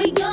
we 0.00 0.10
go. 0.12 0.29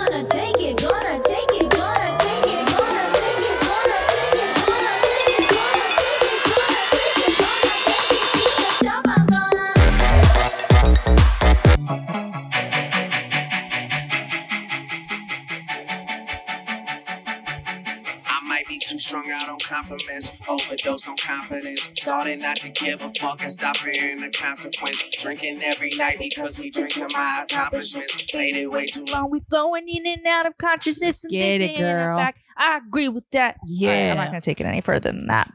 Started 22.27 22.41
not 22.43 22.57
to 22.57 22.69
give 22.71 23.01
a 23.01 23.09
fuck 23.09 23.41
and 23.41 23.49
stop 23.49 23.77
fearing 23.77 24.19
the 24.19 24.29
consequence. 24.29 25.01
Drinking 25.15 25.61
every 25.63 25.91
night 25.97 26.17
because 26.19 26.59
we 26.59 26.69
drink 26.69 26.91
to 26.95 27.07
my 27.13 27.45
accomplishments. 27.49 28.21
Faded 28.29 28.67
way 28.67 28.85
too 28.85 29.05
long. 29.05 29.21
long. 29.21 29.31
We 29.31 29.39
flowing 29.49 29.87
in 29.87 30.05
and 30.05 30.27
out 30.27 30.45
of 30.45 30.57
consciousness. 30.57 31.23
And 31.23 31.31
Get 31.31 31.59
this 31.59 31.71
it, 31.71 31.73
and 31.75 31.79
girl. 31.79 32.17
back. 32.17 32.35
I 32.57 32.81
agree 32.85 33.07
with 33.07 33.23
that. 33.31 33.55
Yeah. 33.65 33.89
All 33.89 33.95
right, 33.95 34.11
I'm 34.11 34.17
not 34.17 34.25
gonna 34.25 34.41
take 34.41 34.59
it 34.59 34.65
any 34.65 34.81
further 34.81 35.09
than 35.09 35.27
that. 35.27 35.49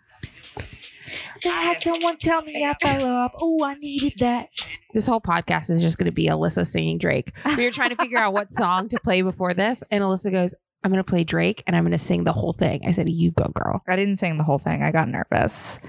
I 1.44 1.48
had 1.48 1.80
someone 1.82 2.16
tell 2.16 2.40
me 2.40 2.64
I 2.64 2.74
fell 2.80 3.04
off. 3.06 3.32
Oh, 3.38 3.62
I 3.62 3.74
needed 3.74 4.14
that. 4.20 4.48
This 4.94 5.06
whole 5.06 5.20
podcast 5.20 5.68
is 5.68 5.82
just 5.82 5.98
going 5.98 6.06
to 6.06 6.12
be 6.12 6.28
Alyssa 6.28 6.64
singing 6.64 6.96
Drake. 6.98 7.32
We 7.56 7.64
were 7.64 7.72
trying 7.72 7.90
to 7.90 7.96
figure 7.96 8.18
out 8.18 8.32
what 8.32 8.50
song 8.52 8.88
to 8.90 9.00
play 9.02 9.20
before 9.22 9.52
this, 9.52 9.82
and 9.90 10.02
Alyssa 10.04 10.30
goes, 10.30 10.54
"I'm 10.84 10.90
going 10.90 11.02
to 11.02 11.08
play 11.08 11.24
Drake, 11.24 11.62
and 11.66 11.74
I'm 11.76 11.82
going 11.84 11.92
to 11.92 11.98
sing 11.98 12.24
the 12.24 12.32
whole 12.32 12.52
thing." 12.52 12.82
I 12.86 12.90
said, 12.90 13.08
"You 13.08 13.30
go, 13.30 13.44
girl." 13.54 13.82
I 13.88 13.96
didn't 13.96 14.16
sing 14.16 14.36
the 14.36 14.44
whole 14.44 14.58
thing. 14.58 14.82
I 14.82 14.90
got 14.92 15.08
nervous, 15.08 15.80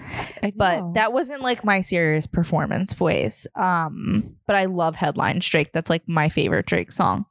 I 0.41 0.51
but 0.55 0.93
that 0.93 1.13
wasn't 1.13 1.41
like 1.41 1.63
my 1.63 1.81
serious 1.81 2.27
performance 2.27 2.93
voice. 2.93 3.47
Um, 3.55 4.23
but 4.47 4.55
I 4.55 4.65
love 4.65 4.95
Headlines 4.95 5.47
Drake. 5.47 5.71
That's 5.73 5.89
like 5.89 6.07
my 6.07 6.29
favorite 6.29 6.65
Drake 6.65 6.91
song. 6.91 7.25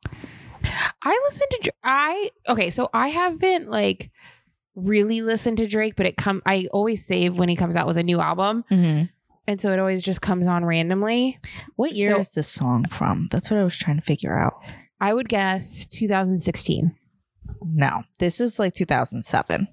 I 1.02 1.20
listened 1.24 1.50
to 1.64 1.72
I 1.82 2.30
okay, 2.48 2.70
so 2.70 2.88
I 2.94 3.08
haven't 3.08 3.68
like 3.70 4.10
really 4.74 5.20
listened 5.20 5.58
to 5.58 5.66
Drake, 5.66 5.94
but 5.96 6.06
it 6.06 6.16
come 6.16 6.40
I 6.46 6.68
always 6.72 7.04
save 7.04 7.36
when 7.38 7.48
he 7.48 7.56
comes 7.56 7.76
out 7.76 7.86
with 7.86 7.96
a 7.98 8.02
new 8.02 8.20
album, 8.20 8.64
Mm-hmm. 8.70 9.04
and 9.48 9.60
so 9.60 9.70
it 9.72 9.78
always 9.78 10.02
just 10.02 10.22
comes 10.22 10.46
on 10.46 10.64
randomly. 10.64 11.36
What 11.76 11.94
year 11.94 12.14
So- 12.14 12.20
is 12.20 12.32
this 12.34 12.48
song 12.48 12.86
from? 12.88 13.28
That's 13.32 13.50
what 13.50 13.58
I 13.58 13.64
was 13.64 13.76
trying 13.76 13.96
to 13.96 14.02
figure 14.02 14.38
out. 14.38 14.54
I 15.00 15.12
would 15.12 15.28
guess 15.28 15.84
2016. 15.86 16.94
No, 17.62 18.02
this 18.18 18.40
is 18.40 18.58
like 18.58 18.74
2007. 18.74 19.68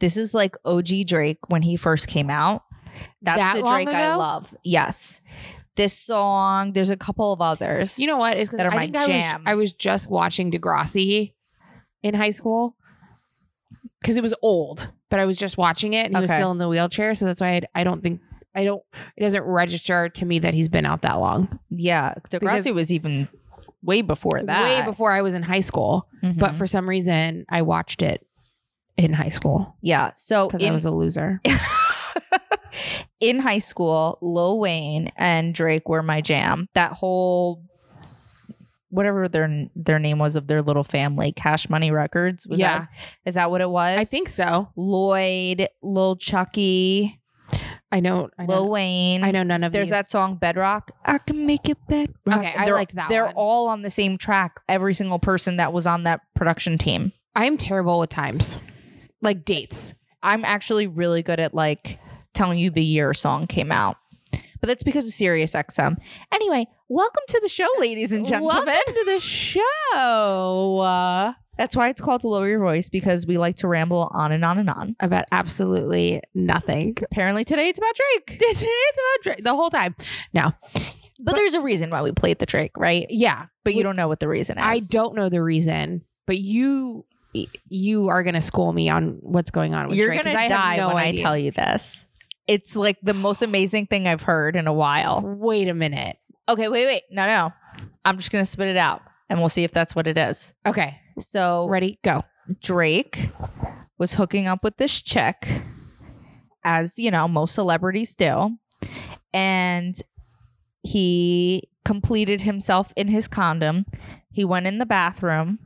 This 0.00 0.16
is 0.16 0.34
like 0.34 0.56
OG 0.64 1.06
Drake 1.06 1.38
when 1.48 1.62
he 1.62 1.76
first 1.76 2.08
came 2.08 2.30
out. 2.30 2.62
That's 3.22 3.38
That 3.38 3.56
the 3.56 3.64
long 3.64 3.84
Drake 3.84 3.88
I 3.96 4.00
ago? 4.02 4.18
love. 4.18 4.54
Yes. 4.64 5.20
This 5.76 5.96
song, 5.96 6.72
there's 6.74 6.90
a 6.90 6.96
couple 6.96 7.32
of 7.32 7.40
others. 7.40 7.98
You 7.98 8.06
know 8.06 8.18
what? 8.18 8.36
Is 8.36 8.48
because 8.48 8.58
That 8.58 8.66
are 8.66 8.72
I 8.72 8.76
my 8.76 8.82
think 8.84 8.96
I 8.96 9.00
was, 9.00 9.06
jam. 9.08 9.42
I 9.46 9.54
was 9.54 9.72
just 9.72 10.10
watching 10.10 10.50
Degrassi 10.50 11.32
in 12.02 12.14
high 12.14 12.30
school 12.30 12.76
because 14.00 14.16
it 14.16 14.22
was 14.22 14.34
old, 14.42 14.88
but 15.08 15.18
I 15.20 15.24
was 15.24 15.36
just 15.38 15.56
watching 15.56 15.92
it 15.94 16.06
and 16.06 16.16
he 16.16 16.20
was 16.20 16.30
Okay. 16.30 16.36
still 16.38 16.50
in 16.50 16.58
the 16.58 16.68
wheelchair, 16.68 17.14
so 17.14 17.24
that's 17.24 17.40
why 17.40 17.54
I, 17.54 17.60
I 17.80 17.84
don't 17.84 18.02
think 18.02 18.20
I 18.54 18.64
don't. 18.64 18.82
It 19.16 19.22
doesn't 19.22 19.44
register 19.44 20.10
to 20.10 20.26
me 20.26 20.38
that 20.40 20.52
he's 20.52 20.68
been 20.68 20.84
out 20.84 21.00
that 21.02 21.14
long. 21.14 21.58
yeah, 21.70 22.12
Degrassi 22.28 22.40
Because- 22.64 22.72
was 22.72 22.92
even 22.92 23.28
way 23.82 24.02
before 24.02 24.42
that. 24.42 24.62
Way 24.62 24.82
before 24.84 25.12
I 25.12 25.22
was 25.22 25.34
in 25.34 25.42
high 25.42 25.60
school, 25.60 26.08
but 26.22 26.52
Mhm. 26.52 26.54
for 26.54 26.66
some 26.66 26.88
reason 26.88 27.44
I 27.48 27.62
watched 27.62 28.02
it 28.02 28.24
in 28.96 29.12
high 29.14 29.30
school 29.30 29.76
yeah. 29.82 30.12
So 30.14 30.46
because 30.48 30.62
I 30.66 30.70
was 30.70 30.84
a 30.84 30.90
loser. 30.90 31.40
in 33.20 33.38
high 33.38 33.58
school, 33.58 34.18
Lil 34.20 34.58
Wayne 34.58 35.10
and 35.16 35.54
Drake 35.54 35.88
were 35.88 36.02
my 36.02 36.20
jam. 36.20 36.68
That 36.74 36.92
whole 36.92 37.62
whatever 38.90 39.26
their 39.26 39.66
their 39.74 39.98
name 39.98 40.18
was 40.18 40.36
of 40.36 40.46
their 40.46 40.60
little 40.62 40.84
family, 40.84 41.32
Cash 41.32 41.70
Money 41.70 41.90
Records. 41.90 42.46
Was 42.46 42.60
Yeah. 42.60 42.80
that, 42.80 42.88
is 43.24 43.34
that 43.36 43.50
what 43.50 43.60
it 43.62 43.70
was? 43.70 43.96
I 43.98 44.04
think 44.04 44.28
so. 44.28 44.68
Lloyd, 44.76 45.66
Lil 45.82 46.16
Chuckee, 46.16 47.18
I 47.92 48.00
know. 48.00 48.30
I 48.38 48.46
Lil 48.46 48.64
know, 48.64 48.70
Wayne. 48.70 49.22
I 49.22 49.30
know 49.30 49.42
none 49.42 49.62
of 49.62 49.70
There's 49.72 49.88
these. 49.88 49.98
that 49.98 50.10
song 50.10 50.36
Bedrock. 50.36 50.90
I 51.04 51.18
can 51.18 51.44
make 51.44 51.68
it 51.68 51.76
bedrock. 51.86 52.38
Okay, 52.38 52.54
I 52.56 52.64
they're, 52.64 52.74
like 52.74 52.92
that 52.92 53.10
They're 53.10 53.26
one. 53.26 53.34
all 53.36 53.68
on 53.68 53.82
the 53.82 53.90
same 53.90 54.16
track. 54.16 54.60
Every 54.68 54.94
single 54.94 55.18
person 55.18 55.58
that 55.58 55.74
was 55.74 55.86
on 55.86 56.04
that 56.04 56.20
production 56.34 56.78
team. 56.78 57.12
I'm 57.36 57.58
terrible 57.58 57.98
with 58.00 58.08
times, 58.08 58.58
like 59.20 59.44
dates. 59.44 59.92
I'm 60.22 60.44
actually 60.44 60.86
really 60.86 61.22
good 61.22 61.38
at 61.38 61.52
like 61.52 61.98
telling 62.32 62.58
you 62.58 62.70
the 62.70 62.82
year 62.84 63.10
a 63.10 63.14
song 63.14 63.46
came 63.46 63.70
out. 63.70 63.98
But 64.32 64.68
that's 64.68 64.84
because 64.84 65.06
of 65.06 65.12
Sirius 65.12 65.52
XM. 65.54 65.96
Anyway, 66.32 66.66
welcome 66.88 67.22
to 67.28 67.40
the 67.42 67.48
show, 67.48 67.66
ladies 67.78 68.12
and 68.12 68.26
gentlemen. 68.26 68.64
Welcome 68.64 68.94
to 68.94 69.04
the 69.06 69.20
show. 69.20 70.78
Uh, 70.80 71.32
That's 71.58 71.76
why 71.76 71.88
it's 71.90 72.00
called 72.00 72.22
to 72.22 72.28
lower 72.28 72.48
your 72.48 72.60
voice 72.60 72.88
because 72.88 73.26
we 73.26 73.36
like 73.36 73.56
to 73.56 73.68
ramble 73.68 74.10
on 74.12 74.32
and 74.32 74.44
on 74.44 74.58
and 74.58 74.70
on. 74.70 74.96
about 75.00 75.26
absolutely 75.30 76.22
nothing. 76.34 76.96
Apparently 77.02 77.44
today 77.44 77.68
it's 77.68 77.78
about 77.78 77.94
Drake. 77.94 78.26
today 78.38 78.46
it's 78.50 78.62
about 78.62 79.22
Drake 79.22 79.44
the 79.44 79.54
whole 79.54 79.70
time. 79.70 79.94
No, 80.32 80.52
But, 81.20 81.34
there's 81.36 81.54
a 81.54 81.60
reason 81.60 81.90
why 81.90 82.02
we 82.02 82.12
played 82.12 82.38
the 82.38 82.46
Drake, 82.46 82.72
right? 82.76 83.06
yeah, 83.10 83.46
But 83.64 83.74
you 83.74 83.82
don't 83.82 83.96
know 83.96 84.08
what 84.08 84.20
the 84.20 84.28
reason 84.28 84.56
is. 84.58 84.64
I 84.64 84.80
don't 84.90 85.14
know 85.14 85.28
the 85.28 85.42
reason, 85.42 86.02
but 86.26 86.38
you 86.38 87.04
you 87.68 88.08
are 88.08 88.22
gonna 88.22 88.40
school 88.42 88.72
me 88.72 88.88
on 88.90 89.18
what's 89.20 89.50
going 89.50 89.74
on 89.74 89.88
with 89.88 89.96
You're 89.96 90.14
gonna 90.14 90.36
I 90.38 90.48
die 90.48 90.76
no 90.76 90.88
when 90.88 90.96
idea. 90.98 91.20
I 91.20 91.22
tell 91.22 91.38
you 91.38 91.50
this. 91.50 92.04
It's 92.46 92.76
like 92.76 92.98
the 93.02 93.14
most 93.14 93.40
amazing 93.42 93.86
thing 93.86 94.06
I've 94.08 94.22
heard 94.22 94.56
in 94.56 94.66
a 94.66 94.72
while. 94.72 95.20
Wait 95.22 95.68
a 95.68 95.74
minute. 95.74 96.16
Okay, 96.48 96.68
wait, 96.68 96.86
wait. 96.86 97.02
No, 97.10 97.26
no. 97.26 97.52
I'm 98.04 98.16
just 98.16 98.32
gonna 98.32 98.44
spit 98.44 98.68
it 98.68 98.76
out 98.76 99.02
and 99.30 99.38
we'll 99.38 99.48
see 99.48 99.64
if 99.64 99.70
that's 99.72 99.94
what 99.94 100.06
it 100.06 100.18
is. 100.18 100.52
Okay, 100.66 100.98
So 101.18 101.66
ready? 101.68 101.98
Go. 102.02 102.22
Drake 102.60 103.30
was 103.98 104.14
hooking 104.14 104.46
up 104.46 104.64
with 104.64 104.76
this 104.78 105.00
chick, 105.00 105.48
as 106.64 106.98
you 106.98 107.10
know, 107.10 107.28
most 107.28 107.54
celebrities 107.54 108.14
do. 108.14 108.58
And 109.32 109.94
he 110.82 111.68
completed 111.84 112.42
himself 112.42 112.92
in 112.96 113.08
his 113.08 113.28
condom. 113.28 113.86
He 114.30 114.44
went 114.44 114.66
in 114.66 114.78
the 114.78 114.86
bathroom 114.86 115.58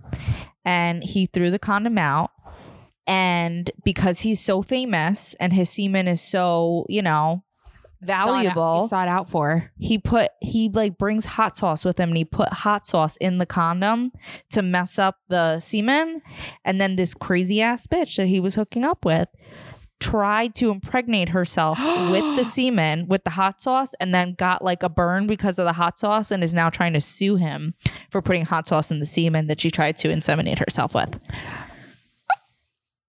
and 0.64 1.02
he 1.02 1.26
threw 1.26 1.50
the 1.50 1.58
condom 1.58 1.98
out. 1.98 2.30
And 3.06 3.70
because 3.84 4.20
he's 4.20 4.40
so 4.40 4.62
famous 4.62 5.34
and 5.34 5.52
his 5.52 5.70
semen 5.70 6.08
is 6.08 6.20
so, 6.20 6.84
you 6.88 7.02
know, 7.02 7.44
valuable, 8.00 8.88
Sought 8.88 9.08
out 9.08 9.30
for. 9.30 9.70
he 9.78 9.98
put 9.98 10.30
he 10.40 10.68
like 10.68 10.98
brings 10.98 11.24
hot 11.24 11.56
sauce 11.56 11.84
with 11.84 11.98
him 11.98 12.10
and 12.10 12.16
he 12.18 12.24
put 12.24 12.48
hot 12.52 12.86
sauce 12.86 13.16
in 13.16 13.38
the 13.38 13.46
condom 13.46 14.12
to 14.50 14.62
mess 14.62 14.98
up 14.98 15.16
the 15.28 15.58
semen 15.60 16.20
and 16.64 16.80
then 16.80 16.96
this 16.96 17.14
crazy 17.14 17.60
ass 17.62 17.86
bitch 17.86 18.16
that 18.16 18.26
he 18.26 18.40
was 18.40 18.54
hooking 18.54 18.84
up 18.84 19.04
with 19.04 19.28
tried 19.98 20.54
to 20.54 20.70
impregnate 20.70 21.30
herself 21.30 21.78
with 22.10 22.36
the 22.36 22.44
semen 22.44 23.06
with 23.08 23.24
the 23.24 23.30
hot 23.30 23.62
sauce 23.62 23.94
and 23.98 24.14
then 24.14 24.34
got 24.34 24.62
like 24.62 24.82
a 24.82 24.88
burn 24.90 25.26
because 25.26 25.58
of 25.58 25.64
the 25.64 25.72
hot 25.72 25.98
sauce 25.98 26.30
and 26.30 26.44
is 26.44 26.52
now 26.52 26.68
trying 26.68 26.92
to 26.92 27.00
sue 27.00 27.36
him 27.36 27.72
for 28.10 28.20
putting 28.20 28.44
hot 28.44 28.68
sauce 28.68 28.90
in 28.90 29.00
the 29.00 29.06
semen 29.06 29.46
that 29.46 29.58
she 29.58 29.70
tried 29.70 29.96
to 29.96 30.08
inseminate 30.08 30.58
herself 30.58 30.94
with 30.94 31.18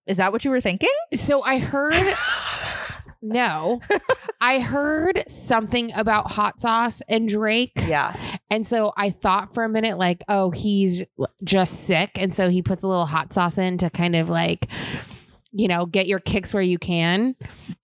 is 0.05 0.15
that 0.15 0.31
what 0.31 0.45
you 0.45 0.51
were 0.51 0.61
thinking 0.61 0.87
So 1.13 1.41
I 1.43 1.59
heard. 1.59 1.93
no, 3.29 3.81
I 4.41 4.59
heard 4.59 5.23
something 5.27 5.91
about 5.93 6.31
hot 6.31 6.59
sauce 6.59 7.01
and 7.07 7.27
Drake. 7.27 7.73
yeah 7.87 8.15
And 8.49 8.65
so 8.65 8.93
I 8.95 9.09
thought 9.09 9.53
for 9.53 9.63
a 9.63 9.69
minute, 9.69 9.97
like, 9.97 10.23
oh, 10.27 10.51
he's 10.51 11.03
just 11.43 11.85
sick. 11.85 12.11
And 12.19 12.33
so 12.33 12.49
he 12.49 12.61
puts 12.61 12.83
a 12.83 12.87
little 12.87 13.05
hot 13.05 13.33
sauce 13.33 13.57
in 13.57 13.77
to 13.79 13.89
kind 13.89 14.15
of 14.15 14.29
like, 14.29 14.67
you 15.51 15.67
know, 15.67 15.85
get 15.85 16.07
your 16.07 16.19
kicks 16.19 16.53
where 16.53 16.63
you 16.63 16.77
can. 16.77 17.35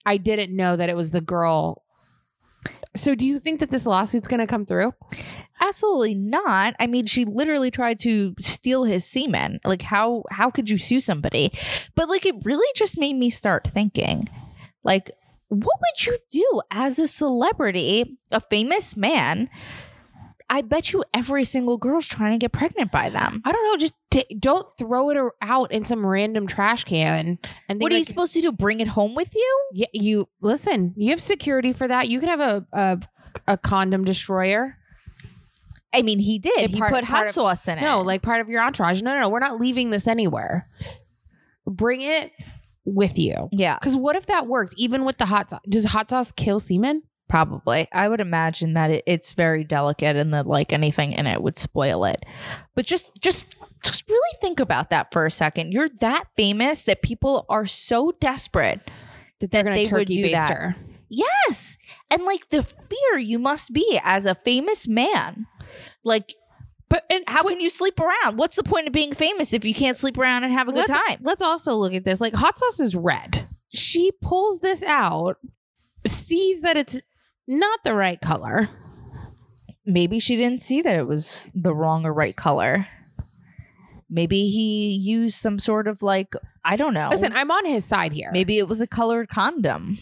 I 0.06 0.18
didn't 0.18 0.56
know 0.56 0.76
that 0.76 0.90
it 0.90 0.96
was 0.96 1.12
the 1.12 1.22
girl. 1.22 1.84
So 2.96 3.16
do 3.16 3.26
you 3.26 3.40
think 3.40 3.59
that 3.59 3.72
this 3.72 3.86
lawsuit's 3.86 4.28
going 4.28 4.40
to 4.40 4.48
come 4.48 4.66
through? 4.66 4.94
Absolutely 5.59 6.16
not. 6.16 6.76
I 6.79 6.88
mean, 6.88 7.06
she 7.06 7.26
literally 7.26 7.72
tried 7.72 7.97
to 8.00 8.35
steal 8.40 8.84
his 8.84 9.06
semen. 9.06 9.59
Like 9.64 9.82
how 9.82 10.23
how 10.29 10.50
could 10.50 10.70
you 10.70 10.78
sue 10.78 11.00
somebody? 11.00 11.52
But 11.96 12.09
like 12.09 12.26
it 12.26 12.35
really 12.44 12.67
just 12.76 13.00
made 13.00 13.16
me 13.16 13.29
start 13.29 13.67
thinking. 13.67 14.28
Like 14.84 15.12
what 15.53 15.79
would 15.82 16.05
you 16.05 16.17
do 16.32 16.61
as 16.72 17.00
a 17.00 17.08
celebrity, 17.08 18.17
a 18.32 18.40
famous 18.40 18.96
man? 18.97 19.50
I 20.50 20.61
bet 20.61 20.91
you 20.94 21.03
every 21.14 21.46
single 21.46 21.78
girl's 21.78 22.05
trying 22.08 22.34
to 22.38 22.44
get 22.44 22.52
pregnant 22.52 22.91
by 22.91 23.09
them. 23.09 23.41
I 23.46 23.52
don't 23.52 23.64
know. 23.66 23.78
Just 23.78 23.96
t- 24.11 24.38
don't 24.40 24.67
throw 24.78 25.09
it 25.09 25.17
out 25.41 25.72
in 25.72 25.84
some 25.84 26.05
random 26.05 26.46
trash 26.46 26.84
can. 26.84 27.40
And 27.70 27.82
What 27.82 27.91
are 27.91 27.96
you 27.96 28.02
like, 28.02 28.08
supposed 28.08 28.34
to 28.35 28.41
do? 28.41 28.52
Bring 28.52 28.79
it 28.79 28.90
home 28.90 29.16
with 29.16 29.34
you? 29.34 29.66
Yeah, 29.73 29.88
you 29.94 30.28
listen. 30.41 30.94
You 30.96 31.09
have 31.11 31.22
security 31.22 31.73
for 31.73 31.88
that. 31.88 32.09
You 32.09 32.20
could 32.20 32.29
have 32.29 32.40
a 32.41 32.67
a, 32.73 33.00
a 33.47 33.58
condom 33.58 34.03
destroyer. 34.05 34.78
I 35.96 36.02
mean, 36.02 36.20
he 36.20 36.38
did. 36.40 36.59
It 36.59 36.72
he 36.72 36.79
part- 36.79 36.91
put 36.94 37.03
hot 37.05 37.28
of- 37.28 37.34
sauce 37.34 37.67
in 37.67 37.78
it. 37.78 37.82
No, 37.82 38.02
like 38.02 38.22
part 38.22 38.41
of 38.41 38.50
your 38.50 38.61
entourage. 38.61 39.02
No, 39.02 39.14
no, 39.14 39.22
no. 39.22 39.29
We're 39.29 39.40
not 39.40 39.59
leaving 39.59 39.90
this 39.91 40.08
anywhere. 40.08 40.70
Bring 41.66 42.02
it 42.02 42.32
with 42.85 43.18
you. 43.18 43.50
yeah. 43.52 43.78
Because 43.80 43.96
what 43.96 44.16
if 44.16 44.26
that 44.28 44.47
worked? 44.47 44.74
Even 44.78 45.06
with 45.06 45.18
the 45.18 45.26
hot 45.26 45.50
sauce, 45.50 45.62
does 45.70 45.85
hot 45.85 46.09
sauce 46.09 46.32
kill 46.32 46.59
semen? 46.59 47.03
Probably. 47.30 47.88
I 47.91 48.09
would 48.09 48.20
imagine 48.20 48.74
that 48.74 48.91
it, 48.91 49.03
it's 49.08 49.34
very 49.34 49.64
delicate 49.64 50.16
and 50.18 50.34
that 50.34 50.46
like 50.46 50.72
anything 50.74 51.14
in 51.14 51.26
it 51.26 51.41
would 51.41 51.58
spoil 51.58 52.06
it. 52.06 52.24
But 52.76 52.85
just 52.85 53.20
just 53.22 53.56
just 53.84 54.08
really 54.09 54.38
think 54.41 54.59
about 54.59 54.90
that 54.91 55.12
for 55.12 55.26
a 55.26 55.32
second. 55.32 55.72
You're 55.72 55.88
that 56.02 56.26
famous 56.38 56.84
that 56.84 57.02
people 57.02 57.46
are 57.50 57.66
so 57.66 58.12
desperate. 58.20 58.91
That 59.40 59.52
they're 59.52 59.64
That 59.64 59.70
going 59.72 59.84
they 59.84 59.90
to 59.90 59.96
would 59.96 60.08
turkey 60.08 60.24
do 60.24 60.29
that. 60.32 60.52
her. 60.58 60.76
Yes. 61.09 61.78
And 62.12 62.24
like 62.24 62.50
the 62.50 62.64
fear 62.64 63.20
you 63.20 63.40
must 63.40 63.74
be 63.74 64.00
as 64.03 64.26
a 64.26 64.36
famous 64.36 64.88
man. 64.88 65.47
Like 66.03 66.34
But 66.93 67.05
and 67.09 67.23
how 67.28 67.41
can 67.41 67.59
you 67.59 67.72
sleep 67.72 67.99
around? 67.99 68.37
What's 68.37 68.55
the 68.55 68.61
point 68.61 68.85
of 68.85 68.93
being 68.93 69.13
famous 69.13 69.51
if 69.51 69.66
you 69.66 69.73
can't 69.73 69.97
sleep 69.97 70.16
around 70.16 70.43
and 70.43 70.53
have 70.53 70.67
a 70.67 70.72
good 70.72 70.87
let's, 70.87 70.91
time? 70.91 71.17
Let's 71.23 71.41
also 71.41 71.73
look 71.73 71.95
at 71.95 72.03
this. 72.03 72.22
Like 72.22 72.35
hot 72.35 72.59
sauce 72.59 72.79
is 72.79 72.95
red. 72.95 73.47
She 73.69 74.11
pulls 74.22 74.59
this 74.59 74.84
out, 74.84 75.37
sees 76.05 76.61
that 76.61 76.78
it's 76.78 76.99
not 77.47 77.79
the 77.84 77.95
right 77.95 78.22
color. 78.22 78.69
Maybe 79.87 80.19
she 80.19 80.35
didn't 80.35 80.61
see 80.61 80.84
that 80.84 80.95
it 80.95 81.07
was 81.07 81.49
the 81.55 81.73
wrong 81.73 82.05
or 82.05 82.13
right 82.13 82.35
color. 82.35 82.87
Maybe 84.07 84.45
he 84.45 84.95
used 84.95 85.34
some 85.34 85.57
sort 85.57 85.87
of 85.87 86.03
like 86.03 86.35
I 86.63 86.75
don't 86.75 86.93
know. 86.93 87.09
Listen, 87.09 87.34
I'm 87.34 87.49
on 87.49 87.66
his 87.66 87.84
side 87.84 88.13
here. 88.13 88.29
Maybe 88.31 88.59
it 88.59 88.67
was 88.67 88.81
a 88.81 88.87
colored 88.87 89.29
condom. 89.29 89.97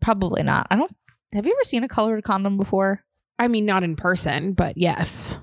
Probably 0.00 0.42
not. 0.42 0.68
I 0.70 0.76
don't. 0.76 0.96
Have 1.34 1.44
you 1.46 1.52
ever 1.52 1.64
seen 1.64 1.84
a 1.84 1.88
colored 1.88 2.24
condom 2.24 2.56
before? 2.56 3.04
I 3.38 3.48
mean, 3.48 3.66
not 3.66 3.84
in 3.84 3.94
person, 3.94 4.54
but 4.54 4.78
yes. 4.78 5.38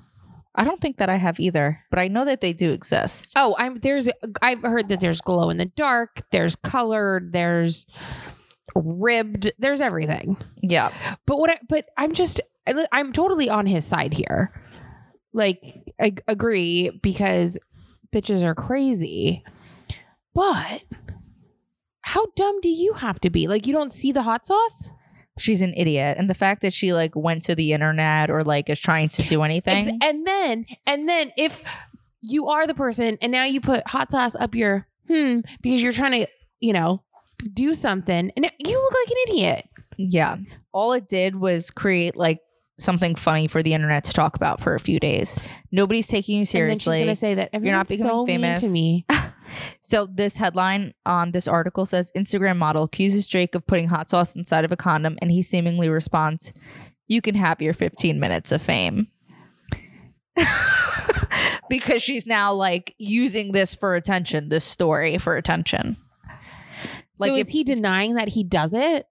I 0.53 0.63
don't 0.63 0.81
think 0.81 0.97
that 0.97 1.09
I 1.09 1.15
have 1.15 1.39
either, 1.39 1.83
but 1.89 1.99
I 1.99 2.07
know 2.09 2.25
that 2.25 2.41
they 2.41 2.51
do 2.51 2.71
exist. 2.71 3.31
Oh, 3.35 3.55
I'm 3.57 3.75
there's 3.75 4.09
I've 4.41 4.61
heard 4.61 4.89
that 4.89 4.99
there's 4.99 5.21
glow 5.21 5.49
in 5.49 5.57
the 5.57 5.65
dark, 5.65 6.21
there's 6.31 6.55
colored, 6.55 7.31
there's 7.31 7.85
ribbed, 8.75 9.51
there's 9.59 9.81
everything. 9.81 10.37
Yeah. 10.61 10.91
But 11.25 11.39
what 11.39 11.51
I, 11.51 11.59
but 11.69 11.85
I'm 11.97 12.13
just 12.13 12.41
I'm 12.91 13.13
totally 13.13 13.49
on 13.49 13.65
his 13.65 13.85
side 13.85 14.13
here. 14.13 14.51
Like 15.33 15.63
I 15.99 16.15
agree 16.27 16.89
because 17.01 17.57
bitches 18.13 18.43
are 18.43 18.55
crazy. 18.55 19.43
But 20.33 20.81
how 22.01 22.27
dumb 22.35 22.59
do 22.61 22.69
you 22.69 22.93
have 22.93 23.19
to 23.21 23.29
be? 23.29 23.47
Like 23.47 23.65
you 23.65 23.73
don't 23.73 23.93
see 23.93 24.11
the 24.11 24.23
hot 24.23 24.45
sauce? 24.45 24.91
She's 25.39 25.61
an 25.61 25.73
idiot. 25.75 26.17
And 26.19 26.29
the 26.29 26.33
fact 26.33 26.61
that 26.61 26.73
she 26.73 26.93
like 26.93 27.15
went 27.15 27.41
to 27.43 27.55
the 27.55 27.73
internet 27.73 28.29
or 28.29 28.43
like 28.43 28.69
is 28.69 28.79
trying 28.79 29.09
to 29.09 29.21
do 29.23 29.43
anything. 29.43 29.87
Ex- 29.87 29.97
and 30.01 30.27
then 30.27 30.65
and 30.85 31.07
then 31.07 31.31
if 31.37 31.63
you 32.21 32.47
are 32.47 32.67
the 32.67 32.73
person 32.75 33.17
and 33.21 33.31
now 33.31 33.45
you 33.45 33.61
put 33.61 33.87
hot 33.87 34.11
sauce 34.11 34.35
up 34.35 34.53
your 34.55 34.87
hmm 35.07 35.39
because 35.61 35.81
you're 35.81 35.91
trying 35.91 36.23
to, 36.23 36.27
you 36.59 36.73
know, 36.73 37.01
do 37.53 37.73
something 37.73 38.31
and 38.35 38.51
you 38.59 38.77
look 38.81 38.93
like 38.93 39.09
an 39.09 39.17
idiot. 39.29 39.65
Yeah. 39.97 40.37
All 40.73 40.93
it 40.93 41.07
did 41.07 41.35
was 41.35 41.71
create 41.71 42.15
like 42.15 42.39
something 42.77 43.15
funny 43.15 43.47
for 43.47 43.63
the 43.63 43.73
internet 43.73 44.03
to 44.05 44.13
talk 44.13 44.35
about 44.35 44.59
for 44.59 44.75
a 44.75 44.79
few 44.79 44.99
days. 44.99 45.39
Nobody's 45.71 46.07
taking 46.07 46.39
you 46.39 46.45
seriously. 46.45 47.01
And 47.01 47.09
then 47.09 47.15
she's 47.15 47.21
gonna 47.21 47.35
say 47.35 47.49
that 47.51 47.63
You're 47.63 47.75
not 47.75 47.87
becoming 47.87 48.11
so 48.11 48.25
famous. 48.25 48.61
to 48.61 48.69
me. 48.69 49.05
So 49.81 50.05
this 50.05 50.37
headline 50.37 50.93
on 51.05 51.31
this 51.31 51.47
article 51.47 51.85
says 51.85 52.11
Instagram 52.15 52.57
model 52.57 52.83
accuses 52.83 53.27
Drake 53.27 53.55
of 53.55 53.65
putting 53.67 53.87
hot 53.87 54.09
sauce 54.09 54.35
inside 54.35 54.65
of 54.65 54.71
a 54.71 54.77
condom 54.77 55.17
and 55.21 55.31
he 55.31 55.41
seemingly 55.41 55.89
responds, 55.89 56.53
"You 57.07 57.21
can 57.21 57.35
have 57.35 57.61
your 57.61 57.73
15 57.73 58.19
minutes 58.19 58.51
of 58.51 58.61
fame." 58.61 59.07
because 61.69 62.01
she's 62.01 62.25
now 62.25 62.53
like 62.53 62.93
using 62.97 63.51
this 63.51 63.75
for 63.75 63.95
attention, 63.95 64.49
this 64.49 64.65
story 64.65 65.17
for 65.17 65.35
attention. 65.35 65.97
Like 67.19 67.31
Like 67.31 67.39
is 67.41 67.47
if- 67.47 67.53
he 67.53 67.63
denying 67.63 68.15
that 68.15 68.29
he 68.29 68.43
does 68.43 68.73
it? 68.73 69.07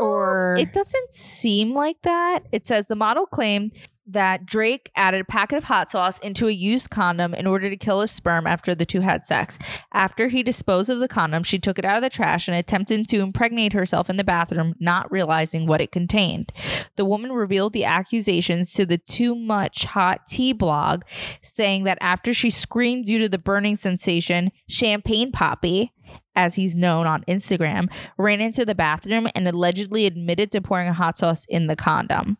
Oh, 0.00 0.06
or 0.06 0.56
It 0.58 0.72
doesn't 0.72 1.12
seem 1.12 1.74
like 1.74 1.96
that. 2.02 2.40
It 2.50 2.66
says 2.66 2.86
the 2.86 2.96
model 2.96 3.26
claimed 3.26 3.72
that 4.06 4.46
Drake 4.46 4.90
added 4.96 5.20
a 5.20 5.24
packet 5.24 5.58
of 5.58 5.64
hot 5.64 5.90
sauce 5.90 6.18
into 6.18 6.48
a 6.48 6.52
used 6.52 6.90
condom 6.90 7.34
in 7.34 7.46
order 7.46 7.70
to 7.70 7.76
kill 7.76 8.00
his 8.00 8.10
sperm 8.10 8.46
after 8.46 8.74
the 8.74 8.84
two 8.84 9.00
had 9.00 9.24
sex. 9.24 9.58
After 9.92 10.28
he 10.28 10.42
disposed 10.42 10.90
of 10.90 10.98
the 10.98 11.08
condom, 11.08 11.42
she 11.42 11.58
took 11.58 11.78
it 11.78 11.84
out 11.84 11.96
of 11.96 12.02
the 12.02 12.10
trash 12.10 12.48
and 12.48 12.56
attempted 12.56 13.08
to 13.08 13.20
impregnate 13.20 13.72
herself 13.72 14.10
in 14.10 14.16
the 14.16 14.24
bathroom, 14.24 14.74
not 14.80 15.10
realizing 15.10 15.66
what 15.66 15.80
it 15.80 15.92
contained. 15.92 16.52
The 16.96 17.04
woman 17.04 17.32
revealed 17.32 17.72
the 17.72 17.84
accusations 17.84 18.72
to 18.74 18.84
the 18.84 18.98
Too 18.98 19.34
Much 19.34 19.84
Hot 19.86 20.26
Tea 20.26 20.52
blog, 20.52 21.02
saying 21.40 21.84
that 21.84 21.98
after 22.00 22.34
she 22.34 22.50
screamed 22.50 23.06
due 23.06 23.18
to 23.18 23.28
the 23.28 23.38
burning 23.38 23.76
sensation, 23.76 24.50
Champagne 24.68 25.32
Papi, 25.32 25.90
as 26.34 26.56
he's 26.56 26.74
known 26.74 27.06
on 27.06 27.24
Instagram, 27.24 27.88
ran 28.18 28.40
into 28.40 28.64
the 28.64 28.74
bathroom 28.74 29.28
and 29.34 29.46
allegedly 29.46 30.06
admitted 30.06 30.50
to 30.50 30.60
pouring 30.60 30.92
hot 30.92 31.18
sauce 31.18 31.44
in 31.48 31.66
the 31.66 31.76
condom. 31.76 32.38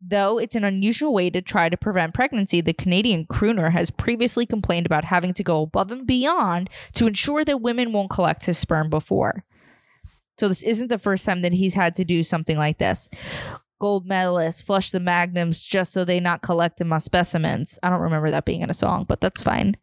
Though 0.00 0.38
it's 0.38 0.56
an 0.56 0.64
unusual 0.64 1.14
way 1.14 1.30
to 1.30 1.42
try 1.42 1.68
to 1.68 1.76
prevent 1.76 2.14
pregnancy, 2.14 2.60
the 2.60 2.72
Canadian 2.72 3.26
crooner 3.26 3.72
has 3.72 3.90
previously 3.90 4.46
complained 4.46 4.86
about 4.86 5.04
having 5.04 5.32
to 5.34 5.42
go 5.42 5.62
above 5.62 5.90
and 5.90 6.06
beyond 6.06 6.70
to 6.94 7.06
ensure 7.06 7.44
that 7.44 7.60
women 7.60 7.92
won't 7.92 8.10
collect 8.10 8.46
his 8.46 8.58
sperm 8.58 8.90
before. 8.90 9.44
So 10.38 10.48
this 10.48 10.62
isn't 10.62 10.88
the 10.88 10.98
first 10.98 11.24
time 11.24 11.42
that 11.42 11.52
he's 11.52 11.74
had 11.74 11.94
to 11.94 12.04
do 12.04 12.24
something 12.24 12.56
like 12.56 12.78
this. 12.78 13.08
Gold 13.82 14.08
medalists 14.08 14.62
flush 14.62 14.92
the 14.92 15.00
magnums 15.00 15.60
just 15.60 15.92
so 15.92 16.04
they 16.04 16.20
not 16.20 16.40
collect 16.40 16.78
them 16.78 16.92
on 16.92 17.00
specimens. 17.00 17.80
I 17.82 17.90
don't 17.90 17.98
remember 17.98 18.30
that 18.30 18.44
being 18.44 18.60
in 18.60 18.70
a 18.70 18.74
song, 18.74 19.06
but 19.08 19.20
that's 19.20 19.42
fine. 19.42 19.76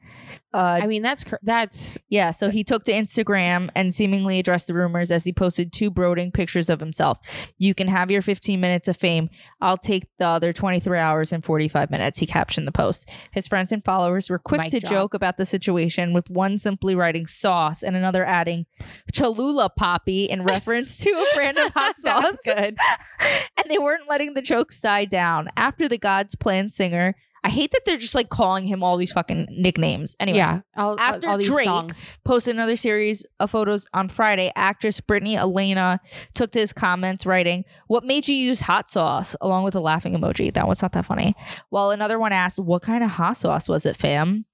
Uh, 0.51 0.79
I 0.81 0.87
mean 0.87 1.03
that's 1.03 1.23
cr- 1.23 1.35
that's 1.43 1.99
yeah, 2.09 2.31
so 2.31 2.49
he 2.49 2.63
took 2.63 2.83
to 2.85 2.91
Instagram 2.91 3.69
and 3.75 3.93
seemingly 3.93 4.39
addressed 4.39 4.65
the 4.65 4.73
rumors 4.73 5.11
as 5.11 5.23
he 5.23 5.31
posted 5.31 5.71
two 5.71 5.91
brooding 5.91 6.31
pictures 6.31 6.69
of 6.71 6.79
himself. 6.79 7.19
You 7.59 7.75
can 7.75 7.87
have 7.87 8.09
your 8.09 8.23
15 8.23 8.59
minutes 8.59 8.87
of 8.87 8.97
fame. 8.97 9.29
I'll 9.61 9.77
take 9.77 10.07
the 10.17 10.25
other 10.25 10.51
23 10.51 10.97
hours 10.97 11.31
and 11.31 11.43
45 11.43 11.91
minutes, 11.91 12.17
he 12.17 12.25
captioned 12.25 12.65
the 12.65 12.71
post. 12.71 13.11
His 13.31 13.47
friends 13.47 13.71
and 13.71 13.85
followers 13.85 14.27
were 14.27 14.39
quick 14.39 14.61
Mic 14.61 14.71
to 14.71 14.79
drop. 14.79 14.91
joke 14.91 15.13
about 15.13 15.37
the 15.37 15.45
situation, 15.45 16.13
with 16.13 16.29
one 16.31 16.57
simply 16.57 16.95
writing 16.95 17.27
sauce 17.27 17.83
and 17.83 17.95
another 17.95 18.25
adding 18.25 18.65
Cholula 19.13 19.69
Papi 19.79 20.27
in 20.27 20.45
reference 20.45 20.97
to 20.99 21.09
a 21.11 21.35
brand 21.35 21.59
of 21.59 21.71
hot 21.73 21.95
sauce. 21.99 22.23
That's 22.23 22.43
good. 22.43 22.77
and 23.57 23.69
they 23.69 23.77
weren't 23.89 24.07
letting 24.09 24.33
the 24.35 24.41
jokes 24.41 24.79
die 24.81 25.05
down. 25.05 25.49
After 25.57 25.87
the 25.89 25.97
God's 25.97 26.35
Plan 26.35 26.69
singer, 26.69 27.15
I 27.43 27.49
hate 27.49 27.71
that 27.71 27.81
they're 27.85 27.97
just 27.97 28.13
like 28.15 28.29
calling 28.29 28.65
him 28.67 28.83
all 28.83 28.97
these 28.97 29.13
fucking 29.13 29.47
nicknames. 29.49 30.15
Anyway, 30.19 30.37
Yeah. 30.39 30.59
All, 30.75 30.99
After 30.99 31.29
all 31.29 31.37
these 31.37 31.47
Drake- 31.49 31.65
songs. 31.65 32.11
posted 32.25 32.53
another 32.55 32.75
series 32.75 33.25
of 33.39 33.49
photos 33.49 33.87
on 33.93 34.09
Friday. 34.09 34.51
Actress 34.57 34.99
Brittany 34.99 35.37
Elena 35.37 35.99
took 36.35 36.51
to 36.51 36.59
his 36.59 36.73
comments, 36.73 37.25
writing, 37.25 37.63
What 37.87 38.03
made 38.03 38.27
you 38.27 38.35
use 38.35 38.61
hot 38.61 38.89
sauce? 38.89 39.35
along 39.41 39.63
with 39.63 39.73
a 39.75 39.79
laughing 39.79 40.13
emoji. 40.17 40.53
That 40.53 40.67
one's 40.67 40.81
not 40.81 40.91
that 40.91 41.05
funny. 41.05 41.33
While 41.69 41.91
another 41.91 42.19
one 42.19 42.33
asked, 42.33 42.59
What 42.59 42.81
kind 42.81 43.03
of 43.05 43.11
hot 43.11 43.37
sauce 43.37 43.69
was 43.69 43.85
it, 43.85 43.95
fam? 43.95 44.45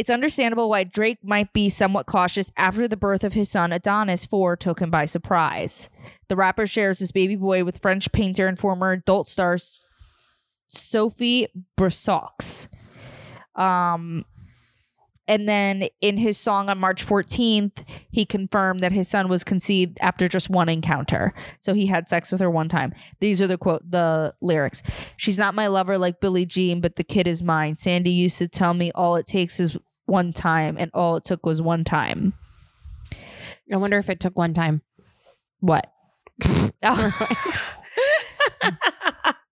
It's 0.00 0.08
understandable 0.08 0.70
why 0.70 0.84
Drake 0.84 1.18
might 1.22 1.52
be 1.52 1.68
somewhat 1.68 2.06
cautious 2.06 2.50
after 2.56 2.88
the 2.88 2.96
birth 2.96 3.22
of 3.22 3.34
his 3.34 3.50
son 3.50 3.70
Adonis 3.70 4.24
4 4.24 4.56
took 4.56 4.80
him 4.80 4.90
by 4.90 5.04
surprise. 5.04 5.90
The 6.28 6.36
rapper 6.36 6.66
shares 6.66 7.00
his 7.00 7.12
baby 7.12 7.36
boy 7.36 7.64
with 7.64 7.82
French 7.82 8.10
painter 8.10 8.46
and 8.46 8.58
former 8.58 8.92
adult 8.92 9.28
star 9.28 9.58
Sophie 10.68 11.48
Brussaux. 11.76 12.30
Um, 13.54 14.24
and 15.28 15.46
then 15.46 15.88
in 16.00 16.16
his 16.16 16.38
song 16.38 16.70
on 16.70 16.78
March 16.78 17.04
14th, 17.04 17.84
he 18.10 18.24
confirmed 18.24 18.80
that 18.80 18.92
his 18.92 19.06
son 19.06 19.28
was 19.28 19.44
conceived 19.44 19.98
after 20.00 20.28
just 20.28 20.48
one 20.48 20.70
encounter. 20.70 21.34
So 21.60 21.74
he 21.74 21.88
had 21.88 22.08
sex 22.08 22.32
with 22.32 22.40
her 22.40 22.50
one 22.50 22.70
time. 22.70 22.94
These 23.20 23.42
are 23.42 23.46
the 23.46 23.58
quote, 23.58 23.88
the 23.88 24.34
lyrics. 24.40 24.82
She's 25.18 25.38
not 25.38 25.54
my 25.54 25.66
lover 25.66 25.98
like 25.98 26.20
Billie 26.20 26.46
Jean, 26.46 26.80
but 26.80 26.96
the 26.96 27.04
kid 27.04 27.28
is 27.28 27.42
mine. 27.42 27.76
Sandy 27.76 28.10
used 28.10 28.38
to 28.38 28.48
tell 28.48 28.72
me 28.72 28.90
all 28.94 29.16
it 29.16 29.26
takes 29.26 29.60
is 29.60 29.76
one 30.10 30.32
time, 30.32 30.76
and 30.78 30.90
all 30.92 31.16
it 31.16 31.24
took 31.24 31.46
was 31.46 31.62
one 31.62 31.84
time. 31.84 32.34
I 33.72 33.76
wonder 33.76 33.98
if 33.98 34.10
it 34.10 34.20
took 34.20 34.36
one 34.36 34.52
time. 34.54 34.82
What? 35.60 35.90
Oh. 36.82 37.10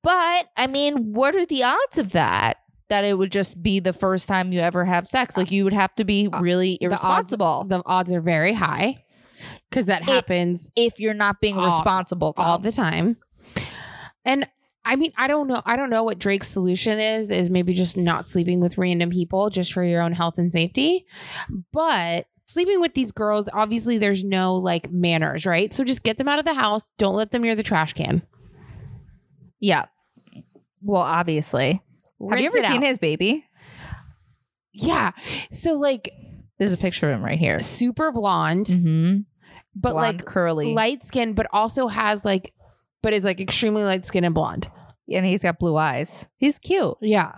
but 0.03 0.47
I 0.57 0.67
mean, 0.67 1.13
what 1.13 1.37
are 1.37 1.45
the 1.45 1.63
odds 1.65 1.99
of 1.99 2.13
that? 2.13 2.57
That 2.89 3.05
it 3.05 3.19
would 3.19 3.31
just 3.31 3.63
be 3.63 3.81
the 3.81 3.93
first 3.93 4.27
time 4.29 4.51
you 4.51 4.61
ever 4.61 4.87
have 4.87 5.07
sex. 5.07 5.37
Like 5.37 5.51
you 5.51 5.65
would 5.65 5.75
have 5.75 5.95
to 5.97 6.05
be 6.05 6.27
uh, 6.33 6.39
uh, 6.39 6.41
really 6.41 6.79
irresponsible 6.81 7.65
The 7.69 7.83
odds 7.85 8.11
are 8.13 8.23
very 8.23 8.55
high 8.55 9.05
because 9.69 9.87
that 9.87 10.03
happens 10.05 10.71
if 10.75 10.99
you're 10.99 11.13
not 11.13 11.43
being 11.43 11.59
All- 11.59 11.67
responsible. 11.67 12.33
all 12.39 12.57
the 12.59 12.73
time. 12.73 13.19
And 14.25 14.49
I 14.89 14.97
mean, 14.97 15.13
I 15.19 15.27
don't 15.29 15.47
know. 15.49 15.61
I 15.67 15.77
don't 15.77 15.91
know 15.91 16.03
what 16.03 16.19
Drake's 16.19 16.49
solution 16.49 16.99
is. 16.99 17.31
Is 17.31 17.51
maybe 17.51 17.75
just 17.75 17.97
not 17.97 18.27
sleeping 18.27 18.59
with 18.61 18.79
random 18.79 19.11
people 19.11 19.51
just 19.51 19.73
for 19.73 19.85
your 19.85 20.01
own 20.01 20.13
health 20.13 20.39
and 20.39 20.51
safety. 20.53 21.05
But 21.73 22.27
sleeping 22.47 22.81
with 22.81 22.95
these 22.95 23.13
girls, 23.13 23.49
obviously, 23.53 23.99
there's 23.99 24.25
no 24.25 24.55
like 24.57 24.91
manners, 24.91 25.45
right? 25.45 25.73
So 25.75 25.85
just 25.85 26.03
get 26.03 26.17
them 26.17 26.27
out 26.29 26.39
of 26.39 26.47
the 26.47 26.55
house. 26.55 26.91
Don't 26.97 27.15
let 27.15 27.31
them 27.33 27.43
near 27.43 27.55
the 27.55 27.63
trash 27.63 27.93
can. 27.93 28.23
yeah. 29.61 29.85
Well, 30.83 31.03
obviously. 31.03 31.83
have 32.31 32.41
you 32.41 32.47
ever 32.47 32.61
seen 32.63 32.83
out. 32.83 32.87
his 32.89 32.99
baby? 32.99 33.45
Yeah. 34.73 35.11
So 35.51 35.75
like 35.75 36.11
There's 36.59 36.73
a 36.73 36.83
picture 36.83 37.11
of 37.11 37.17
him 37.19 37.25
right 37.25 37.39
here. 37.39 37.61
super 37.61 38.13
blonde, 38.13 38.67
Mm-hmm. 38.67 39.19
but 39.75 39.91
blonde, 39.93 40.19
like 40.19 40.25
curly, 40.25 40.73
light 40.73 41.03
skin, 41.03 41.35
but 41.35 41.47
also 41.53 41.89
has 41.89 42.25
like, 42.25 42.55
but 43.03 43.13
is 43.13 43.25
like 43.25 43.41
extremely 43.41 43.83
light 43.85 44.07
skin 44.07 44.25
and 44.25 44.35
blonde. 44.35 44.71
And 45.13 45.25
he's 45.27 45.43
got 45.43 45.59
blue 45.59 45.77
eyes. 45.77 46.29
He's 46.37 46.59
cute. 46.59 46.97
Yeah. 47.01 47.33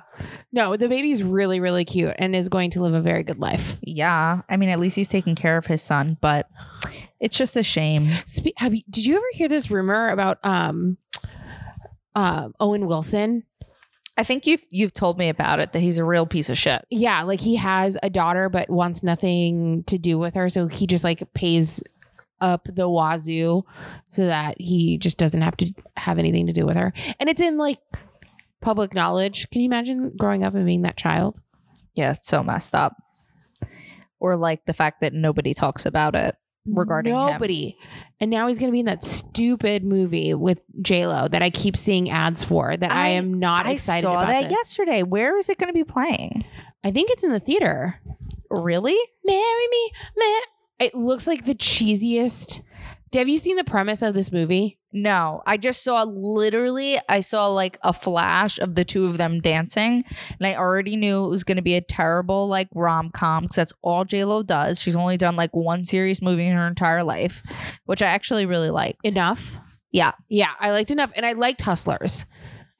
No, 0.53 0.77
the 0.77 0.89
baby's 0.89 1.23
really, 1.23 1.61
really 1.61 1.85
cute 1.85 2.15
and 2.19 2.35
is 2.35 2.49
going 2.49 2.71
to 2.71 2.83
live 2.83 2.95
a 2.95 3.01
very 3.01 3.23
good 3.23 3.39
life. 3.39 3.79
Yeah, 3.83 4.43
I 4.49 4.57
mean, 4.57 4.69
at 4.69 4.81
least 4.81 4.97
he's 4.97 5.09
taking 5.09 5.35
care 5.35 5.57
of 5.57 5.67
his 5.67 5.83
son, 5.83 6.19
but 6.21 6.49
it's 7.21 7.37
just 7.37 7.57
a 7.57 7.63
shame. 7.63 8.09
Spe- 8.27 8.57
have 8.57 8.75
you? 8.75 8.83
Did 8.91 9.07
you 9.07 9.17
ever 9.17 9.27
hear 9.33 9.49
this 9.49 9.71
rumor 9.71 10.09
about 10.09 10.39
um, 10.45 10.99
uh, 12.15 12.49
Owen 12.59 12.87
Wilson? 12.87 13.45
I 14.17 14.25
think 14.25 14.47
you've 14.47 14.67
you've 14.71 14.93
told 14.93 15.19
me 15.19 15.29
about 15.29 15.61
it 15.61 15.73
that 15.73 15.81
he's 15.81 15.97
a 15.97 16.05
real 16.05 16.27
piece 16.27 16.51
of 16.51 16.59
shit. 16.59 16.85
Yeah, 16.91 17.23
like 17.23 17.41
he 17.41 17.57
has 17.57 17.97
a 18.03 18.11
daughter 18.11 18.49
but 18.51 18.69
wants 18.69 19.03
nothing 19.03 19.85
to 19.85 19.97
do 19.97 20.19
with 20.19 20.35
her, 20.35 20.49
so 20.49 20.67
he 20.67 20.87
just 20.87 21.05
like 21.05 21.33
pays 21.33 21.83
up 22.41 22.69
the 22.73 22.89
wazoo 22.89 23.63
so 24.09 24.27
that 24.27 24.61
he 24.61 24.99
just 24.99 25.19
doesn't 25.19 25.43
have 25.43 25.57
to 25.59 25.73
have 25.97 26.19
anything 26.19 26.47
to 26.47 26.53
do 26.53 26.67
with 26.67 26.77
her. 26.77 26.93
And 27.19 27.29
it's 27.29 27.41
in 27.41 27.57
like 27.59 27.79
public 28.61 28.95
knowledge. 28.95 29.49
Can 29.51 29.61
you 29.63 29.67
imagine 29.67 30.13
growing 30.17 30.45
up 30.45 30.55
and 30.55 30.67
being 30.67 30.83
that 30.83 30.97
child? 30.97 31.41
Yeah, 31.95 32.13
it's 32.13 32.29
so 32.29 32.43
messed 32.43 32.75
up. 32.75 32.97
Or 34.19 34.37
like 34.37 34.65
the 34.67 34.75
fact 34.75 35.01
that 35.01 35.13
nobody 35.15 35.55
talks 35.55 35.87
about 35.87 36.15
it 36.15 36.37
regarding 36.67 37.15
him. 37.15 37.19
nobody. 37.33 37.77
And 38.21 38.31
now 38.31 38.49
he's 38.49 38.59
going 38.59 38.69
to 38.69 38.73
be 38.73 38.81
in 38.81 38.87
that 38.87 39.03
stupid 39.03 39.83
movie 39.83 40.35
with 40.35 40.63
J 40.83 41.07
Lo 41.07 41.27
that 41.29 41.43
I 41.43 41.49
keep 41.49 41.77
seeing 41.77 42.11
ads 42.11 42.45
for. 42.45 42.77
That 42.77 42.93
I, 42.93 43.07
I- 43.07 43.09
am 43.11 43.35
not 43.41 43.65
I 43.67 43.73
excited 43.73 44.03
saw 44.03 44.13
about. 44.15 44.27
that 44.27 44.43
this. 44.45 44.53
yesterday. 44.53 45.03
Where 45.03 45.39
is 45.39 45.49
it 45.49 45.57
going 45.59 45.69
to 45.69 45.75
be 45.75 45.85
playing? 45.85 46.45
I 46.85 46.91
think 46.91 47.11
it's 47.11 47.25
in 47.25 47.33
the 47.33 47.41
theater. 47.41 48.01
Really? 48.51 48.97
Marry 49.25 49.69
me, 49.71 49.93
mar- 50.19 50.43
It 50.81 50.95
looks 50.95 51.27
like 51.27 51.45
the 51.45 51.55
cheesiest. 51.55 52.63
Have 53.13 53.29
you 53.29 53.37
seen 53.37 53.57
the 53.57 53.65
premise 53.65 54.03
of 54.03 54.15
this 54.15 54.33
movie? 54.33 54.79
No, 54.93 55.43
I 55.47 55.57
just 55.57 55.85
saw 55.85 56.03
literally, 56.03 56.99
I 57.09 57.21
saw 57.21 57.49
like 57.49 57.79
a 57.83 57.93
flash 57.93 58.59
of 58.59 58.75
the 58.75 58.85
two 58.85 59.07
of 59.07 59.19
them 59.19 59.41
dancing, 59.41 60.05
and 60.39 60.47
I 60.47 60.57
already 60.57 60.97
knew 60.97 61.25
it 61.25 61.29
was 61.29 61.45
going 61.45 61.57
to 61.57 61.63
be 61.63 61.75
a 61.75 61.81
terrible 61.81 62.49
like 62.49 62.69
rom 62.75 63.11
com 63.11 63.43
because 63.43 63.57
that's 63.57 63.73
all 63.83 64.05
J 64.05 64.25
Lo 64.25 64.43
does. 64.43 64.81
She's 64.81 64.97
only 64.97 65.17
done 65.17 65.37
like 65.37 65.55
one 65.55 65.85
serious 65.85 66.23
movie 66.23 66.47
in 66.47 66.53
her 66.53 66.67
entire 66.67 67.05
life, 67.05 67.43
which 67.85 68.03
I 68.03 68.07
actually 68.07 68.47
really 68.47 68.71
liked. 68.71 69.05
Enough. 69.05 69.59
Yeah. 69.93 70.13
Yeah, 70.29 70.53
I 70.59 70.71
liked 70.71 70.91
enough, 70.91 71.13
and 71.15 71.27
I 71.27 71.33
liked 71.33 71.63
Hustlers. 71.63 72.27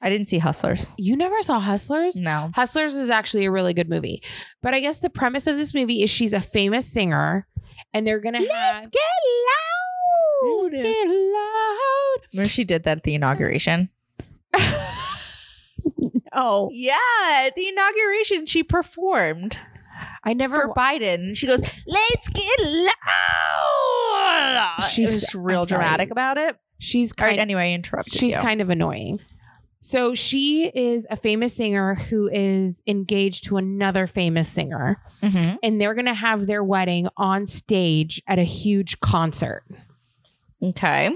I 0.01 0.09
didn't 0.09 0.27
see 0.27 0.39
Hustlers. 0.39 0.93
You 0.97 1.15
never 1.15 1.41
saw 1.43 1.59
Hustlers? 1.59 2.19
No. 2.19 2.49
Hustlers 2.55 2.95
is 2.95 3.09
actually 3.09 3.45
a 3.45 3.51
really 3.51 3.73
good 3.73 3.89
movie, 3.89 4.23
but 4.61 4.73
I 4.73 4.79
guess 4.79 4.99
the 4.99 5.09
premise 5.09 5.45
of 5.47 5.57
this 5.57 5.73
movie 5.73 6.01
is 6.03 6.09
she's 6.09 6.33
a 6.33 6.39
famous 6.41 6.91
singer, 6.91 7.47
and 7.93 8.05
they're 8.07 8.19
gonna 8.19 8.39
have. 8.39 8.47
Let's 8.75 8.87
get 8.87 9.01
loud. 9.47 10.71
Let's 10.73 10.81
get 10.83 11.07
loud. 11.07 12.17
Remember 12.33 12.49
she 12.49 12.63
did 12.63 12.83
that 12.83 12.97
at 12.97 13.03
the 13.03 13.13
inauguration? 13.15 13.89
Oh, 16.33 16.69
Yeah, 16.71 16.95
at 17.45 17.55
the 17.55 17.67
inauguration 17.67 18.45
she 18.45 18.63
performed 18.63 19.59
I 20.23 20.33
never. 20.33 20.55
for 20.67 20.73
Biden. 20.73 21.35
She 21.35 21.45
goes, 21.45 21.61
"Let's 21.85 22.29
get 22.29 22.65
loud." 22.65 22.89
She's- 24.89 25.35
real 25.35 25.65
dramatic 25.65 26.09
about 26.09 26.37
it. 26.37 26.55
she's 26.79 27.11
All 27.19 27.25
right. 27.25 27.31
kind. 27.31 27.41
Anyway, 27.41 27.73
interrupted 27.73 28.13
she's 28.13 28.33
you. 28.35 28.39
kind 28.41 28.61
of 28.61 28.69
annoying. 28.69 29.19
So 29.83 30.13
she 30.13 30.67
is 30.67 31.07
a 31.09 31.15
famous 31.15 31.55
singer 31.55 31.95
who 31.95 32.29
is 32.31 32.83
engaged 32.85 33.45
to 33.45 33.57
another 33.57 34.05
famous 34.05 34.47
singer, 34.47 35.01
Mhm. 35.23 35.57
and 35.63 35.81
they're 35.81 35.95
gonna 35.95 36.13
have 36.13 36.45
their 36.45 36.63
wedding 36.63 37.07
on 37.17 37.47
stage 37.47 38.21
at 38.27 38.37
a 38.39 38.43
huge 38.43 38.99
concert. 38.99 39.63
Okay. 40.63 41.09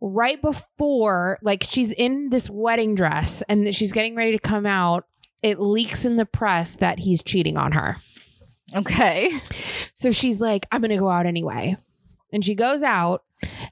right 0.00 0.40
before 0.42 1.38
like 1.42 1.62
she's 1.64 1.90
in 1.90 2.28
this 2.28 2.50
wedding 2.50 2.94
dress 2.94 3.42
and 3.48 3.74
she's 3.74 3.90
getting 3.90 4.14
ready 4.14 4.32
to 4.32 4.38
come 4.38 4.66
out 4.66 5.06
it 5.42 5.58
leaks 5.58 6.04
in 6.04 6.16
the 6.16 6.26
press 6.26 6.74
that 6.76 6.98
he's 6.98 7.22
cheating 7.22 7.56
on 7.56 7.72
her 7.72 7.96
Okay. 8.76 9.30
so 9.94 10.10
she's 10.12 10.40
like 10.40 10.66
i'm 10.70 10.82
gonna 10.82 10.98
go 10.98 11.08
out 11.08 11.24
anyway 11.24 11.76
and 12.32 12.44
she 12.44 12.54
goes 12.54 12.82
out 12.82 13.22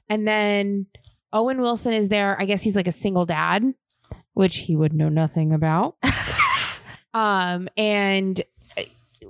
and 0.09 0.27
then 0.27 0.87
owen 1.33 1.59
wilson 1.61 1.91
is 1.93 2.07
there. 2.09 2.39
I 2.39 2.45
guess 2.45 2.61
he's 2.61 2.75
like 2.75 2.87
a 2.87 2.91
single 2.93 3.25
dad 3.25 3.73
which 4.35 4.57
he 4.59 4.75
would 4.75 4.93
know 4.93 5.09
nothing 5.09 5.51
about. 5.53 5.95
Um 7.15 7.69
and 7.77 8.41
uh, 8.75 8.81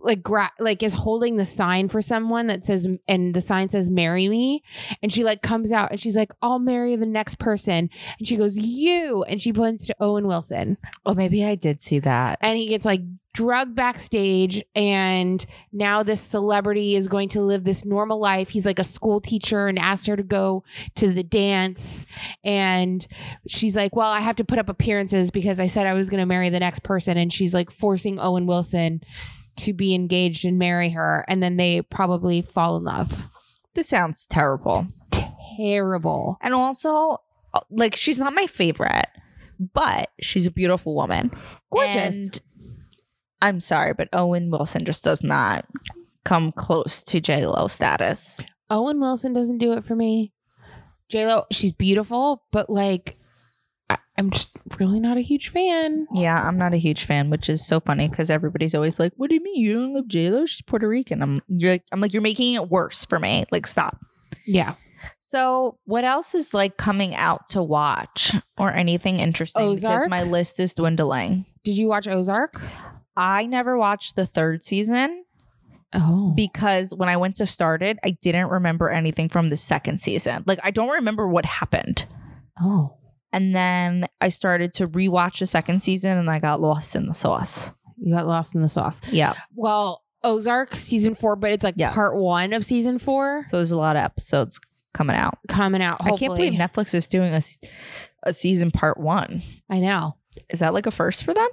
like 0.01 0.23
gra- 0.23 0.53
like 0.57 0.81
is 0.81 0.93
holding 0.93 1.35
the 1.35 1.43
sign 1.43 1.89
for 1.89 2.01
someone 2.01 2.47
that 2.47 2.63
says 2.63 2.87
and 3.09 3.33
the 3.33 3.41
sign 3.41 3.67
says 3.67 3.89
marry 3.89 4.29
me. 4.29 4.63
And 5.01 5.11
she 5.11 5.25
like 5.25 5.41
comes 5.41 5.73
out 5.73 5.91
and 5.91 5.99
she's 5.99 6.15
like 6.15 6.31
i'll 6.41 6.59
marry 6.59 6.95
the 6.95 7.05
next 7.05 7.39
person. 7.39 7.89
And 8.17 8.25
she 8.25 8.37
goes 8.37 8.57
you. 8.57 9.23
And 9.23 9.41
she 9.41 9.51
points 9.51 9.85
to 9.87 9.95
owen 9.99 10.27
wilson. 10.27 10.77
Oh, 11.05 11.13
maybe 11.13 11.43
I 11.43 11.55
did 11.55 11.81
see 11.81 11.99
that. 11.99 12.37
and 12.39 12.57
he 12.57 12.67
gets 12.69 12.85
like 12.85 13.01
drugged 13.33 13.75
backstage 13.75 14.63
and 14.75 15.45
now 15.71 16.03
this 16.03 16.21
celebrity 16.21 16.95
is 16.95 17.07
going 17.07 17.27
to 17.29 17.41
live 17.41 17.63
this 17.63 17.83
normal 17.83 18.19
life 18.19 18.49
he's 18.49 18.65
like 18.65 18.79
a 18.79 18.83
school 18.83 19.19
teacher 19.19 19.67
and 19.67 19.79
asked 19.79 20.07
her 20.07 20.15
to 20.15 20.23
go 20.23 20.63
to 20.95 21.11
the 21.11 21.23
dance 21.23 22.05
and 22.43 23.07
she's 23.47 23.75
like 23.75 23.95
well 23.95 24.09
i 24.09 24.19
have 24.19 24.35
to 24.35 24.43
put 24.43 24.59
up 24.59 24.69
appearances 24.69 25.31
because 25.31 25.59
i 25.59 25.65
said 25.65 25.87
i 25.87 25.93
was 25.93 26.09
going 26.09 26.19
to 26.19 26.25
marry 26.25 26.49
the 26.49 26.59
next 26.59 26.83
person 26.83 27.17
and 27.17 27.33
she's 27.33 27.53
like 27.53 27.71
forcing 27.71 28.19
owen 28.19 28.45
wilson 28.45 29.01
to 29.55 29.73
be 29.73 29.93
engaged 29.95 30.45
and 30.45 30.57
marry 30.59 30.89
her 30.91 31.25
and 31.27 31.41
then 31.41 31.57
they 31.57 31.81
probably 31.81 32.41
fall 32.41 32.77
in 32.77 32.83
love 32.83 33.27
This 33.75 33.89
sounds 33.89 34.25
terrible. 34.27 34.85
terrible 35.57 36.37
And 36.41 36.53
also, 36.53 37.17
uh, 37.53 37.61
like, 37.69 37.95
she's 37.95 38.19
not 38.19 38.33
my 38.33 38.47
favorite, 38.47 39.07
but 39.73 40.09
she's 40.19 40.45
a 40.47 40.51
beautiful 40.51 40.95
woman. 40.95 41.31
Gorgeous. 41.71 42.25
And 42.25 42.41
I'm 43.43 43.59
sorry, 43.59 43.93
but 43.93 44.07
Owen 44.13 44.49
Wilson 44.49 44.85
just 44.85 45.03
does 45.03 45.21
not 45.21 45.65
come 46.23 46.51
close 46.53 47.03
to 47.03 47.19
J 47.19 47.45
Lo 47.45 47.67
status. 47.67 48.45
Owen 48.69 48.99
Wilson 49.01 49.33
doesn't 49.33 49.57
do 49.57 49.73
it 49.73 49.83
for 49.83 49.95
me. 49.95 50.31
J 51.09 51.27
Lo, 51.27 51.43
she's 51.51 51.73
beautiful, 51.73 52.43
but 52.51 52.69
like, 52.69 53.17
I, 53.89 53.97
I'm 54.17 54.31
just 54.31 54.49
really 54.79 55.01
not 55.01 55.17
a 55.17 55.21
huge 55.21 55.49
fan. 55.49 56.07
Yeah, 56.13 56.41
I'm 56.41 56.57
not 56.57 56.73
a 56.73 56.77
huge 56.77 57.03
fan, 57.03 57.29
which 57.29 57.49
is 57.49 57.67
so 57.67 57.81
funny 57.81 58.07
because 58.07 58.29
everybody's 58.29 58.73
always 58.73 58.97
like, 58.97 59.11
"What 59.17 59.29
do 59.29 59.35
you 59.35 59.43
mean 59.43 59.57
you 59.61 59.73
don't 59.73 59.93
love 59.93 60.07
J 60.07 60.29
Lo? 60.31 60.45
She's 60.45 60.61
Puerto 60.61 60.87
Rican." 60.87 61.21
I'm 61.21 61.37
you're 61.49 61.71
like, 61.73 61.83
I'm 61.91 61.99
like, 61.99 62.13
you're 62.13 62.21
making 62.21 62.53
it 62.53 62.69
worse 62.69 63.03
for 63.05 63.19
me. 63.19 63.43
Like, 63.51 63.67
stop. 63.67 63.99
Yeah, 64.47 64.75
So, 65.19 65.77
what 65.85 66.05
else 66.05 66.33
is 66.33 66.53
like 66.53 66.77
coming 66.77 67.13
out 67.15 67.49
to 67.49 67.61
watch 67.61 68.35
or 68.57 68.71
anything 68.73 69.19
interesting? 69.19 69.69
Because 69.69 69.83
Ozark? 69.83 70.09
my 70.09 70.23
list 70.23 70.59
is 70.61 70.73
dwindling. 70.73 71.45
did 71.65 71.77
you 71.77 71.87
watch 71.89 72.07
Ozark? 72.07 72.61
I 73.15 73.45
never 73.45 73.77
watched 73.77 74.15
the 74.15 74.25
third 74.25 74.63
season 74.63 75.23
Oh, 75.95 76.31
because 76.35 76.93
when 76.95 77.07
I 77.07 77.17
went 77.17 77.35
to 77.35 77.45
start 77.45 77.83
it, 77.83 77.99
I 78.03 78.11
didn't 78.21 78.47
remember 78.47 78.89
anything 78.89 79.29
from 79.29 79.49
the 79.49 79.57
second 79.57 79.99
season. 79.99 80.43
Like, 80.47 80.59
I 80.63 80.71
don't 80.71 80.89
remember 80.89 81.27
what 81.27 81.45
happened. 81.45 82.05
oh, 82.59 82.95
And 83.31 83.55
then 83.55 84.07
I 84.19 84.29
started 84.29 84.73
to 84.75 84.87
rewatch 84.87 85.37
the 85.39 85.45
second 85.45 85.83
season 85.83 86.17
and 86.17 86.29
I 86.31 86.39
got 86.39 86.59
lost 86.61 86.95
in 86.95 87.05
the 87.05 87.13
sauce. 87.13 87.71
you 87.97 88.13
got 88.15 88.25
lost 88.25 88.55
in 88.55 88.61
the 88.63 88.67
sauce. 88.67 89.01
Yeah. 89.11 89.33
Well, 89.53 90.01
Ozark 90.23 90.75
season 90.75 91.13
four, 91.15 91.35
but 91.35 91.51
it's 91.51 91.63
like 91.63 91.75
Yeah. 91.77 91.93
part 91.93 92.15
one 92.17 92.53
of 92.53 92.65
season 92.65 92.97
four 92.97 93.43
So 93.47 93.57
there's 93.57 93.71
a 93.71 93.77
lot 93.77 93.95
of 93.95 94.01
episodes 94.03 94.59
coming 94.95 95.15
out. 95.15 95.37
coming 95.47 95.81
out. 95.83 95.97
I 96.01 96.09
can't 96.17 96.33
believe 96.33 96.53
Netflix 96.53 96.95
is 96.95 97.05
doing 97.07 97.33
a, 97.35 97.41
a 98.23 98.33
season 98.33 98.71
part 98.71 98.97
one. 98.99 99.41
I 99.69 99.79
know. 99.79 100.15
Is 100.49 100.59
that 100.59 100.73
like 100.73 100.87
a 100.87 100.91
first 100.91 101.23
for 101.23 101.33
them? 101.35 101.49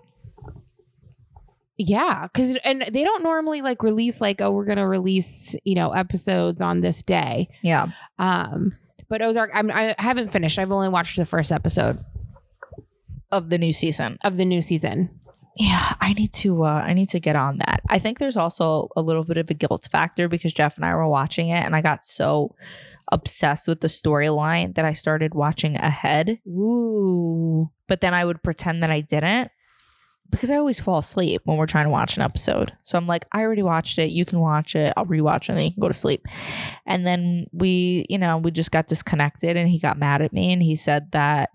Yeah, 1.82 2.26
because 2.30 2.56
and 2.62 2.82
they 2.92 3.04
don't 3.04 3.22
normally 3.22 3.62
like 3.62 3.82
release 3.82 4.20
like 4.20 4.42
oh 4.42 4.50
we're 4.50 4.66
gonna 4.66 4.86
release 4.86 5.56
you 5.64 5.74
know 5.74 5.90
episodes 5.92 6.60
on 6.60 6.80
this 6.82 7.02
day. 7.02 7.48
Yeah. 7.62 7.86
Um, 8.18 8.72
but 9.08 9.22
Ozark, 9.22 9.50
I'm, 9.54 9.70
I 9.70 9.94
haven't 9.98 10.28
finished. 10.28 10.58
I've 10.58 10.70
only 10.70 10.90
watched 10.90 11.16
the 11.16 11.24
first 11.24 11.50
episode 11.50 12.04
Of 13.32 13.48
the 13.48 13.56
new 13.56 13.72
season. 13.72 14.18
of 14.22 14.36
the 14.36 14.44
new 14.44 14.60
season. 14.60 15.08
Yeah, 15.56 15.94
I 16.00 16.12
need 16.12 16.32
to 16.34 16.64
uh 16.64 16.82
I 16.86 16.92
need 16.92 17.08
to 17.10 17.18
get 17.20 17.34
on 17.34 17.56
that. 17.58 17.80
I 17.88 17.98
think 17.98 18.18
there's 18.18 18.36
also 18.36 18.88
a 18.94 19.00
little 19.00 19.24
bit 19.24 19.38
of 19.38 19.48
a 19.48 19.54
guilt 19.54 19.88
factor 19.90 20.28
because 20.28 20.52
Jeff 20.52 20.76
and 20.76 20.84
I 20.84 20.94
were 20.94 21.08
watching 21.08 21.48
it 21.48 21.64
and 21.64 21.74
I 21.74 21.80
got 21.80 22.04
so 22.04 22.54
obsessed 23.10 23.66
with 23.68 23.80
the 23.80 23.88
storyline 23.88 24.74
that 24.74 24.84
I 24.84 24.92
started 24.92 25.34
watching 25.34 25.76
ahead, 25.76 26.38
Ooh, 26.46 27.70
but 27.88 28.00
then 28.02 28.12
I 28.14 28.24
would 28.24 28.42
pretend 28.42 28.82
that 28.82 28.90
I 28.90 29.00
didn't 29.00 29.50
because 30.30 30.50
I 30.50 30.56
always 30.56 30.80
fall 30.80 30.98
asleep 30.98 31.42
when 31.44 31.56
we're 31.56 31.66
trying 31.66 31.84
to 31.84 31.90
watch 31.90 32.16
an 32.16 32.22
episode. 32.22 32.72
So 32.82 32.96
I'm 32.96 33.06
like, 33.06 33.26
I 33.32 33.42
already 33.42 33.62
watched 33.62 33.98
it, 33.98 34.10
you 34.10 34.24
can 34.24 34.40
watch 34.40 34.76
it, 34.76 34.92
I'll 34.96 35.06
rewatch 35.06 35.42
it 35.42 35.48
and 35.50 35.58
then 35.58 35.64
you 35.64 35.72
can 35.72 35.80
go 35.80 35.88
to 35.88 35.94
sleep. 35.94 36.26
And 36.86 37.06
then 37.06 37.46
we, 37.52 38.06
you 38.08 38.18
know, 38.18 38.38
we 38.38 38.50
just 38.50 38.70
got 38.70 38.86
disconnected 38.86 39.56
and 39.56 39.68
he 39.68 39.78
got 39.78 39.98
mad 39.98 40.22
at 40.22 40.32
me 40.32 40.52
and 40.52 40.62
he 40.62 40.76
said 40.76 41.10
that 41.12 41.50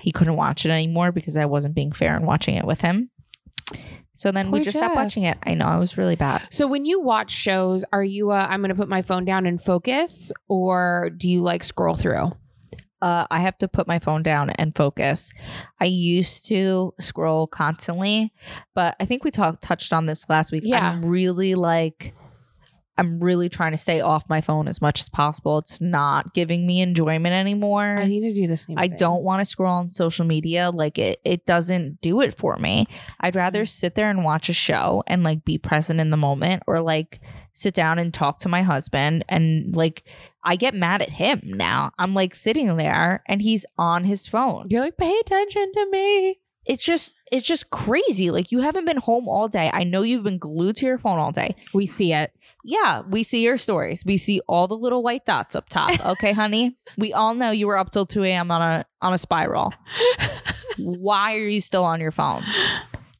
he 0.00 0.12
couldn't 0.12 0.36
watch 0.36 0.64
it 0.64 0.70
anymore 0.70 1.12
because 1.12 1.36
I 1.36 1.46
wasn't 1.46 1.74
being 1.74 1.92
fair 1.92 2.14
and 2.16 2.26
watching 2.26 2.56
it 2.56 2.64
with 2.64 2.80
him. 2.80 3.10
So 4.14 4.32
then 4.32 4.50
we 4.50 4.58
Poor 4.58 4.64
just 4.64 4.76
stopped 4.78 4.96
watching 4.96 5.22
it. 5.22 5.38
I 5.44 5.54
know 5.54 5.72
it 5.76 5.78
was 5.78 5.96
really 5.96 6.16
bad. 6.16 6.42
So 6.50 6.66
when 6.66 6.84
you 6.84 7.00
watch 7.00 7.30
shows, 7.30 7.84
are 7.92 8.02
you 8.02 8.32
I'm 8.32 8.60
going 8.60 8.70
to 8.70 8.74
put 8.74 8.88
my 8.88 9.02
phone 9.02 9.24
down 9.24 9.46
and 9.46 9.62
focus 9.62 10.32
or 10.48 11.10
do 11.16 11.28
you 11.28 11.40
like 11.40 11.62
scroll 11.62 11.94
through? 11.94 12.32
Uh, 13.00 13.26
I 13.30 13.40
have 13.40 13.58
to 13.58 13.68
put 13.68 13.86
my 13.86 13.98
phone 13.98 14.22
down 14.22 14.50
and 14.50 14.74
focus. 14.74 15.32
I 15.80 15.84
used 15.84 16.46
to 16.46 16.94
scroll 17.00 17.46
constantly, 17.46 18.32
but 18.74 18.96
I 19.00 19.04
think 19.04 19.24
we 19.24 19.30
talked 19.30 19.62
touched 19.62 19.92
on 19.92 20.06
this 20.06 20.28
last 20.28 20.52
week. 20.52 20.62
Yeah. 20.64 20.90
I'm 20.90 21.04
really 21.04 21.54
like 21.54 22.14
I'm 22.98 23.20
really 23.20 23.48
trying 23.48 23.70
to 23.70 23.76
stay 23.76 24.00
off 24.00 24.28
my 24.28 24.40
phone 24.40 24.66
as 24.66 24.82
much 24.82 25.00
as 25.00 25.08
possible. 25.08 25.58
It's 25.58 25.80
not 25.80 26.34
giving 26.34 26.66
me 26.66 26.80
enjoyment 26.80 27.32
anymore. 27.32 27.96
I 27.96 28.08
need 28.08 28.22
to 28.22 28.32
do 28.32 28.48
this. 28.48 28.66
I 28.76 28.88
thing. 28.88 28.96
don't 28.98 29.22
want 29.22 29.40
to 29.40 29.44
scroll 29.44 29.72
on 29.72 29.90
social 29.90 30.26
media. 30.26 30.70
Like 30.70 30.98
it, 30.98 31.20
it 31.24 31.46
doesn't 31.46 32.00
do 32.00 32.20
it 32.20 32.34
for 32.34 32.56
me. 32.56 32.86
I'd 33.20 33.36
rather 33.36 33.64
sit 33.64 33.94
there 33.94 34.10
and 34.10 34.24
watch 34.24 34.48
a 34.48 34.52
show 34.52 35.04
and 35.06 35.22
like 35.22 35.44
be 35.44 35.58
present 35.58 36.00
in 36.00 36.10
the 36.10 36.16
moment 36.16 36.64
or 36.66 36.80
like 36.80 37.20
sit 37.58 37.74
down 37.74 37.98
and 37.98 38.14
talk 38.14 38.38
to 38.40 38.48
my 38.48 38.62
husband 38.62 39.24
and 39.28 39.74
like 39.74 40.04
I 40.44 40.56
get 40.56 40.74
mad 40.74 41.02
at 41.02 41.10
him 41.10 41.40
now. 41.44 41.90
I'm 41.98 42.14
like 42.14 42.34
sitting 42.34 42.76
there 42.76 43.22
and 43.26 43.42
he's 43.42 43.66
on 43.76 44.04
his 44.04 44.26
phone. 44.26 44.66
You're 44.68 44.80
like, 44.80 44.96
pay 44.96 45.18
attention 45.20 45.72
to 45.72 45.90
me. 45.90 46.38
It's 46.64 46.84
just 46.84 47.16
it's 47.32 47.46
just 47.46 47.70
crazy. 47.70 48.30
Like 48.30 48.52
you 48.52 48.60
haven't 48.60 48.84
been 48.84 48.98
home 48.98 49.28
all 49.28 49.48
day. 49.48 49.70
I 49.72 49.84
know 49.84 50.02
you've 50.02 50.24
been 50.24 50.38
glued 50.38 50.76
to 50.76 50.86
your 50.86 50.98
phone 50.98 51.18
all 51.18 51.32
day. 51.32 51.56
We 51.74 51.86
see 51.86 52.12
it. 52.12 52.32
Yeah, 52.64 53.02
we 53.08 53.22
see 53.22 53.42
your 53.42 53.56
stories. 53.56 54.04
We 54.04 54.16
see 54.16 54.40
all 54.46 54.68
the 54.68 54.76
little 54.76 55.02
white 55.02 55.24
dots 55.24 55.56
up 55.56 55.68
top. 55.68 55.90
Okay, 56.06 56.32
honey. 56.32 56.76
We 56.96 57.12
all 57.12 57.34
know 57.34 57.50
you 57.50 57.66
were 57.66 57.78
up 57.78 57.90
till 57.90 58.06
2 58.06 58.24
a.m. 58.24 58.50
on 58.50 58.62
a 58.62 58.84
on 59.00 59.12
a 59.12 59.18
spiral. 59.18 59.72
Why 60.78 61.34
are 61.36 61.48
you 61.48 61.60
still 61.60 61.84
on 61.84 62.00
your 62.00 62.10
phone? 62.10 62.42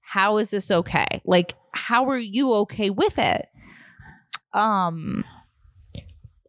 How 0.02 0.38
is 0.38 0.50
this 0.50 0.70
okay? 0.70 1.20
Like, 1.24 1.54
how 1.72 2.08
are 2.08 2.18
you 2.18 2.54
okay 2.54 2.90
with 2.90 3.18
it? 3.18 3.48
Um 4.52 5.24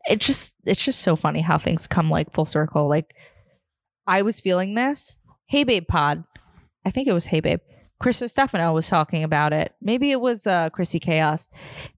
it 0.10 0.20
just 0.20 0.56
it's 0.66 0.84
just 0.84 1.02
so 1.02 1.16
funny 1.16 1.42
how 1.42 1.58
things 1.58 1.88
come 1.88 2.10
like 2.10 2.32
full 2.32 2.46
circle. 2.46 2.88
Like 2.88 3.16
I 4.08 4.22
was 4.22 4.40
feeling 4.40 4.76
this. 4.76 5.18
Hey 5.48 5.64
babe 5.64 5.88
pod. 5.88 6.24
I 6.86 6.92
think 6.92 7.08
it 7.08 7.14
was 7.14 7.26
Hey 7.26 7.40
babe. 7.40 7.60
Chris 8.00 8.24
Stefano 8.26 8.74
was 8.74 8.88
talking 8.88 9.24
about 9.24 9.52
it. 9.52 9.74
Maybe 9.82 10.12
it 10.12 10.22
was 10.22 10.48
uh 10.48 10.70
Chrissy 10.70 11.00
Chaos 11.00 11.48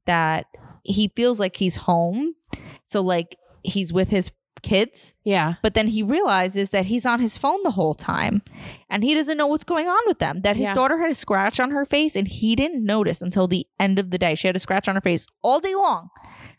that 0.06 0.46
he 0.84 1.12
feels 1.16 1.40
like 1.40 1.56
he's 1.56 1.76
home. 1.76 2.36
So 2.84 3.02
like 3.02 3.36
he's 3.64 3.94
with 3.94 4.10
his 4.10 4.32
kids, 4.62 5.14
Yeah. 5.24 5.56
but 5.64 5.74
then 5.74 5.88
he 5.88 6.04
realizes 6.04 6.70
that 6.70 6.86
he's 6.86 7.06
on 7.06 7.20
his 7.20 7.38
phone 7.38 7.60
the 7.64 7.72
whole 7.72 7.94
time 7.96 8.42
and 8.90 9.04
he 9.04 9.14
doesn't 9.16 9.38
know 9.38 9.48
what's 9.48 9.64
going 9.64 9.88
on 9.88 10.00
with 10.06 10.20
them. 10.20 10.42
That 10.42 10.56
his 10.56 10.68
Yeah. 10.68 10.74
daughter 10.76 11.00
had 11.00 11.10
a 11.10 11.14
scratch 11.16 11.60
on 11.60 11.72
her 11.72 11.84
face 11.86 12.16
and 12.16 12.28
he 12.28 12.56
didn't 12.56 12.86
notice 12.86 13.22
until 13.22 13.48
the 13.48 13.66
end 13.80 13.98
of 13.98 14.12
the 14.12 14.18
day. 14.20 14.36
She 14.36 14.48
had 14.48 14.56
a 14.56 14.60
scratch 14.60 14.88
on 14.88 14.96
her 14.96 15.02
face 15.02 15.26
all 15.42 15.60
day 15.60 15.74
long. 15.76 16.10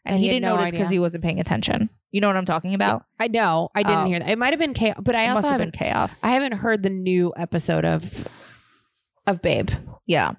And, 0.04 0.14
And 0.14 0.16
he, 0.16 0.25
he 0.25 0.28
didn't 0.30 0.42
no 0.42 0.56
notice 0.56 0.72
because 0.72 0.90
he 0.90 0.99
wasn't 0.99 1.22
paying 1.22 1.38
attention. 1.38 1.88
You 2.11 2.20
know 2.20 2.26
what 2.26 2.37
I'm 2.37 2.44
talking 2.44 2.75
about? 2.75 3.04
I 3.20 3.28
know. 3.28 3.68
I 3.75 3.84
didn't 3.84 3.99
Oh. 4.00 4.06
hear 4.06 4.18
that. 4.18 4.28
It 4.30 4.37
might 4.38 4.52
have 4.52 4.58
been 4.58 4.75
chaos, 4.75 4.96
but 5.00 5.14
I 5.14 5.28
also 5.28 5.34
must 5.34 5.46
have 5.50 5.58
been 5.58 5.68
haven't, 5.68 5.78
chaos. 5.78 6.25
I 6.25 6.30
haven't 6.30 6.52
heard 6.54 6.82
the 6.82 6.90
new 6.90 7.32
episode 7.37 7.84
of 7.84 8.26
of 9.28 9.40
Babe. 9.40 9.70
yeah. 10.06 10.32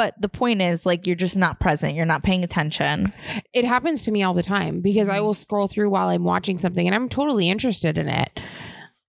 But 0.00 0.18
the 0.18 0.30
point 0.30 0.62
is, 0.62 0.86
like, 0.86 1.06
you're 1.06 1.14
just 1.14 1.36
not 1.36 1.60
present. 1.60 1.94
You're 1.94 2.06
not 2.06 2.22
paying 2.22 2.42
attention. 2.42 3.12
It 3.52 3.66
happens 3.66 4.06
to 4.06 4.10
me 4.10 4.22
all 4.22 4.32
the 4.32 4.42
time 4.42 4.80
because 4.80 5.10
I 5.10 5.20
will 5.20 5.34
scroll 5.34 5.66
through 5.66 5.90
while 5.90 6.08
I'm 6.08 6.24
watching 6.24 6.56
something 6.56 6.86
and 6.86 6.94
I'm 6.94 7.10
totally 7.10 7.50
interested 7.50 7.98
in 7.98 8.08
it. 8.08 8.40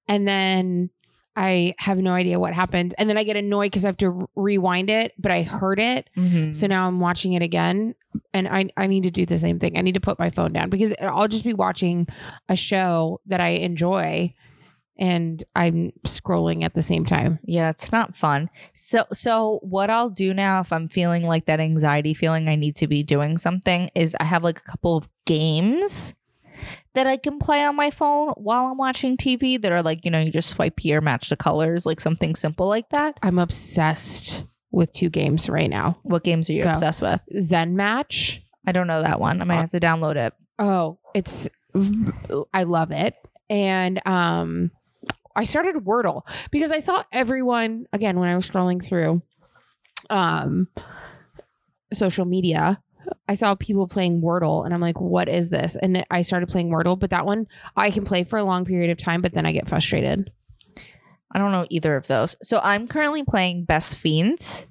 And 0.09 0.27
then 0.27 0.89
I 1.33 1.75
have 1.77 1.99
no 1.99 2.11
idea 2.11 2.41
what 2.41 2.53
happened. 2.53 2.93
And 2.97 3.09
then 3.09 3.17
I 3.17 3.23
get 3.23 3.37
annoyed 3.37 3.67
because 3.67 3.85
I 3.85 3.87
have 3.87 3.95
to 3.99 4.27
rewind 4.35 4.89
it, 4.89 5.13
but 5.17 5.31
I 5.31 5.43
heard 5.43 5.79
it. 5.79 6.09
Mm-hmm. 6.17 6.51
So 6.51 6.67
now 6.67 6.89
I'm 6.89 6.99
watching 6.99 7.31
it 7.31 7.41
again. 7.41 7.95
And 8.33 8.49
I, 8.49 8.65
I 8.75 8.87
need 8.87 9.03
to 9.03 9.11
do 9.11 9.25
the 9.25 9.39
same 9.39 9.59
thing. 9.59 9.77
I 9.77 9.81
need 9.81 9.93
to 9.93 10.01
put 10.01 10.19
my 10.19 10.29
phone 10.29 10.51
down 10.51 10.69
because 10.69 10.93
I'll 11.01 11.29
just 11.29 11.45
be 11.45 11.53
watching 11.53 12.05
a 12.49 12.57
show 12.57 13.21
that 13.27 13.39
I 13.39 13.51
enjoy 13.51 14.33
and 15.01 15.43
I'm 15.55 15.91
scrolling 16.05 16.63
at 16.63 16.75
the 16.75 16.81
same 16.83 17.03
time. 17.05 17.39
Yeah, 17.43 17.69
it's 17.71 17.91
not 17.91 18.15
fun. 18.15 18.49
So 18.73 19.05
so 19.11 19.59
what 19.63 19.89
I'll 19.89 20.11
do 20.11 20.33
now 20.33 20.61
if 20.61 20.71
I'm 20.71 20.87
feeling 20.87 21.27
like 21.27 21.45
that 21.47 21.59
anxiety 21.59 22.13
feeling 22.13 22.47
I 22.47 22.55
need 22.55 22.75
to 22.77 22.87
be 22.87 23.01
doing 23.03 23.37
something 23.39 23.89
is 23.95 24.15
I 24.19 24.23
have 24.25 24.43
like 24.43 24.59
a 24.59 24.63
couple 24.71 24.95
of 24.95 25.09
games 25.25 26.13
that 26.93 27.07
I 27.07 27.17
can 27.17 27.39
play 27.39 27.63
on 27.65 27.75
my 27.75 27.89
phone 27.89 28.29
while 28.37 28.65
I'm 28.67 28.77
watching 28.77 29.17
TV 29.17 29.59
that 29.61 29.71
are 29.71 29.81
like, 29.81 30.05
you 30.05 30.11
know, 30.11 30.19
you 30.19 30.29
just 30.31 30.49
swipe 30.51 30.79
here, 30.79 31.01
match 31.01 31.29
the 31.29 31.35
colors, 31.35 31.85
like 31.87 31.99
something 31.99 32.35
simple 32.35 32.67
like 32.67 32.87
that. 32.89 33.17
I'm 33.23 33.39
obsessed 33.39 34.43
with 34.71 34.93
two 34.93 35.09
games 35.09 35.49
right 35.49 35.69
now 35.69 35.99
What 36.03 36.23
games 36.23 36.49
are 36.49 36.53
you 36.53 36.63
Go. 36.63 36.69
obsessed 36.69 37.01
with? 37.01 37.23
Zen 37.39 37.75
Match. 37.75 38.41
I 38.67 38.71
don't 38.71 38.85
know 38.87 39.01
that 39.01 39.19
one. 39.19 39.41
I 39.41 39.45
might 39.45 39.57
Uh, 39.57 39.61
have 39.61 39.71
to 39.71 39.79
download 39.79 40.15
it. 40.17 40.33
Oh, 40.59 40.99
it's 41.15 41.49
I 42.53 42.63
love 42.63 42.91
it. 42.91 43.15
And 43.49 43.99
um 44.07 44.69
I 45.35 45.43
started 45.43 45.75
Wordle 45.75 46.21
because 46.51 46.71
I 46.71 46.79
saw 46.79 47.03
everyone 47.11 47.85
again 47.93 48.19
when 48.19 48.29
I 48.29 48.35
was 48.35 48.49
scrolling 48.49 48.83
through 48.83 49.21
um 50.09 50.67
social 51.93 52.25
media. 52.25 52.81
I 53.27 53.33
saw 53.33 53.55
people 53.55 53.87
playing 53.87 54.21
Wordle 54.21 54.63
and 54.63 54.73
I'm 54.73 54.81
like, 54.81 54.99
what 54.99 55.27
is 55.27 55.49
this? 55.49 55.75
And 55.75 56.05
I 56.11 56.21
started 56.21 56.49
playing 56.49 56.69
Wordle, 56.69 56.99
but 56.99 57.09
that 57.09 57.25
one 57.25 57.47
I 57.75 57.91
can 57.91 58.03
play 58.03 58.23
for 58.23 58.37
a 58.37 58.43
long 58.43 58.65
period 58.65 58.91
of 58.91 58.97
time, 58.97 59.21
but 59.21 59.33
then 59.33 59.45
I 59.45 59.51
get 59.51 59.67
frustrated. 59.67 60.31
I 61.33 61.39
don't 61.39 61.51
know 61.51 61.65
either 61.69 61.95
of 61.95 62.07
those. 62.07 62.35
So 62.41 62.59
I'm 62.61 62.87
currently 62.87 63.23
playing 63.23 63.65
Best 63.65 63.95
Fiends. 63.95 64.67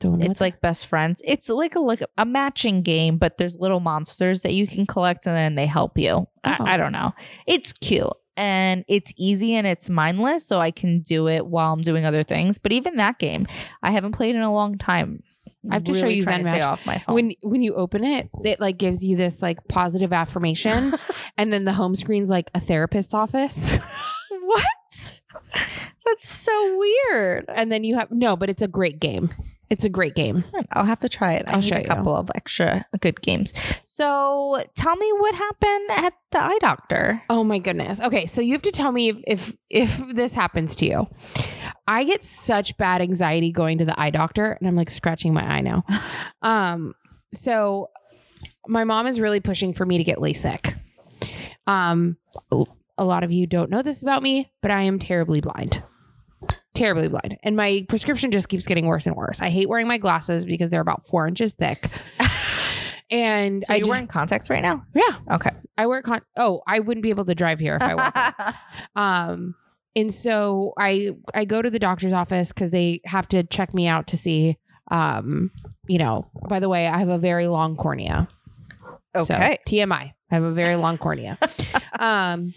Don't 0.00 0.18
know 0.18 0.26
It's 0.26 0.40
like 0.40 0.62
best 0.62 0.86
friends. 0.86 1.20
It's 1.26 1.50
like 1.50 1.74
a 1.74 1.80
like 1.80 2.02
a 2.16 2.24
matching 2.24 2.80
game, 2.80 3.18
but 3.18 3.36
there's 3.36 3.58
little 3.58 3.80
monsters 3.80 4.40
that 4.42 4.54
you 4.54 4.66
can 4.66 4.86
collect 4.86 5.26
and 5.26 5.36
then 5.36 5.56
they 5.56 5.66
help 5.66 5.98
you. 5.98 6.10
Oh. 6.10 6.26
I, 6.42 6.74
I 6.74 6.76
don't 6.78 6.92
know. 6.92 7.12
It's 7.46 7.74
cute 7.74 8.10
and 8.40 8.86
it's 8.88 9.12
easy 9.18 9.54
and 9.54 9.66
it's 9.66 9.90
mindless, 9.90 10.46
so 10.46 10.60
I 10.60 10.70
can 10.70 11.00
do 11.00 11.28
it 11.28 11.46
while 11.46 11.74
I'm 11.74 11.82
doing 11.82 12.06
other 12.06 12.22
things. 12.22 12.56
But 12.56 12.72
even 12.72 12.96
that 12.96 13.18
game, 13.18 13.46
I 13.82 13.90
haven't 13.90 14.12
played 14.12 14.34
in 14.34 14.40
a 14.40 14.52
long 14.52 14.78
time. 14.78 15.22
I 15.70 15.74
have 15.74 15.84
to 15.84 15.94
show 15.94 16.06
you 16.06 16.22
Zen 16.22 16.42
Match. 16.42 16.62
off 16.62 16.86
my 16.86 16.98
phone. 16.98 17.14
when 17.14 17.32
when 17.42 17.60
you 17.60 17.74
open 17.74 18.02
it, 18.02 18.30
it 18.42 18.58
like 18.58 18.78
gives 18.78 19.04
you 19.04 19.14
this 19.14 19.42
like 19.42 19.68
positive 19.68 20.10
affirmation, 20.14 20.94
and 21.36 21.52
then 21.52 21.66
the 21.66 21.74
home 21.74 21.94
screen's 21.94 22.30
like 22.30 22.50
a 22.54 22.60
therapist's 22.60 23.12
office. 23.12 23.76
what? 24.30 25.20
That's 26.06 26.28
so 26.28 26.78
weird. 26.78 27.44
and 27.54 27.70
then 27.70 27.84
you 27.84 27.96
have 27.96 28.10
no, 28.10 28.36
but 28.36 28.48
it's 28.48 28.62
a 28.62 28.68
great 28.68 29.00
game. 29.00 29.28
It's 29.70 29.84
a 29.84 29.88
great 29.88 30.16
game. 30.16 30.42
I'll 30.72 30.84
have 30.84 31.00
to 31.00 31.08
try 31.08 31.34
it. 31.34 31.44
I 31.46 31.52
I'll 31.52 31.60
need 31.60 31.68
show 31.68 31.76
a 31.76 31.80
you. 31.80 31.86
couple 31.86 32.14
of 32.14 32.28
extra 32.34 32.84
good 33.00 33.22
games. 33.22 33.52
So 33.84 34.62
tell 34.74 34.96
me 34.96 35.12
what 35.18 35.34
happened 35.34 35.90
at 35.90 36.12
the 36.32 36.42
eye 36.42 36.58
doctor. 36.60 37.22
Oh 37.30 37.44
my 37.44 37.58
goodness. 37.60 38.00
Okay, 38.00 38.26
so 38.26 38.40
you 38.40 38.52
have 38.52 38.62
to 38.62 38.72
tell 38.72 38.90
me 38.90 39.10
if 39.10 39.16
if, 39.26 39.56
if 39.70 40.14
this 40.14 40.34
happens 40.34 40.74
to 40.76 40.86
you. 40.86 41.08
I 41.86 42.02
get 42.04 42.24
such 42.24 42.76
bad 42.76 43.00
anxiety 43.00 43.52
going 43.52 43.78
to 43.78 43.84
the 43.84 43.98
eye 43.98 44.10
doctor, 44.10 44.52
and 44.52 44.68
I'm 44.68 44.74
like 44.76 44.90
scratching 44.90 45.32
my 45.32 45.42
eye 45.42 45.60
now. 45.60 45.84
um, 46.42 46.94
so 47.32 47.90
my 48.66 48.84
mom 48.84 49.06
is 49.06 49.20
really 49.20 49.40
pushing 49.40 49.72
for 49.72 49.86
me 49.86 49.98
to 49.98 50.04
get 50.04 50.18
LASIK. 50.18 50.76
Um, 51.66 52.16
a 52.98 53.04
lot 53.04 53.22
of 53.24 53.32
you 53.32 53.46
don't 53.46 53.70
know 53.70 53.82
this 53.82 54.02
about 54.02 54.22
me, 54.22 54.50
but 54.62 54.70
I 54.70 54.82
am 54.82 54.98
terribly 54.98 55.40
blind. 55.40 55.82
Terribly 56.80 57.08
blind. 57.08 57.36
And 57.42 57.56
my 57.56 57.84
prescription 57.90 58.30
just 58.30 58.48
keeps 58.48 58.64
getting 58.64 58.86
worse 58.86 59.06
and 59.06 59.14
worse. 59.14 59.42
I 59.42 59.50
hate 59.50 59.68
wearing 59.68 59.86
my 59.86 59.98
glasses 59.98 60.46
because 60.46 60.70
they're 60.70 60.80
about 60.80 61.04
four 61.04 61.28
inches 61.28 61.52
thick. 61.52 61.86
and 63.10 63.62
So 63.64 63.74
I 63.74 63.76
you're 63.76 63.88
wearing 63.88 64.06
contacts 64.06 64.48
right 64.48 64.62
now? 64.62 64.84
yeah, 64.94 65.18
Okay. 65.34 65.50
I 65.76 65.86
wear 65.86 66.00
con. 66.00 66.22
Oh, 66.38 66.62
I 66.66 66.80
wouldn't 66.80 67.02
be 67.02 67.10
able 67.10 67.26
to 67.26 67.34
drive 67.34 67.60
here 67.60 67.76
if 67.76 67.82
I 67.82 67.94
wasn't. 67.94 68.56
um, 68.96 69.54
and 69.94 70.12
so 70.12 70.72
I 70.78 71.10
I 71.34 71.44
go 71.44 71.60
to 71.60 71.68
the 71.68 71.78
doctor's 71.78 72.14
office 72.14 72.50
because 72.52 72.70
they 72.70 73.02
have 73.04 73.28
to 73.28 73.42
check 73.42 73.74
me 73.74 73.86
out 73.86 74.06
to 74.08 74.16
see. 74.16 74.56
Um, 74.90 75.50
you 75.86 75.98
know. 75.98 76.30
By 76.48 76.60
the 76.60 76.68
way, 76.70 76.86
I 76.86 76.98
have 76.98 77.08
a 77.10 77.18
very 77.18 77.46
long 77.46 77.76
cornea. 77.76 78.26
So, 79.18 79.34
Okay. 79.34 79.58
TMI. 79.68 80.12
I 80.30 80.34
have 80.34 80.44
a 80.44 80.52
very 80.52 80.76
long 80.76 80.96
cornea. 80.96 81.36
um, 82.00 82.54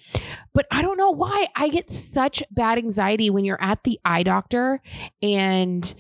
but 0.54 0.66
I 0.72 0.82
don't 0.82 0.98
know 0.98 1.12
why 1.12 1.48
I 1.56 1.68
get 1.68 1.92
such 1.92 2.42
bad 2.50 2.78
anxiety 2.78 3.30
when 3.30 3.44
you're 3.46 3.62
at 3.62 3.84
the 3.84 4.00
eye 4.04 4.24
doctor 4.24 4.82
and 5.22 5.94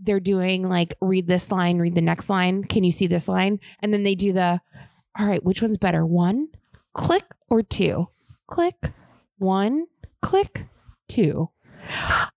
they're 0.00 0.20
doing 0.20 0.68
like 0.68 0.94
read 1.00 1.28
this 1.28 1.50
line, 1.50 1.78
read 1.78 1.94
the 1.94 2.00
next 2.00 2.28
line. 2.28 2.64
Can 2.64 2.84
you 2.84 2.90
see 2.90 3.06
this 3.06 3.28
line? 3.28 3.60
And 3.80 3.94
then 3.94 4.02
they 4.02 4.14
do 4.14 4.32
the 4.32 4.60
all 5.18 5.26
right, 5.26 5.44
which 5.44 5.62
one's 5.62 5.78
better? 5.78 6.04
One, 6.04 6.48
click 6.92 7.34
or 7.48 7.62
two? 7.62 8.08
Click. 8.46 8.92
One, 9.38 9.86
click, 10.20 10.66
two. 11.08 11.50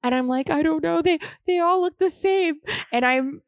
And 0.04 0.16
I'm 0.16 0.28
like, 0.28 0.50
I 0.50 0.62
don't 0.62 0.84
know. 0.84 1.02
They 1.02 1.18
they 1.48 1.60
all 1.60 1.82
look 1.82 1.98
the 1.98 2.12
same. 2.12 2.56
And 2.92 3.04
I'm 3.04 3.42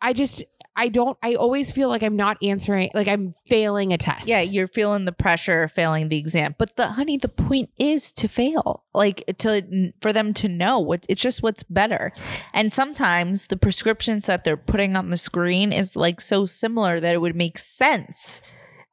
I 0.00 0.12
just 0.12 0.44
I 0.76 0.88
don't 0.88 1.16
I 1.22 1.34
always 1.34 1.70
feel 1.70 1.88
like 1.88 2.02
I'm 2.02 2.16
not 2.16 2.36
answering 2.42 2.90
like 2.94 3.08
I'm 3.08 3.32
failing 3.48 3.92
a 3.92 3.98
test. 3.98 4.28
Yeah, 4.28 4.40
you're 4.40 4.68
feeling 4.68 5.06
the 5.06 5.12
pressure 5.12 5.66
failing 5.68 6.08
the 6.08 6.18
exam. 6.18 6.54
But 6.58 6.76
the 6.76 6.88
honey, 6.88 7.16
the 7.16 7.28
point 7.28 7.70
is 7.78 8.10
to 8.12 8.28
fail. 8.28 8.84
Like 8.94 9.24
to 9.38 9.92
for 10.00 10.12
them 10.12 10.34
to 10.34 10.48
know 10.48 10.78
what 10.78 11.06
it's 11.08 11.20
just 11.20 11.42
what's 11.42 11.62
better. 11.62 12.12
And 12.52 12.72
sometimes 12.72 13.46
the 13.46 13.56
prescriptions 13.56 14.26
that 14.26 14.44
they're 14.44 14.56
putting 14.56 14.96
on 14.96 15.10
the 15.10 15.16
screen 15.16 15.72
is 15.72 15.96
like 15.96 16.20
so 16.20 16.44
similar 16.46 17.00
that 17.00 17.14
it 17.14 17.20
would 17.20 17.36
make 17.36 17.58
sense 17.58 18.42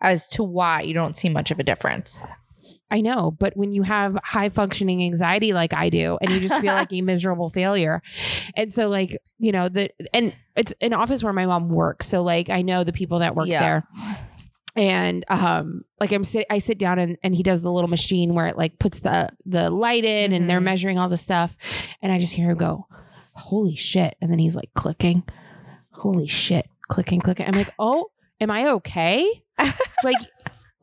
as 0.01 0.27
to 0.27 0.43
why 0.43 0.81
you 0.81 0.93
don't 0.93 1.17
see 1.17 1.29
much 1.29 1.51
of 1.51 1.59
a 1.59 1.63
difference. 1.63 2.19
I 2.93 3.01
know, 3.01 3.31
but 3.31 3.57
when 3.57 3.73
you 3.73 3.81
have 3.81 4.15
high 4.23 4.49
functioning 4.49 5.03
anxiety 5.03 5.51
like 5.51 5.73
I 5.73 5.89
do, 5.89 6.17
and 6.21 6.31
you 6.31 6.39
just 6.39 6.61
feel 6.61 6.73
like 6.73 6.93
a 6.93 7.01
miserable 7.11 7.49
failure, 7.49 8.01
and 8.55 8.71
so 8.71 8.87
like 8.87 9.17
you 9.39 9.51
know 9.51 9.67
the 9.67 9.89
and 10.13 10.33
it's 10.55 10.73
an 10.79 10.93
office 10.93 11.23
where 11.23 11.33
my 11.33 11.45
mom 11.47 11.69
works, 11.69 12.05
so 12.07 12.21
like 12.21 12.49
I 12.51 12.61
know 12.61 12.83
the 12.83 12.93
people 12.93 13.19
that 13.19 13.35
work 13.35 13.47
Yeah. 13.47 13.59
there, 13.59 13.87
and 14.75 15.25
um 15.29 15.83
like 15.99 16.11
I'm 16.11 16.23
sit 16.23 16.45
I 16.49 16.59
sit 16.59 16.77
down 16.77 16.99
and 16.99 17.17
and 17.23 17.35
he 17.35 17.43
does 17.43 17.61
the 17.61 17.71
little 17.71 17.89
machine 17.89 18.33
where 18.35 18.45
it 18.47 18.57
like 18.57 18.79
puts 18.79 18.99
the 18.99 19.29
the 19.45 19.69
light 19.69 20.05
in 20.05 20.33
and 20.33 20.49
they're 20.49 20.59
Mhm. 20.61 20.63
measuring 20.65 20.99
all 20.99 21.09
the 21.09 21.17
stuff, 21.17 21.57
and 22.01 22.11
I 22.11 22.19
just 22.19 22.33
hear 22.33 22.51
him 22.51 22.57
go, 22.57 22.87
"Holy 23.33 23.75
shit!" 23.75 24.15
and 24.21 24.31
then 24.31 24.37
he's 24.39 24.55
like 24.55 24.71
clicking, 24.75 25.23
"Holy 25.91 26.27
shit!" 26.27 26.67
clicking, 26.89 27.21
clicking. 27.21 27.47
I'm 27.47 27.53
like, 27.55 27.73
"Oh, 27.79 28.11
am 28.39 28.51
I 28.51 28.67
okay?" 28.67 29.43
like 30.03 30.17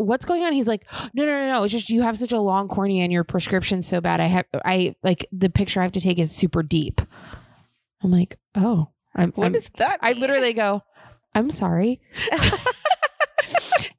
what's 0.04 0.24
going 0.24 0.42
on? 0.44 0.52
He's 0.52 0.68
like, 0.68 0.84
no, 1.14 1.24
no, 1.24 1.32
no, 1.32 1.52
no. 1.54 1.62
It's 1.64 1.72
just 1.72 1.90
you 1.90 2.02
have 2.02 2.16
such 2.18 2.32
a 2.32 2.40
long 2.40 2.68
cornea 2.68 3.04
and 3.04 3.12
your 3.12 3.24
prescription's 3.24 3.86
so 3.86 4.00
bad. 4.00 4.20
I 4.20 4.26
have, 4.26 4.46
I 4.64 4.94
like 5.02 5.26
the 5.32 5.50
picture 5.50 5.80
I 5.80 5.82
have 5.84 5.92
to 5.92 6.00
take 6.00 6.18
is 6.18 6.30
super 6.34 6.62
deep. 6.62 7.00
I'm 8.02 8.10
like, 8.10 8.38
oh, 8.54 8.88
I'm, 9.14 9.30
What 9.32 9.44
I'm- 9.44 9.54
is 9.54 9.70
that? 9.76 9.98
I 10.02 10.12
literally 10.14 10.52
go, 10.54 10.82
I'm 11.34 11.50
sorry. 11.50 12.00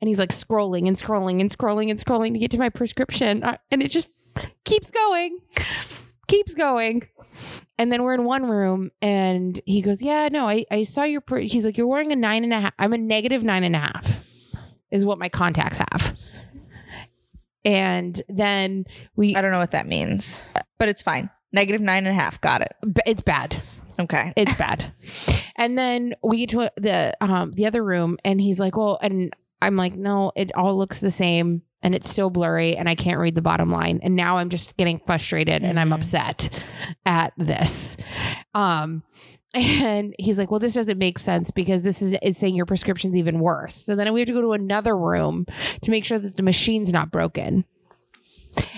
and 0.02 0.08
he's 0.08 0.20
like 0.20 0.30
scrolling 0.30 0.88
and 0.88 0.98
scrolling 0.98 1.40
and 1.40 1.50
scrolling 1.50 1.90
and 1.90 2.00
scrolling 2.00 2.34
to 2.34 2.40
get 2.40 2.52
to 2.52 2.58
my 2.58 2.70
prescription. 2.70 3.44
And 3.72 3.82
it 3.84 3.90
just 3.92 4.10
keeps 4.66 4.92
going, 4.92 5.40
keeps 6.28 6.56
going. 6.56 7.04
And 7.78 7.92
then 7.92 8.04
we're 8.04 8.14
in 8.14 8.26
one 8.26 8.46
room 8.48 8.92
and 9.02 9.60
he 9.66 9.82
goes, 9.82 10.02
Yeah, 10.02 10.30
no, 10.32 10.48
I, 10.48 10.66
I 10.70 10.84
saw 10.84 11.04
your, 11.04 11.22
pre-. 11.22 11.48
he's 11.48 11.66
like, 11.66 11.78
You're 11.78 11.88
wearing 11.88 12.12
a 12.12 12.16
nine 12.16 12.44
and 12.44 12.54
a 12.54 12.60
half. 12.60 12.74
I'm 12.78 12.94
a 12.94 12.98
negative 12.98 13.44
nine 13.44 13.64
and 13.64 13.76
a 13.76 13.80
half, 13.80 14.24
is 14.92 15.06
what 15.06 15.18
my 15.20 15.30
contacts 15.30 15.78
have. 15.80 16.18
And 17.64 18.20
then 18.28 18.86
we, 19.16 19.36
I 19.36 19.42
don't 19.42 19.52
know 19.52 19.60
what 19.60 19.72
that 19.72 19.88
means, 19.88 20.52
but 20.80 20.90
it's 20.90 21.02
fine. 21.02 21.30
Negative 21.54 21.82
nine 21.82 22.08
and 22.08 22.18
a 22.18 22.20
half. 22.20 22.42
Got 22.42 22.62
it. 22.62 22.76
it's 23.06 23.22
bad. 23.22 23.62
Okay. 24.00 24.34
It's 24.36 24.56
bad. 24.56 24.92
and 25.58 25.78
then 25.78 26.16
we 26.24 26.40
get 26.40 26.50
to 26.50 26.72
the 26.78 27.14
um 27.22 27.52
the 27.52 27.68
other 27.68 27.84
room 27.84 28.18
and 28.26 28.42
he's 28.42 28.60
like, 28.60 28.76
"Well," 28.78 28.98
and 29.02 29.32
I'm 29.62 29.76
like, 29.76 29.96
"No, 29.96 30.32
it 30.36 30.56
all 30.56 30.76
looks 30.78 31.02
the 31.02 31.12
same 31.12 31.62
and 31.84 31.94
it's 31.94 32.10
still 32.10 32.30
blurry 32.30 32.76
and 32.78 32.88
I 32.90 32.96
can't 32.96 33.20
read 33.20 33.36
the 33.36 33.42
bottom 33.44 33.70
line." 33.70 34.00
And 34.02 34.16
now 34.16 34.38
I'm 34.38 34.50
just 34.50 34.76
getting 34.78 35.00
frustrated 35.06 35.62
and 35.64 35.80
I'm 35.80 35.90
Mhm. 35.90 35.96
upset 35.96 36.64
at 37.06 37.34
this. 37.38 37.96
Um 38.56 39.04
and 39.54 40.16
he's 40.18 40.38
like, 40.40 40.50
"Well, 40.52 40.60
this 40.60 40.74
doesn't 40.74 40.98
make 40.98 41.20
sense 41.20 41.52
because 41.52 41.84
this 41.84 42.02
is 42.02 42.16
it's 42.22 42.40
saying 42.40 42.56
your 42.56 42.66
prescription's 42.66 43.18
even 43.18 43.40
worse." 43.40 43.76
So 43.76 43.96
then 43.96 44.12
we 44.14 44.22
have 44.22 44.28
to 44.28 44.34
go 44.34 44.42
to 44.42 44.54
another 44.54 44.98
room 44.98 45.46
to 45.82 45.92
make 45.92 46.06
sure 46.06 46.20
that 46.20 46.38
the 46.38 46.44
machine's 46.44 46.92
not 46.92 47.12
broken. 47.12 47.66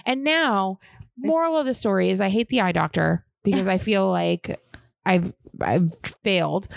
And 0.06 0.24
now, 0.24 0.80
moral 1.18 1.58
of 1.58 1.66
the 1.66 1.74
story 1.74 2.10
is 2.10 2.22
I 2.22 2.30
hate 2.30 2.48
the 2.50 2.62
eye 2.62 2.72
doctor 2.72 3.26
because 3.44 3.68
I 3.68 3.78
feel 3.78 4.10
like 4.12 4.60
I've 5.06 5.34
I've 5.62 5.92
failed. 6.24 6.68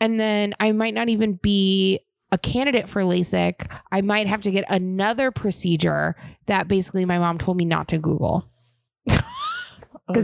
And 0.00 0.18
then 0.18 0.54
I 0.58 0.72
might 0.72 0.94
not 0.94 1.08
even 1.08 1.34
be 1.34 2.00
a 2.32 2.38
candidate 2.38 2.88
for 2.88 3.02
LASIK. 3.02 3.70
I 3.92 4.00
might 4.00 4.26
have 4.26 4.40
to 4.42 4.50
get 4.50 4.64
another 4.68 5.30
procedure 5.30 6.16
that 6.46 6.66
basically 6.66 7.04
my 7.04 7.18
mom 7.18 7.38
told 7.38 7.56
me 7.56 7.64
not 7.64 7.86
to 7.88 7.98
Google 7.98 8.50
'Cause 9.08 9.22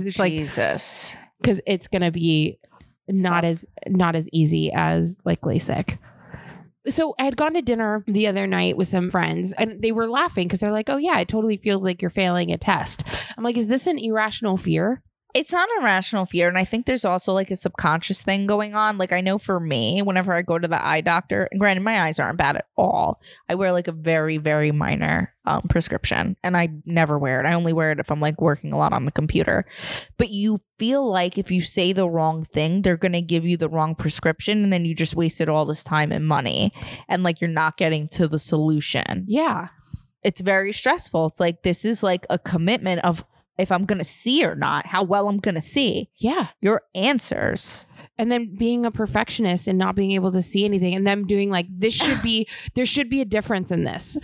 oh, 0.04 0.06
it's 0.08 0.18
like- 0.18 0.32
Oh, 0.32 0.36
Jesus. 0.36 1.16
because 1.40 1.60
it's 1.66 1.86
gonna 1.86 2.10
be 2.10 2.58
not 3.10 3.44
as 3.44 3.66
not 3.86 4.14
as 4.14 4.28
easy 4.32 4.70
as 4.72 5.18
like 5.24 5.40
LASIK. 5.42 5.98
So 6.88 7.14
I 7.18 7.24
had 7.24 7.36
gone 7.36 7.54
to 7.54 7.62
dinner 7.62 8.02
the 8.06 8.26
other 8.26 8.46
night 8.46 8.76
with 8.76 8.88
some 8.88 9.10
friends 9.10 9.52
and 9.52 9.82
they 9.82 9.92
were 9.92 10.08
laughing 10.08 10.46
because 10.46 10.60
they're 10.60 10.72
like, 10.72 10.88
"Oh 10.88 10.96
yeah, 10.96 11.18
it 11.20 11.28
totally 11.28 11.56
feels 11.56 11.84
like 11.84 12.00
you're 12.00 12.10
failing 12.10 12.50
a 12.50 12.58
test." 12.58 13.04
I'm 13.36 13.44
like, 13.44 13.58
"Is 13.58 13.68
this 13.68 13.86
an 13.86 13.98
irrational 13.98 14.56
fear?" 14.56 15.02
It's 15.34 15.52
not 15.52 15.68
a 15.78 15.84
rational 15.84 16.26
fear. 16.26 16.48
And 16.48 16.58
I 16.58 16.64
think 16.64 16.86
there's 16.86 17.04
also 17.04 17.32
like 17.32 17.50
a 17.50 17.56
subconscious 17.56 18.20
thing 18.22 18.46
going 18.46 18.74
on. 18.74 18.98
Like, 18.98 19.12
I 19.12 19.20
know 19.20 19.38
for 19.38 19.60
me, 19.60 20.02
whenever 20.02 20.32
I 20.32 20.42
go 20.42 20.58
to 20.58 20.66
the 20.66 20.84
eye 20.84 21.00
doctor, 21.00 21.48
and 21.50 21.60
granted, 21.60 21.82
my 21.84 22.02
eyes 22.02 22.18
aren't 22.18 22.38
bad 22.38 22.56
at 22.56 22.66
all. 22.76 23.20
I 23.48 23.54
wear 23.54 23.70
like 23.70 23.86
a 23.86 23.92
very, 23.92 24.38
very 24.38 24.72
minor 24.72 25.32
um, 25.44 25.62
prescription 25.68 26.36
and 26.42 26.56
I 26.56 26.68
never 26.84 27.18
wear 27.18 27.40
it. 27.40 27.46
I 27.46 27.54
only 27.54 27.72
wear 27.72 27.92
it 27.92 28.00
if 28.00 28.10
I'm 28.10 28.20
like 28.20 28.40
working 28.40 28.72
a 28.72 28.78
lot 28.78 28.92
on 28.92 29.04
the 29.04 29.12
computer. 29.12 29.64
But 30.16 30.30
you 30.30 30.58
feel 30.78 31.08
like 31.08 31.38
if 31.38 31.50
you 31.50 31.60
say 31.60 31.92
the 31.92 32.08
wrong 32.08 32.44
thing, 32.44 32.82
they're 32.82 32.96
going 32.96 33.12
to 33.12 33.22
give 33.22 33.46
you 33.46 33.56
the 33.56 33.68
wrong 33.68 33.94
prescription. 33.94 34.64
And 34.64 34.72
then 34.72 34.84
you 34.84 34.94
just 34.94 35.16
wasted 35.16 35.48
all 35.48 35.64
this 35.64 35.84
time 35.84 36.10
and 36.12 36.26
money. 36.26 36.72
And 37.08 37.22
like, 37.22 37.40
you're 37.40 37.50
not 37.50 37.76
getting 37.76 38.08
to 38.08 38.26
the 38.28 38.38
solution 38.38 39.24
Yeah. 39.28 39.68
it's 40.22 40.40
very 40.40 40.72
stressful. 40.72 41.26
It's 41.26 41.40
like 41.40 41.62
this 41.62 41.84
is 41.84 42.02
like 42.02 42.26
a 42.28 42.38
commitment 42.38 43.00
of 43.04 43.24
if 43.60 43.70
I'm 43.72 43.82
gonna 43.82 44.04
see 44.04 44.44
or 44.44 44.54
not, 44.54 44.86
how 44.86 45.04
well 45.04 45.28
I'm 45.28 45.38
gonna 45.38 45.60
see. 45.60 46.10
Yeah. 46.18 46.48
Your 46.60 46.82
answers. 46.94 47.86
and 48.18 48.30
then 48.30 48.54
being 48.54 48.84
a 48.84 48.90
perfectionist 48.90 49.66
and 49.66 49.78
not 49.78 49.94
being 49.94 50.12
able 50.12 50.30
to 50.30 50.42
see 50.42 50.66
anything 50.66 50.94
and 50.94 51.06
them 51.06 51.26
doing 51.26 51.48
like 51.48 51.66
this 51.70 51.94
should 51.94 52.20
be 52.22 52.46
there 52.74 52.84
should 52.84 53.08
be 53.08 53.22
a 53.22 53.24
difference 53.24 53.70
in 53.70 53.84
this 53.84 54.18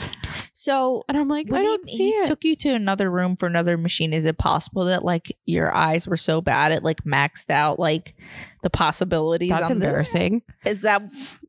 So 0.52 1.02
and 1.08 1.16
i'm 1.16 1.28
like 1.28 1.50
i 1.52 1.62
don't 1.62 1.84
he, 1.86 1.96
see 1.96 2.10
he 2.10 2.10
it 2.10 2.26
took 2.26 2.44
you 2.44 2.56
to 2.56 2.70
another 2.70 3.10
room 3.10 3.36
for 3.36 3.46
another 3.46 3.78
machine, 3.78 4.12
is 4.12 4.24
it 4.26 4.36
possible 4.38 4.84
that 4.86 5.02
like 5.04 5.34
your 5.46 5.74
eyes 5.74 6.06
were 6.06 6.16
so 6.18 6.40
bad 6.42 6.72
it 6.72 6.82
like 6.82 7.04
maxed 7.04 7.48
out 7.48 7.78
like 7.78 8.14
the 8.62 8.70
possibilities? 8.70 9.48
that's 9.48 9.68
the- 9.68 9.74
embarrassing 9.74 10.42
is 10.66 10.82
that 10.82 11.02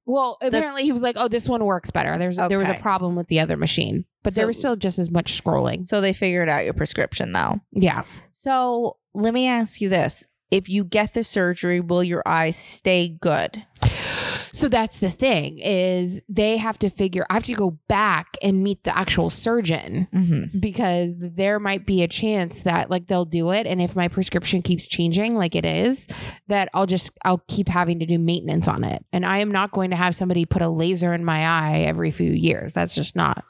well 0.05 0.37
apparently 0.41 0.83
he 0.83 0.91
was 0.93 1.03
like 1.03 1.15
oh 1.17 1.27
this 1.27 1.49
one 1.49 1.65
works 1.65 1.91
better 1.91 2.17
there's 2.17 2.37
there 2.37 2.59
was 2.59 2.69
a 2.69 2.75
problem 2.75 3.15
with 3.15 3.27
the 3.27 3.39
other 3.41 3.57
machine 3.57 4.05
but 4.27 4.35
there 4.35 4.47
was 4.47 4.57
still 4.59 4.75
just 4.75 4.99
as 4.99 5.09
much 5.11 5.41
scrolling 5.41 5.81
so 5.83 6.01
they 6.01 6.13
figured 6.13 6.49
out 6.49 6.63
your 6.65 6.73
prescription 6.73 7.31
though? 7.33 7.59
yeah 7.71 8.03
So 8.31 8.97
let 9.13 9.33
me 9.33 9.47
ask 9.47 9.81
you 9.81 9.89
this. 9.89 10.25
If 10.51 10.69
you 10.69 10.83
get 10.85 11.13
the 11.13 11.23
surgery, 11.23 11.79
will 11.81 12.03
your 12.03 12.23
eyes 12.25 12.55
stay 12.55 13.09
good? 13.09 13.65
so 14.51 14.67
that's 14.67 14.97
the 14.99 15.11
thing 15.11 15.59
is 15.59 16.21
they 16.27 16.57
have 16.57 16.79
to 16.79 16.89
figure 16.89 17.23
i 17.29 17.35
have 17.35 17.43
to 17.43 17.53
go 17.53 17.77
back 17.87 18.25
and 18.41 18.63
meet 18.63 18.83
the 18.85 18.97
actual 18.97 19.29
surgeon 19.29 20.07
Mm-hmm. 20.13 20.59
because 20.59 21.15
there 21.19 21.59
might 21.59 21.85
be 21.85 22.01
a 22.01 22.07
chance 22.07 22.63
that 22.63 22.89
like 22.89 23.05
they'll 23.07 23.25
do 23.25 23.51
it 23.51 23.67
and 23.67 23.81
if 23.81 23.95
my 23.95 24.07
prescription 24.07 24.61
keeps 24.63 24.87
changing 24.87 25.35
like 25.35 25.53
it 25.55 25.63
is 25.65 26.07
that 26.47 26.69
I'll 26.73 26.87
just 26.87 27.11
I'll 27.23 27.43
keep 27.47 27.67
having 27.69 27.99
to 27.99 28.05
do 28.07 28.17
maintenance 28.17 28.67
on 28.67 28.83
it 28.83 29.05
and 29.13 29.25
I 29.25 29.37
am 29.39 29.51
not 29.51 29.71
going 29.71 29.91
to 29.91 29.95
have 29.95 30.15
somebody 30.15 30.45
put 30.45 30.61
a 30.63 30.69
laser 30.69 31.13
in 31.13 31.23
my 31.23 31.45
eye 31.45 31.79
every 31.81 32.09
few 32.11 32.31
years 32.31 32.73
that's 32.73 32.95
just 32.95 33.15
not 33.15 33.45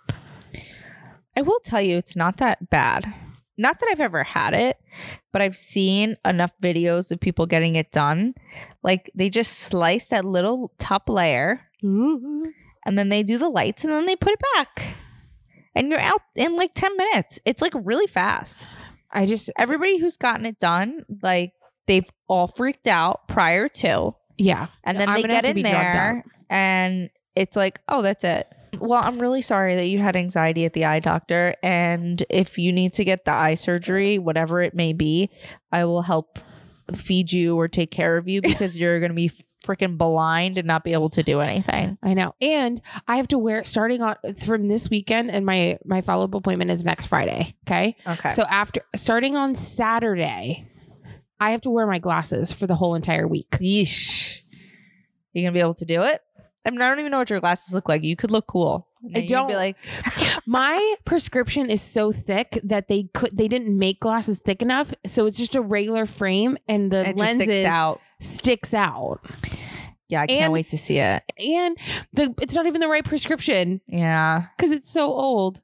I 1.38 1.42
will 1.42 1.60
tell 1.64 1.82
you, 1.82 1.98
it's 1.98 2.16
not 2.16 2.38
that 2.38 2.72
bad. 2.72 3.14
Not 3.60 3.80
that 3.80 3.90
I've 3.92 4.02
ever 4.02 4.24
had 4.24 4.56
it, 4.56 4.78
but 5.32 5.40
I've 5.40 5.56
seen 5.56 6.18
enough 6.26 6.52
videos 6.62 7.12
of 7.12 7.20
people 7.20 7.46
getting 7.46 7.76
it 7.76 7.92
done. 7.92 8.34
Like 8.82 9.12
they 9.14 9.30
just 9.30 9.60
slice 9.60 10.08
that 10.08 10.26
little 10.26 10.74
top 10.80 11.08
layer 11.08 11.62
and 12.86 12.98
then 12.98 13.10
they 13.10 13.22
do 13.22 13.38
the 13.38 13.50
lights 13.50 13.84
and 13.84 13.94
then 13.94 14.08
they 14.08 14.16
put 14.16 14.34
it 14.34 14.42
back. 14.56 14.88
And 15.76 15.92
you're 15.92 16.00
out 16.00 16.22
in 16.36 16.56
like 16.56 16.74
10 16.74 16.98
minutes. 16.98 17.40
It's 17.46 17.62
like 17.62 17.74
really 17.76 18.08
fast. 18.08 18.72
I 19.12 19.28
just 19.28 19.52
Everybody 19.60 20.00
who's 20.00 20.18
gotten 20.18 20.48
it 20.48 20.58
done, 20.58 21.06
like 21.22 21.54
they've 21.86 22.10
all 22.28 22.48
freaked 22.48 22.88
out 22.88 23.28
prior 23.28 23.70
to. 23.70 24.16
yeah 24.40 24.68
And 24.84 25.00
then 25.00 25.08
I'm 25.08 25.22
they 25.22 25.28
get 25.28 25.46
in 25.46 25.62
there 25.62 26.26
and 26.50 27.12
it's 27.36 27.56
like, 27.56 27.80
oh, 27.88 28.02
that's 28.02 28.24
it. 28.24 28.52
Well, 28.80 29.02
I'm 29.02 29.20
really 29.20 29.42
sorry 29.42 29.76
that 29.76 29.88
you 29.88 30.00
had 30.00 30.16
anxiety 30.16 30.66
at 30.66 30.74
the 30.74 30.86
eye 30.86 31.00
doctor. 31.00 31.56
And 31.64 32.24
if 32.30 32.58
you 32.58 32.72
need 32.72 32.94
to 32.94 33.04
get 33.04 33.26
the 33.26 33.32
eye 33.32 33.56
surgery, 33.56 34.18
whatever 34.20 34.62
it 34.62 34.74
may 34.74 34.94
be, 34.94 35.30
I 35.72 35.86
will 35.86 36.02
help 36.04 36.40
feed 36.96 37.32
you 37.32 37.58
or 37.60 37.68
take 37.68 37.92
care 37.92 38.18
of 38.18 38.28
you 38.28 38.42
because 38.44 38.80
you're 38.80 39.00
going 39.00 39.12
to 39.12 39.16
be 39.16 39.32
freaking 39.66 39.98
blind 39.98 40.58
and 40.58 40.66
not 40.66 40.84
be 40.84 40.94
able 40.94 41.10
to 41.10 41.24
do 41.24 41.42
anything. 41.42 41.98
I 42.02 42.14
know 42.14 42.36
and 42.40 42.80
I 43.08 43.18
have 43.18 43.28
to 43.30 43.38
wear 43.38 43.64
starting 43.66 44.02
on 44.02 44.16
from 44.46 44.68
this 44.68 44.90
weekend 44.90 45.30
and 45.30 45.46
my 45.46 45.78
my 45.84 46.00
follow-up 46.00 46.34
appointment 46.36 46.72
is 46.72 46.86
next 46.86 47.08
Friday 47.08 47.56
okay 47.68 47.98
Okay. 48.08 48.32
so 48.32 48.44
after 48.44 48.82
starting 48.96 49.36
on 49.36 49.56
Saturday 49.56 50.70
I 51.40 51.52
have 51.52 51.62
to 51.62 51.70
wear 51.70 51.86
my 51.86 52.00
glasses 52.00 52.54
for 52.54 52.66
the 52.66 52.76
whole 52.76 52.96
entire 52.96 53.28
week 53.28 53.50
yeesh. 53.60 54.42
You 55.34 55.44
going 55.44 55.54
to 55.54 55.58
be 55.58 55.60
able 55.60 55.74
to 55.76 55.86
do 55.86 56.04
it? 56.04 56.22
I 56.68 56.70
mean, 56.70 56.82
I 56.82 56.90
don't 56.90 57.00
even 57.00 57.12
know 57.12 57.20
what 57.20 57.30
your 57.30 57.40
glasses 57.40 57.74
look 57.74 57.88
like. 57.88 58.04
You 58.04 58.16
could 58.18 58.30
look 58.30 58.46
cool. 58.48 58.88
I 59.16 59.22
don't- 59.22 59.48
be 59.48 59.56
like, 59.56 59.78
My 60.46 60.96
prescription 61.06 61.70
is 61.70 61.82
so 61.82 62.12
thick 62.12 62.60
that 62.64 62.88
they 62.88 63.04
could 63.14 63.36
they 63.36 63.48
didn't 63.48 63.78
make 63.78 64.00
glasses 64.02 64.40
thick 64.44 64.62
enough, 64.62 64.94
so 65.06 65.26
it's 65.26 65.38
just 65.38 65.56
a 65.56 65.62
regular 65.62 66.06
frame 66.06 66.58
and 66.68 66.92
the 66.92 67.10
it 67.10 67.18
lenses 67.18 67.44
sticks 67.46 67.66
out. 67.66 68.02
sticks 68.20 68.74
out. 68.74 69.20
Yeah, 70.10 70.22
I 70.22 70.28
can't 70.28 70.44
And- 70.46 70.54
wait 70.54 70.68
to 70.70 70.78
see 70.78 70.98
it. 71.00 71.24
and 71.38 71.78
the 72.14 72.34
it's 72.42 72.56
not 72.56 72.66
even 72.66 72.82
the 72.82 72.88
right 72.88 73.04
prescription 73.06 73.82
Yeah. 73.88 74.46
because 74.58 74.72
it's 74.72 74.90
so 74.90 75.12
old. 75.14 75.62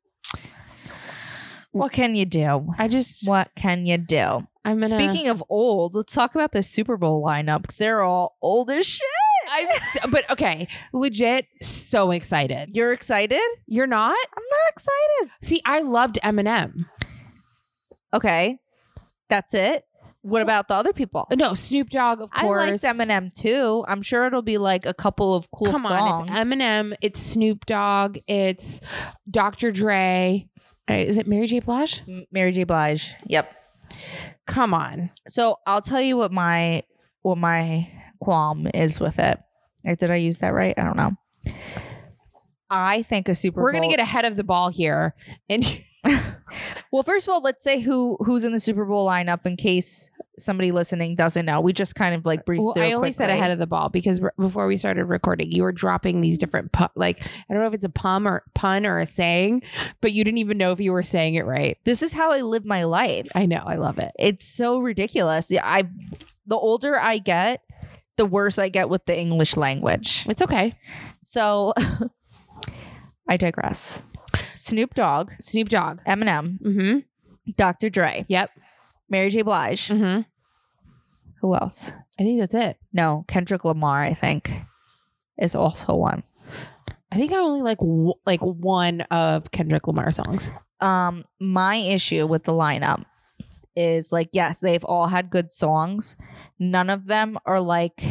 What 1.71 1.91
can 1.91 2.15
you 2.15 2.25
do? 2.25 2.67
I 2.77 2.87
just 2.87 3.27
What 3.27 3.49
can 3.55 3.85
you 3.85 3.97
do? 3.97 4.45
I'm 4.65 4.79
gonna. 4.79 4.89
Speaking 4.89 5.27
of 5.27 5.43
old, 5.49 5.95
let's 5.95 6.13
talk 6.13 6.35
about 6.35 6.51
the 6.51 6.61
Super 6.61 6.97
Bowl 6.97 7.23
lineup 7.25 7.63
because 7.63 7.77
they're 7.77 8.03
all 8.03 8.37
old 8.41 8.69
as 8.69 8.85
shit. 8.85 9.01
I'm 9.55 9.67
so, 9.91 10.09
but 10.11 10.29
okay, 10.31 10.67
legit, 10.93 11.45
so 11.61 12.11
excited. 12.11 12.69
You're 12.73 12.91
excited? 12.93 13.39
You're 13.67 13.87
not? 13.87 14.15
I'm 14.35 14.43
not 14.49 14.71
excited. 14.71 15.31
See, 15.47 15.61
I 15.65 15.81
loved 15.81 16.17
Eminem. 16.23 16.85
Okay. 18.13 18.57
That's 19.29 19.53
it. 19.53 19.83
What 20.21 20.41
about 20.41 20.69
the 20.69 20.75
other 20.75 20.93
people? 20.93 21.27
No, 21.35 21.53
Snoop 21.53 21.89
Dogg, 21.89 22.21
of 22.21 22.29
I 22.31 22.41
course. 22.43 22.83
liked 22.83 22.97
Eminem 22.97 23.33
too. 23.33 23.83
I'm 23.87 24.01
sure 24.01 24.25
it'll 24.25 24.41
be 24.41 24.57
like 24.57 24.85
a 24.85 24.93
couple 24.93 25.35
of 25.35 25.51
cool 25.51 25.71
Come 25.71 25.81
songs. 25.83 26.21
on, 26.21 26.29
it's 26.29 26.39
Eminem, 26.39 26.93
it's 27.01 27.19
Snoop 27.19 27.65
Dogg, 27.65 28.17
it's 28.27 28.79
Dr. 29.29 29.71
Dre. 29.71 30.47
Uh, 30.89 30.93
Is 30.93 31.17
it 31.17 31.27
Mary 31.27 31.45
J. 31.47 31.59
Blige? 31.59 32.03
M- 32.07 32.25
Mary 32.31 32.53
J. 32.53 32.63
Blige. 32.63 33.15
Yep. 33.27 33.53
Come 34.47 34.73
on. 34.73 35.09
So 35.27 35.57
I'll 35.67 35.81
tell 35.81 36.01
you 36.01 36.15
what 36.17 36.31
my 36.31 36.83
what 37.21 37.37
my 37.37 37.87
qualm 38.23 38.67
is 38.73 38.99
with 38.99 39.19
it. 39.19 39.39
Did 39.97 40.11
I 40.11 40.15
use 40.15 40.39
that 40.39 40.53
right? 40.53 40.73
I 40.77 40.83
don't 40.83 40.97
know. 40.97 41.11
I 42.69 43.03
think 43.03 43.29
a 43.29 43.35
Super 43.35 43.55
bowl. 43.55 43.63
We're 43.65 43.73
Bowl. 43.73 43.81
gonna 43.81 43.91
get 43.91 43.99
ahead 43.99 44.25
of 44.25 44.35
the 44.35 44.43
ball 44.43 44.69
here, 44.69 45.13
and 45.49 45.63
well, 46.91 47.03
first 47.03 47.27
of 47.27 47.33
all, 47.33 47.41
let's 47.41 47.63
say 47.63 47.79
who 47.79 48.17
who's 48.21 48.43
in 48.43 48.51
the 48.51 48.59
Super 48.59 48.85
Bowl 48.85 49.07
lineup 49.07 49.45
in 49.45 49.57
case 49.57 50.09
somebody 50.39 50.71
listening 50.71 51.15
doesn't 51.15 51.45
know. 51.45 51.61
We 51.61 51.73
just 51.73 51.93
kind 51.93 52.15
of 52.15 52.25
like 52.25 52.45
breezed 52.45 52.63
well, 52.65 52.73
through. 52.73 52.85
I 52.85 52.93
only 52.93 53.11
said 53.11 53.29
ahead 53.29 53.51
of 53.51 53.59
the 53.59 53.67
ball 53.67 53.89
because 53.89 54.19
r- 54.19 54.33
before 54.39 54.65
we 54.65 54.77
started 54.77 55.05
recording, 55.05 55.51
you 55.51 55.61
were 55.61 55.71
dropping 55.71 56.21
these 56.21 56.37
different 56.39 56.71
pu- 56.71 56.87
like 56.95 57.23
I 57.23 57.53
don't 57.53 57.61
know 57.61 57.67
if 57.67 57.73
it's 57.75 57.85
a 57.85 57.89
pun 57.89 58.25
or 58.25 58.43
pun 58.55 58.87
or 58.87 58.99
a 58.99 59.05
saying, 59.05 59.61
but 60.01 60.11
you 60.13 60.23
didn't 60.23 60.39
even 60.39 60.57
know 60.57 60.71
if 60.71 60.79
you 60.79 60.91
were 60.91 61.03
saying 61.03 61.35
it 61.35 61.45
right. 61.45 61.77
This 61.83 62.01
is 62.01 62.13
how 62.13 62.31
I 62.31 62.41
live 62.41 62.65
my 62.65 62.85
life. 62.85 63.29
I 63.35 63.45
know, 63.45 63.63
I 63.65 63.75
love 63.75 63.99
it. 63.99 64.11
it's 64.17 64.47
so 64.47 64.79
ridiculous. 64.79 65.51
Yeah, 65.51 65.65
I 65.65 65.83
the 66.47 66.57
older 66.57 66.99
I 66.99 67.19
get, 67.19 67.61
the 68.17 68.25
worse 68.25 68.59
I 68.59 68.69
get 68.69 68.89
with 68.89 69.05
the 69.05 69.17
English 69.19 69.57
language. 69.57 70.25
It's 70.29 70.41
okay. 70.41 70.73
So 71.23 71.73
I 73.27 73.37
digress. 73.37 74.03
Snoop 74.55 74.93
Dogg, 74.93 75.31
Snoop 75.39 75.69
Dogg. 75.69 75.99
Eminem, 76.07 76.59
Mm-hmm. 76.59 76.99
Dr. 77.57 77.89
Dre, 77.89 78.25
Yep. 78.29 78.51
Mary 79.09 79.29
J. 79.29 79.41
Blige. 79.41 79.89
Mm-hmm. 79.89 80.21
Who 81.41 81.55
else? 81.55 81.91
I 82.19 82.23
think 82.23 82.39
that's 82.39 82.55
it. 82.55 82.77
No, 82.93 83.25
Kendrick 83.27 83.65
Lamar, 83.65 84.01
I 84.03 84.13
think, 84.13 84.51
is 85.37 85.55
also 85.55 85.95
one. 85.95 86.23
I 87.11 87.17
think 87.17 87.31
I 87.33 87.37
only 87.37 87.61
like 87.61 87.79
w- 87.79 88.13
like 88.25 88.41
one 88.41 89.01
of 89.11 89.51
Kendrick 89.51 89.87
Lamar 89.87 90.11
songs. 90.11 90.51
Um, 90.79 91.25
my 91.39 91.75
issue 91.75 92.25
with 92.25 92.43
the 92.43 92.53
lineup 92.53 93.03
is 93.75 94.11
like, 94.11 94.29
yes, 94.33 94.59
they've 94.59 94.83
all 94.83 95.07
had 95.07 95.29
good 95.29 95.53
songs. 95.53 96.15
None 96.59 96.89
of 96.89 97.07
them 97.07 97.37
are 97.45 97.59
like 97.61 98.03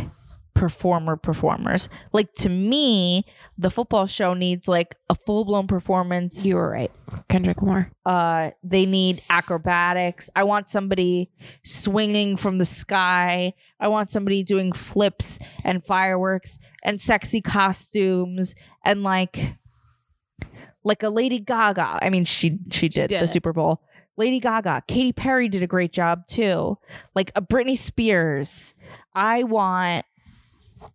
performer 0.54 1.16
performers. 1.16 1.88
Like 2.12 2.32
to 2.34 2.48
me, 2.48 3.24
the 3.58 3.70
football 3.70 4.06
show 4.06 4.32
needs 4.34 4.68
like 4.68 4.94
a 5.10 5.14
full 5.14 5.44
blown 5.44 5.66
performance. 5.66 6.46
You 6.46 6.56
were 6.56 6.70
right, 6.70 6.90
Kendrick 7.28 7.60
Lamar. 7.62 7.90
uh 8.06 8.50
they 8.62 8.86
need 8.86 9.22
acrobatics 9.30 10.28
i 10.36 10.42
want 10.44 10.66
somebody 10.68 11.30
swinging 11.64 12.36
from 12.36 12.58
the 12.58 12.64
sky 12.64 13.52
i 13.80 13.86
want 13.88 14.08
somebody 14.10 14.42
doing 14.42 14.72
flips 14.72 15.38
and 15.64 15.84
fireworks 15.84 16.58
and 16.84 17.00
sexy 17.00 17.40
costumes 17.40 18.54
and 18.84 19.02
like 19.02 19.56
like 20.84 21.02
a 21.02 21.08
lady 21.10 21.38
gaga 21.40 21.98
i 22.02 22.10
mean 22.10 22.24
she 22.24 22.58
she 22.70 22.88
did, 22.88 23.08
did 23.08 23.20
the 23.20 23.24
it. 23.24 23.28
super 23.28 23.52
bowl 23.52 23.82
lady 24.16 24.40
gaga 24.40 24.82
katy 24.86 25.12
perry 25.12 25.48
did 25.48 25.62
a 25.62 25.66
great 25.66 25.92
job 25.92 26.26
too 26.26 26.76
like 27.14 27.30
a 27.34 27.42
britney 27.42 27.76
spears 27.76 28.74
i 29.14 29.42
want 29.42 30.04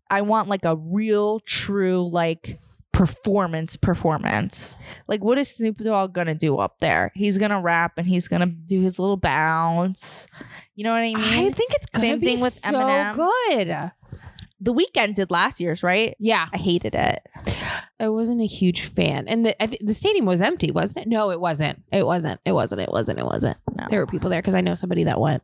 i 0.09 0.21
want 0.21 0.47
like 0.47 0.65
a 0.65 0.75
real 0.75 1.39
true 1.39 2.09
like 2.09 2.59
performance 2.91 3.77
performance 3.77 4.75
like, 5.07 5.23
what 5.23 5.37
is 5.37 5.49
Snoop 5.49 5.77
Dogg 5.77 6.13
gonna 6.13 6.33
do 6.33 6.57
up 6.57 6.79
there? 6.79 7.11
He's 7.13 7.37
gonna 7.37 7.61
rap 7.61 7.93
and 7.97 8.07
he's 8.07 8.27
gonna 8.27 8.47
do 8.47 8.81
his 8.81 8.97
little 8.97 9.17
bounce. 9.17 10.27
You 10.75 10.83
know 10.83 10.91
what 10.91 11.03
I 11.03 11.13
mean? 11.13 11.17
I 11.17 11.51
think 11.51 11.73
it's 11.73 11.85
gonna 11.87 12.01
Same 12.07 12.19
be 12.19 12.25
thing 12.25 12.41
with 12.41 12.53
so 12.53 12.71
Eminem. 12.71 13.13
good. 13.13 13.91
the 14.59 14.73
Weeknd 14.73 15.13
did 15.13 15.29
last 15.29 15.61
year's, 15.61 15.83
right? 15.83 16.15
Yeah, 16.19 16.47
I 16.51 16.57
hated 16.57 16.95
it. 16.95 17.21
I 17.99 18.09
wasn't 18.09 18.41
a 18.41 18.45
huge 18.45 18.83
fan, 18.83 19.27
and 19.27 19.45
the 19.45 19.61
I 19.63 19.67
thi- 19.67 19.79
the 19.81 19.93
stadium 19.93 20.25
was 20.25 20.41
empty, 20.41 20.69
wasn't 20.71 21.05
it? 21.05 21.09
No, 21.09 21.31
it 21.31 21.39
wasn't. 21.39 21.81
It 21.91 22.05
wasn't. 22.05 22.39
It 22.45 22.51
wasn't. 22.51 22.81
It 22.81 22.91
wasn't. 22.91 23.19
It 23.19 23.25
wasn't. 23.25 23.57
No. 23.75 23.87
There 23.89 23.99
were 23.99 24.05
people 24.05 24.29
there 24.29 24.39
because 24.41 24.53
I 24.53 24.61
know 24.61 24.75
somebody 24.75 25.05
that 25.05 25.19
went. 25.19 25.41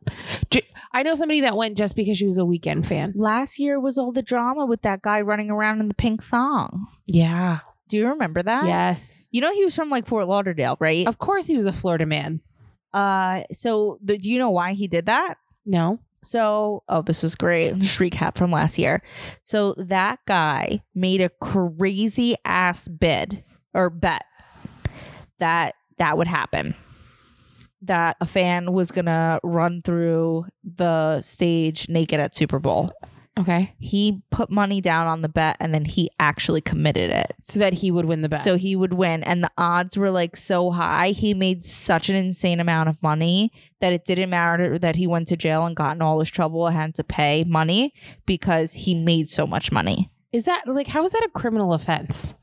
I 0.92 1.02
know 1.02 1.14
somebody 1.14 1.40
that 1.40 1.56
went 1.56 1.76
just 1.76 1.96
because 1.96 2.16
she 2.16 2.26
was 2.26 2.38
a 2.38 2.42
Weeknd 2.42 2.86
fan. 2.86 3.12
Last 3.16 3.58
year 3.58 3.80
was 3.80 3.98
all 3.98 4.12
the 4.12 4.22
drama 4.22 4.66
with 4.66 4.82
that 4.82 5.02
guy 5.02 5.20
running 5.20 5.50
around 5.50 5.80
in 5.80 5.88
the 5.88 5.94
pink 5.94 6.22
thong. 6.22 6.86
Yeah. 7.06 7.58
Do 7.88 7.96
you 7.96 8.08
remember 8.08 8.42
that? 8.42 8.66
Yes. 8.66 9.28
You 9.32 9.40
know 9.40 9.52
he 9.52 9.64
was 9.64 9.74
from 9.74 9.88
like 9.88 10.06
Fort 10.06 10.28
Lauderdale, 10.28 10.76
right? 10.78 11.06
Of 11.08 11.18
course, 11.18 11.46
he 11.46 11.56
was 11.56 11.66
a 11.66 11.72
Florida 11.72 12.06
man. 12.06 12.40
Uh, 12.92 13.42
so 13.50 13.98
the, 14.02 14.16
do 14.16 14.30
you 14.30 14.38
know 14.38 14.50
why 14.50 14.72
he 14.74 14.86
did 14.86 15.06
that? 15.06 15.34
No. 15.66 15.98
So, 16.24 16.82
oh, 16.88 17.02
this 17.02 17.22
is 17.22 17.34
great. 17.34 17.78
Just 17.78 17.98
recap 17.98 18.36
from 18.36 18.50
last 18.50 18.78
year. 18.78 19.02
So 19.44 19.74
that 19.76 20.20
guy 20.26 20.82
made 20.94 21.20
a 21.20 21.28
crazy 21.40 22.36
ass 22.44 22.88
bid 22.88 23.44
or 23.72 23.90
bet 23.90 24.24
that 25.38 25.74
that 25.98 26.16
would 26.18 26.26
happen. 26.28 26.74
That 27.82 28.16
a 28.20 28.26
fan 28.26 28.72
was 28.72 28.90
gonna 28.90 29.40
run 29.42 29.82
through 29.82 30.46
the 30.64 31.20
stage 31.20 31.88
naked 31.88 32.18
at 32.18 32.34
Super 32.34 32.58
Bowl. 32.58 32.90
Okay. 33.38 33.74
He 33.78 34.22
put 34.30 34.48
money 34.50 34.80
down 34.80 35.08
on 35.08 35.22
the 35.22 35.28
bet 35.28 35.56
and 35.58 35.74
then 35.74 35.84
he 35.84 36.08
actually 36.20 36.60
committed 36.60 37.10
it. 37.10 37.34
So 37.40 37.58
that 37.58 37.74
he 37.74 37.90
would 37.90 38.04
win 38.04 38.20
the 38.20 38.28
bet. 38.28 38.44
So 38.44 38.56
he 38.56 38.76
would 38.76 38.92
win. 38.92 39.24
And 39.24 39.42
the 39.42 39.50
odds 39.58 39.96
were 39.96 40.10
like 40.10 40.36
so 40.36 40.70
high. 40.70 41.08
He 41.08 41.34
made 41.34 41.64
such 41.64 42.08
an 42.08 42.14
insane 42.16 42.60
amount 42.60 42.88
of 42.88 43.02
money 43.02 43.50
that 43.80 43.92
it 43.92 44.04
didn't 44.04 44.30
matter 44.30 44.78
that 44.78 44.96
he 44.96 45.06
went 45.06 45.28
to 45.28 45.36
jail 45.36 45.66
and 45.66 45.74
got 45.74 45.96
in 45.96 46.02
all 46.02 46.18
this 46.18 46.28
trouble 46.28 46.66
and 46.66 46.76
had 46.76 46.94
to 46.94 47.04
pay 47.04 47.44
money 47.44 47.92
because 48.24 48.72
he 48.72 48.94
made 48.94 49.28
so 49.28 49.46
much 49.46 49.72
money. 49.72 50.10
is 50.32 50.44
that 50.44 50.66
like 50.66 50.86
how 50.86 51.04
is 51.04 51.12
that 51.12 51.24
a 51.24 51.28
criminal 51.28 51.72
offense? 51.72 52.34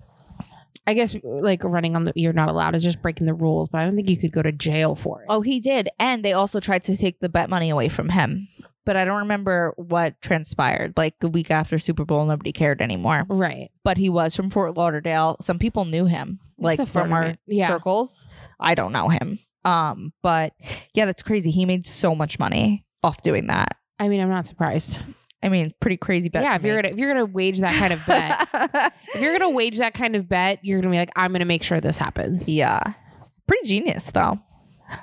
I 0.88 0.94
guess 0.94 1.16
like 1.24 1.64
running 1.64 1.96
on 1.96 2.06
the 2.06 2.14
you're 2.16 2.34
not 2.34 2.50
allowed. 2.50 2.76
It's 2.76 2.84
just 2.84 3.02
breaking 3.02 3.28
the 3.28 3.34
rules, 3.34 3.70
but 3.70 3.80
I 3.80 3.86
don't 3.86 3.96
think 3.96 4.10
you 4.10 4.18
could 4.18 4.32
go 4.32 4.42
to 4.42 4.52
jail 4.52 4.96
for 4.96 5.22
it. 5.22 5.28
Oh, 5.30 5.42
he 5.42 5.60
did. 5.60 5.90
And 6.00 6.26
they 6.26 6.34
also 6.34 6.60
tried 6.60 6.84
to 6.84 6.98
take 6.98 7.20
the 7.20 7.30
bet 7.30 7.50
money 7.50 7.70
away 7.70 7.88
from 7.88 8.10
him. 8.10 8.48
But 8.86 8.96
I 8.96 9.06
don't 9.06 9.20
remember 9.20 9.74
what 9.78 10.20
transpired. 10.22 10.94
Like 10.98 11.20
the 11.20 11.30
week 11.30 11.52
after 11.52 11.78
Super 11.78 12.04
Bowl, 12.04 12.26
nobody 12.26 12.52
cared 12.52 12.82
anymore. 12.82 13.26
Right. 13.30 13.70
But 13.84 13.98
he 13.98 14.10
was 14.10 14.36
from 14.36 14.50
Fort 14.50 14.76
Lauderdale. 14.76 15.38
Some 15.40 15.60
people 15.60 15.86
knew 15.86 16.06
him, 16.06 16.40
like 16.58 16.86
from 16.88 17.14
our. 17.14 17.36
Yeah. 17.46 17.68
circles. 17.68 18.26
I 18.60 18.74
don't 18.76 18.92
know 18.92 19.10
him. 19.10 19.38
Um, 19.66 20.14
but 20.24 20.54
yeah, 20.96 21.06
that's 21.06 21.22
crazy. 21.22 21.52
He 21.52 21.66
made 21.66 21.86
so 21.86 22.16
much 22.16 22.40
money 22.40 22.84
off 23.04 23.22
doing 23.22 23.48
that. 23.48 23.78
I 24.00 24.08
mean, 24.08 24.20
I'm 24.20 24.30
not 24.30 24.48
surprised. 24.48 25.00
I 25.44 25.50
mean, 25.50 25.72
pretty 25.80 25.98
crazy 25.98 26.30
bet. 26.30 26.44
yeah, 26.44 26.56
if 26.56 26.64
you're 26.64 26.82
gonna 26.82 26.94
if 26.94 27.00
you're 27.00 27.12
gonna 27.14 27.26
wage 27.26 27.60
that 27.60 27.76
kind 27.78 27.94
of 27.94 28.06
bet, 28.06 28.48
if 29.16 29.22
you're 29.22 29.38
gonna 29.38 29.50
wage 29.52 29.78
that 29.80 29.94
kind 29.94 30.16
of 30.16 30.28
bet, 30.30 30.60
you're 30.64 30.80
gonna 30.80 30.92
be 30.92 30.98
like, 30.98 31.12
I'm 31.16 31.32
gonna 31.32 31.46
make 31.46 31.64
sure 31.64 31.80
this 31.80 31.98
happens. 31.98 32.48
yeah, 32.50 32.82
pretty 33.48 33.68
genius 33.68 34.10
though. 34.12 34.40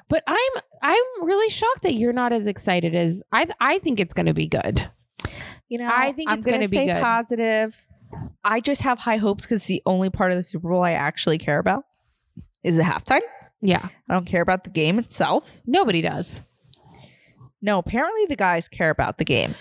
But 0.09 0.22
I'm 0.27 0.62
I'm 0.83 1.03
really 1.22 1.51
shocked 1.51 1.83
that 1.83 1.94
you're 1.94 2.12
not 2.12 2.33
as 2.33 2.46
excited 2.46 2.94
as 2.94 3.22
I 3.33 3.46
I 3.61 3.79
think 3.79 4.01
it's 4.01 4.12
gonna 4.12 4.35
be 4.35 4.46
good. 4.46 4.90
You 5.68 5.79
know, 5.79 5.90
I 5.92 6.12
think 6.12 6.31
I'm 6.31 6.38
it's 6.38 6.46
gonna 6.46 6.68
be 6.68 6.87
good. 6.87 7.01
positive. 7.03 7.87
I 8.42 8.61
just 8.61 8.83
have 8.83 8.98
high 8.98 9.18
hopes 9.18 9.44
because 9.44 9.64
the 9.66 9.83
only 9.85 10.09
part 10.09 10.33
of 10.33 10.38
the 10.38 10.42
Super 10.42 10.70
Bowl 10.70 10.83
I 10.83 10.92
actually 10.92 11.37
care 11.38 11.59
about 11.59 11.85
is 12.64 12.77
the 12.77 12.83
halftime. 12.83 13.20
Yeah, 13.61 13.88
I 14.09 14.14
don't 14.14 14.24
care 14.24 14.42
about 14.42 14.64
the 14.64 14.70
game 14.70 14.98
itself. 14.98 15.62
nobody 15.66 16.01
does. 16.01 16.42
No, 17.61 17.79
apparently 17.79 18.24
the 18.27 18.37
guys 18.37 18.68
care 18.68 18.90
about 18.90 19.18
the 19.18 19.24
game. 19.24 19.55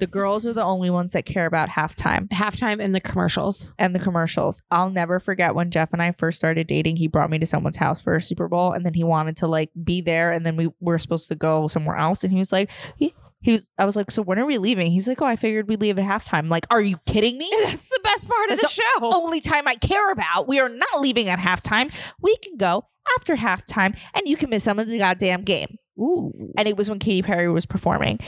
The 0.00 0.06
girls 0.06 0.46
are 0.46 0.52
the 0.52 0.62
only 0.64 0.90
ones 0.90 1.12
that 1.12 1.26
care 1.26 1.46
about 1.46 1.68
halftime 1.68 2.28
Halftime 2.28 2.82
and 2.82 2.94
the 2.94 3.00
commercials. 3.00 3.72
and 3.78 3.94
the 3.94 3.98
commercials. 3.98 4.62
I'll 4.70 4.90
never 4.90 5.20
forget 5.20 5.54
when 5.54 5.70
Jeff 5.70 5.92
and 5.92 6.02
I 6.02 6.12
first 6.12 6.38
started 6.38 6.66
dating. 6.66 6.96
He 6.96 7.06
brought 7.06 7.30
me 7.30 7.38
to 7.38 7.46
someone's 7.46 7.76
house 7.76 8.00
for 8.00 8.14
a 8.14 8.20
Super 8.20 8.48
Bowl, 8.48 8.72
and 8.72 8.84
then 8.84 8.94
he 8.94 9.04
wanted 9.04 9.36
to 9.36 9.46
like 9.46 9.70
be 9.84 10.00
there, 10.00 10.32
and 10.32 10.44
then 10.44 10.56
we 10.56 10.68
were 10.80 10.98
supposed 10.98 11.28
to 11.28 11.34
go 11.34 11.66
somewhere 11.68 11.96
else, 11.96 12.24
and 12.24 12.32
he 12.32 12.38
was 12.38 12.50
like, 12.52 12.70
he, 12.96 13.14
he 13.42 13.52
was. 13.52 13.70
I 13.78 13.84
was 13.84 13.96
like, 13.96 14.10
so 14.10 14.22
when 14.22 14.38
are 14.38 14.46
we 14.46 14.58
leaving? 14.58 14.90
He's 14.90 15.06
like, 15.08 15.20
oh, 15.22 15.26
I 15.26 15.36
figured 15.36 15.68
we'd 15.68 15.80
leave 15.80 15.98
at 15.98 16.04
halftime. 16.04 16.38
I'm 16.40 16.48
like, 16.48 16.66
are 16.70 16.80
you 16.82 16.96
kidding 17.06 17.38
me? 17.38 17.50
That's 17.64 17.88
the 17.88 18.00
best 18.02 18.28
part 18.28 18.48
That's 18.48 18.60
the 18.62 18.68
show. 18.68 19.14
only 19.14 19.40
time 19.40 19.68
I 19.68 19.76
care 19.76 20.10
about. 20.12 20.48
We 20.48 20.60
are 20.60 20.68
not 20.68 21.00
leaving 21.00 21.28
at 21.28 21.38
halftime. 21.38 21.94
We 22.20 22.36
can 22.38 22.56
go 22.56 22.86
after 23.18 23.36
halftime, 23.36 23.98
and 24.14 24.26
you 24.26 24.36
can 24.36 24.50
miss 24.50 24.64
some 24.64 24.78
of 24.78 24.86
the 24.88 24.98
goddamn 24.98 25.42
game. 25.42 25.76
Ooh. 26.00 26.52
and 26.56 26.66
it 26.66 26.76
was 26.76 26.88
when 26.88 26.98
Katy 26.98 27.22
Perry 27.22 27.50
was 27.50 27.66
performing. 27.66 28.18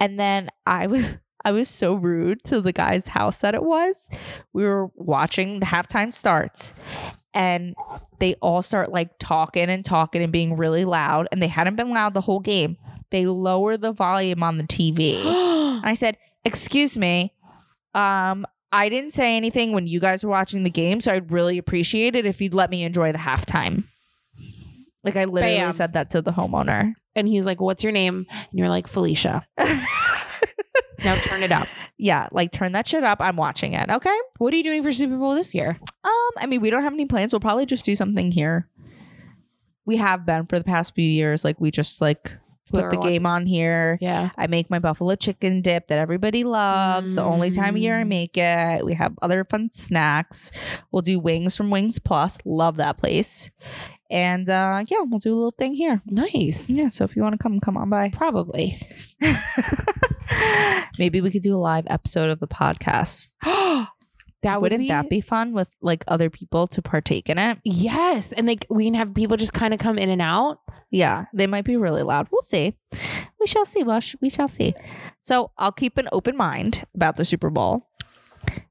And 0.00 0.18
then 0.18 0.50
I 0.66 0.86
was 0.86 1.14
I 1.44 1.52
was 1.52 1.68
so 1.68 1.94
rude 1.94 2.44
to 2.44 2.60
the 2.60 2.72
guy's 2.72 3.08
house 3.08 3.40
that 3.40 3.54
it 3.54 3.62
was. 3.62 4.10
We 4.52 4.64
were 4.64 4.90
watching 4.94 5.60
the 5.60 5.66
halftime 5.66 6.12
starts 6.12 6.74
and 7.32 7.74
they 8.18 8.34
all 8.42 8.60
start 8.60 8.92
like 8.92 9.18
talking 9.18 9.70
and 9.70 9.82
talking 9.82 10.22
and 10.22 10.32
being 10.32 10.56
really 10.56 10.84
loud 10.84 11.28
and 11.32 11.42
they 11.42 11.48
hadn't 11.48 11.76
been 11.76 11.90
loud 11.90 12.12
the 12.12 12.20
whole 12.20 12.40
game. 12.40 12.76
They 13.10 13.26
lower 13.26 13.76
the 13.76 13.92
volume 13.92 14.42
on 14.42 14.58
the 14.58 14.64
TV. 14.64 15.24
And 15.24 15.84
I 15.84 15.94
said, 15.94 16.18
"Excuse 16.44 16.98
me, 16.98 17.32
um, 17.94 18.46
I 18.70 18.88
didn't 18.88 19.12
say 19.12 19.36
anything 19.36 19.72
when 19.72 19.86
you 19.86 19.98
guys 19.98 20.22
were 20.22 20.30
watching 20.30 20.62
the 20.62 20.70
game, 20.70 21.00
so 21.00 21.12
I'd 21.12 21.32
really 21.32 21.58
appreciate 21.58 22.14
it 22.14 22.26
if 22.26 22.40
you'd 22.40 22.54
let 22.54 22.70
me 22.70 22.82
enjoy 22.82 23.12
the 23.12 23.18
halftime." 23.18 23.84
Like 25.04 25.16
I 25.16 25.24
literally 25.24 25.56
Bam. 25.56 25.72
said 25.72 25.92
that 25.94 26.10
to 26.10 26.22
the 26.22 26.32
homeowner. 26.32 26.92
and 27.16 27.26
he's 27.26 27.46
like, 27.46 27.60
"What's 27.60 27.82
your 27.82 27.92
name?" 27.92 28.26
And 28.30 28.58
you're 28.58 28.68
like, 28.68 28.86
"Felicia." 28.86 29.46
now 31.04 31.16
turn 31.22 31.42
it 31.42 31.52
up. 31.52 31.66
Yeah, 31.98 32.28
like 32.32 32.50
turn 32.52 32.72
that 32.72 32.86
shit 32.86 33.04
up. 33.04 33.18
I'm 33.20 33.36
watching 33.36 33.72
it. 33.74 33.88
Okay. 33.90 34.16
What 34.38 34.52
are 34.54 34.56
you 34.56 34.62
doing 34.62 34.82
for 34.82 34.92
Super 34.92 35.16
Bowl 35.18 35.34
this 35.34 35.54
year? 35.54 35.78
Um, 36.04 36.30
I 36.38 36.46
mean, 36.46 36.60
we 36.60 36.70
don't 36.70 36.82
have 36.82 36.92
any 36.94 37.06
plans. 37.06 37.32
We'll 37.32 37.40
probably 37.40 37.66
just 37.66 37.84
do 37.84 37.94
something 37.96 38.30
here. 38.32 38.68
We 39.86 39.96
have 39.96 40.24
been 40.24 40.46
for 40.46 40.58
the 40.58 40.64
past 40.64 40.94
few 40.94 41.08
years. 41.08 41.44
Like 41.44 41.60
we 41.60 41.70
just 41.70 42.00
like 42.00 42.36
put 42.70 42.80
Whoever 42.82 42.90
the 42.90 42.96
game 42.98 43.26
on 43.26 43.44
here. 43.46 43.98
Yeah. 44.00 44.30
I 44.38 44.46
make 44.46 44.70
my 44.70 44.78
buffalo 44.78 45.14
chicken 45.14 45.60
dip 45.60 45.88
that 45.88 45.98
everybody 45.98 46.44
loves. 46.44 47.16
The 47.16 47.22
only 47.22 47.50
time 47.50 47.74
of 47.74 47.82
year 47.82 47.98
I 47.98 48.04
Mm. 48.04 48.08
make 48.08 48.36
it. 48.38 48.84
We 48.84 48.94
have 48.94 49.12
other 49.20 49.44
fun 49.44 49.68
snacks. 49.72 50.52
We'll 50.92 51.02
do 51.02 51.18
wings 51.18 51.56
from 51.56 51.70
Wings 51.70 51.98
Plus. 51.98 52.38
Love 52.44 52.76
that 52.76 52.96
place. 52.96 53.50
And 54.10 54.50
uh 54.50 54.84
yeah, 54.88 54.98
we'll 55.04 55.20
do 55.20 55.32
a 55.32 55.36
little 55.36 55.52
thing 55.52 55.74
here. 55.74 56.02
Nice. 56.06 56.68
Yeah, 56.68 56.88
so 56.88 57.04
if 57.04 57.14
you 57.14 57.22
want 57.22 57.34
to 57.34 57.38
come, 57.38 57.60
come 57.60 57.76
on 57.76 57.88
by. 57.88 58.10
Probably. 58.10 58.78
Maybe 60.98 61.20
we 61.20 61.30
could 61.30 61.42
do 61.42 61.56
a 61.56 61.58
live 61.58 61.86
episode 61.88 62.30
of 62.30 62.40
the 62.40 62.48
podcast. 62.48 63.34
that 63.42 63.86
would 64.44 64.72
Wouldn't 64.72 64.80
be, 64.80 64.88
that 64.88 65.08
be 65.08 65.20
fun 65.20 65.52
with 65.52 65.76
like 65.80 66.04
other 66.08 66.30
people 66.30 66.66
to 66.68 66.82
partake 66.82 67.28
in 67.28 67.38
it? 67.38 67.58
Yes, 67.64 68.32
and 68.32 68.46
like 68.46 68.66
we 68.68 68.84
can 68.84 68.94
have 68.94 69.14
people 69.14 69.36
just 69.36 69.52
kind 69.52 69.72
of 69.74 69.80
come 69.80 69.98
in 69.98 70.08
and 70.08 70.22
out. 70.22 70.58
Yeah, 70.90 71.26
they 71.32 71.46
might 71.46 71.64
be 71.64 71.76
really 71.76 72.02
loud. 72.02 72.28
We'll 72.32 72.40
see. 72.40 72.76
We 73.38 73.46
shall 73.46 73.64
see, 73.64 73.82
Bush. 73.84 74.16
We 74.20 74.28
shall 74.28 74.48
see. 74.48 74.74
So 75.20 75.52
I'll 75.56 75.72
keep 75.72 75.98
an 75.98 76.08
open 76.10 76.36
mind 76.36 76.84
about 76.94 77.16
the 77.16 77.24
Super 77.24 77.48
Bowl. 77.48 77.86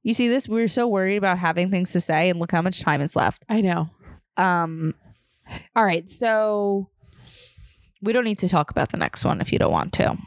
You 0.03 0.13
see 0.13 0.27
this? 0.27 0.49
We 0.49 0.59
were 0.61 0.67
so 0.67 0.87
worried 0.87 1.17
about 1.17 1.37
having 1.39 1.71
things 1.71 1.91
to 1.93 2.01
say, 2.01 2.29
and 2.29 2.39
look 2.39 2.51
how 2.51 2.61
much 2.61 2.81
time 2.81 3.01
is 3.01 3.15
left. 3.15 3.43
I 3.47 3.61
know. 3.61 3.89
Um, 4.37 4.95
All 5.75 5.83
right, 5.85 6.09
so 6.09 6.89
we 8.01 8.13
don't 8.13 8.23
need 8.25 8.39
to 8.39 8.47
talk 8.49 8.71
about 8.71 8.89
the 8.91 8.97
next 8.97 9.25
one 9.25 9.41
if 9.41 9.51
you 9.51 9.59
don't 9.59 9.71
want 9.71 9.93
to. 9.93 10.17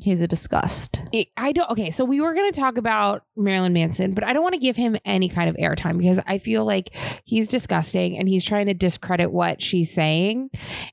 He's 0.00 0.20
a 0.20 0.28
disgust. 0.28 1.00
I- 1.12 1.26
I 1.36 1.50
don't. 1.52 1.68
Okay, 1.70 1.90
so 1.90 2.04
we 2.04 2.20
were 2.20 2.32
going 2.32 2.52
to 2.52 2.60
talk 2.60 2.78
about 2.78 3.24
Marilyn 3.36 3.72
Manson, 3.72 4.12
but 4.14 4.22
I 4.22 4.32
don't 4.32 4.44
want 4.44 4.52
to 4.54 4.60
give 4.60 4.76
him 4.76 4.96
any 5.04 5.28
kind 5.28 5.50
of 5.50 5.56
airtime 5.56 5.98
because 5.98 6.20
I 6.26 6.38
feel 6.38 6.64
like 6.64 6.94
he's 7.24 7.48
disgusting 7.48 8.16
and 8.16 8.28
he's 8.28 8.44
trying 8.44 8.66
to 8.66 8.74
discredit 8.74 9.32
what 9.32 9.60
she's 9.60 9.92
saying, 9.92 10.50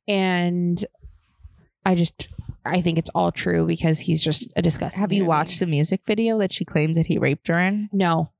and 0.07 0.83
I 1.85 1.93
just 1.93 2.29
I 2.65 2.81
think 2.81 2.97
it's 2.97 3.11
all 3.13 3.31
true 3.31 3.67
because 3.67 3.99
he's 3.99 4.23
just 4.23 4.51
a 4.55 4.61
disgusting. 4.63 4.99
Have 5.01 5.11
you 5.11 5.17
human 5.17 5.27
watched 5.27 5.59
the 5.59 5.67
music 5.67 6.01
video 6.07 6.39
that 6.39 6.51
she 6.51 6.65
claims 6.65 6.97
that 6.97 7.05
he 7.05 7.19
raped 7.19 7.47
her 7.47 7.59
in? 7.59 7.89
No. 7.93 8.31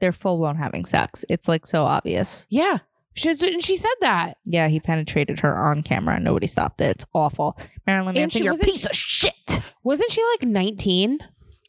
They're 0.00 0.12
full 0.12 0.36
blown 0.36 0.56
having 0.56 0.84
sex. 0.84 1.24
It's 1.30 1.48
like 1.48 1.64
so 1.66 1.84
obvious. 1.84 2.46
Yeah. 2.50 2.78
She, 3.18 3.30
and 3.30 3.62
she 3.62 3.76
said 3.76 3.90
that. 4.00 4.38
Yeah, 4.44 4.68
he 4.68 4.80
penetrated 4.80 5.40
her 5.40 5.58
on 5.58 5.82
camera 5.82 6.14
and 6.16 6.24
nobody 6.24 6.46
stopped 6.46 6.80
it. 6.80 6.90
It's 6.90 7.06
awful. 7.14 7.58
Marilyn 7.86 8.10
And 8.10 8.18
Manson, 8.18 8.44
you're 8.44 8.54
a 8.54 8.58
piece 8.58 8.84
of 8.86 8.94
shit. 8.94 9.60
Wasn't 9.82 10.10
she 10.10 10.22
like 10.38 10.48
19? 10.48 11.18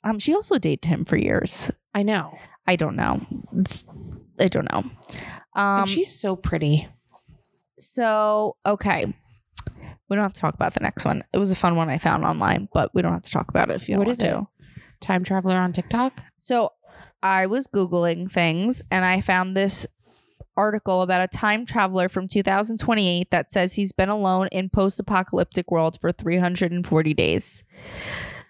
Um, 0.03 0.19
she 0.19 0.33
also 0.33 0.57
dated 0.57 0.85
him 0.85 1.05
for 1.05 1.17
years. 1.17 1.71
I 1.93 2.03
know. 2.03 2.37
I 2.67 2.75
don't 2.75 2.95
know. 2.95 3.25
It's- 3.53 3.85
I 4.39 4.47
don't 4.47 4.71
know. 4.71 4.83
Um, 5.55 5.79
and 5.81 5.89
she's 5.89 6.17
so 6.17 6.35
pretty. 6.37 6.87
so 7.77 8.55
okay. 8.65 9.05
We 10.07 10.15
don't 10.15 10.23
have 10.23 10.33
to 10.33 10.41
talk 10.41 10.55
about 10.55 10.73
the 10.73 10.79
next 10.79 11.05
one. 11.05 11.23
It 11.33 11.37
was 11.37 11.51
a 11.51 11.55
fun 11.55 11.75
one 11.75 11.89
I 11.89 11.97
found 11.99 12.25
online, 12.25 12.67
but 12.73 12.93
we 12.95 13.01
don't 13.01 13.13
have 13.13 13.21
to 13.23 13.31
talk 13.31 13.47
about 13.49 13.69
it 13.69 13.75
if 13.75 13.87
you 13.89 13.97
What 13.97 14.05
don't 14.05 14.11
is 14.11 14.19
want 14.19 14.29
it? 14.31 14.33
to. 14.35 14.47
Time 15.05 15.23
traveler 15.23 15.55
on 15.57 15.71
TikTok. 15.71 16.21
So 16.39 16.71
I 17.21 17.45
was 17.45 17.67
Googling 17.67 18.31
things 18.31 18.81
and 18.89 19.05
I 19.05 19.21
found 19.21 19.55
this 19.55 19.85
article 20.59 21.01
about 21.01 21.21
a 21.21 21.27
time 21.27 21.65
traveler 21.65 22.09
from 22.09 22.27
2028 22.27 23.31
that 23.31 23.51
says 23.51 23.75
he's 23.75 23.93
been 23.93 24.09
alone 24.09 24.49
in 24.51 24.69
post-apocalyptic 24.69 25.71
world 25.71 25.97
for 26.01 26.11
340 26.11 27.13
days. 27.13 27.63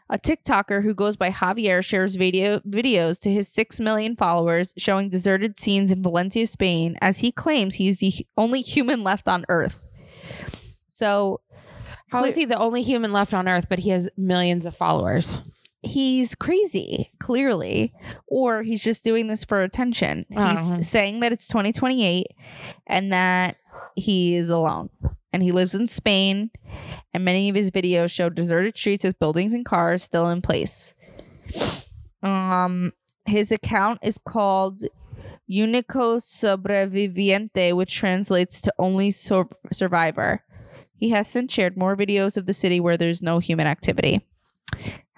A 0.10 0.18
TikToker 0.18 0.82
who 0.84 0.96
goes 0.96 1.16
by 1.16 1.30
Javier 1.30 1.86
shares 1.86 2.16
video 2.16 2.60
videos 2.62 3.20
to 3.20 3.32
his 3.32 3.48
6 3.48 3.80
million 3.80 4.16
followers 4.16 4.74
showing 4.76 5.08
deserted 5.08 5.60
scenes 5.60 5.92
in 5.92 6.02
Valencia, 6.02 6.48
Spain, 6.48 6.98
as 7.00 7.20
he 7.20 7.32
claims 7.32 7.76
he's 7.76 7.98
the 7.98 8.12
only 8.36 8.62
human 8.62 9.04
left 9.04 9.28
on 9.28 9.46
Earth. 9.50 9.86
So 10.90 11.42
How 12.12 12.26
is 12.26 12.34
he 12.34 12.46
the 12.46 12.58
only 12.58 12.82
human 12.82 13.14
left 13.14 13.36
on 13.36 13.48
Earth, 13.48 13.68
but 13.70 13.80
he 13.80 13.92
has 13.92 14.10
millions 14.18 14.66
of 14.66 14.76
followers? 14.76 15.44
He's 15.82 16.36
crazy, 16.36 17.12
clearly, 17.20 17.94
or 18.28 18.64
he's 18.64 18.84
just 18.84 19.04
doing 19.04 19.28
this 19.28 19.44
for 19.44 19.62
attention. 19.62 20.26
He's 20.30 20.78
know. 20.78 20.82
saying 20.82 21.22
that 21.22 21.32
it's 21.32 21.48
2028 21.48 22.28
and 22.88 23.12
that 23.14 23.58
he 23.96 24.36
is 24.36 24.50
alone 24.50 24.90
and 25.32 25.44
he 25.44 25.52
lives 25.52 25.76
in 25.76 25.88
Spain. 25.88 26.52
And 27.14 27.26
many 27.26 27.50
of 27.50 27.56
his 27.56 27.72
videos 27.72 28.12
show 28.12 28.30
deserted 28.30 28.78
streets 28.78 29.04
with 29.04 29.20
buildings 29.20 29.54
and 29.54 29.66
cars 29.66 30.04
still 30.04 30.30
in 30.30 30.42
place. 30.42 30.94
Um, 32.22 32.94
his 33.26 33.52
account 33.52 34.00
is 34.04 34.18
called 34.18 34.82
Unico 35.50 36.20
Sobreviviente, 36.20 37.74
which 37.74 37.96
translates 37.96 38.62
to 38.62 38.74
only 38.78 39.12
sur- 39.12 39.48
survivor. 39.72 40.44
He 40.96 41.10
has 41.12 41.28
since 41.28 41.54
shared 41.54 41.78
more 41.78 41.96
videos 41.96 42.38
of 42.38 42.46
the 42.46 42.54
city 42.54 42.80
where 42.80 42.98
there's 42.98 43.22
no 43.22 43.40
human 43.40 43.68
activity. 43.68 44.26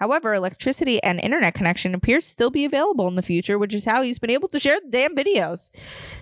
However, 0.02 0.34
electricity 0.34 1.00
and 1.00 1.20
internet 1.20 1.54
connection 1.54 1.94
appears 1.94 2.24
to 2.24 2.30
still 2.30 2.50
be 2.50 2.64
available 2.64 3.06
in 3.06 3.14
the 3.14 3.22
future, 3.22 3.56
which 3.56 3.72
is 3.72 3.84
how 3.84 4.02
he's 4.02 4.18
been 4.18 4.30
able 4.30 4.48
to 4.48 4.58
share 4.58 4.80
the 4.80 4.90
damn 4.90 5.14
videos. 5.14 5.70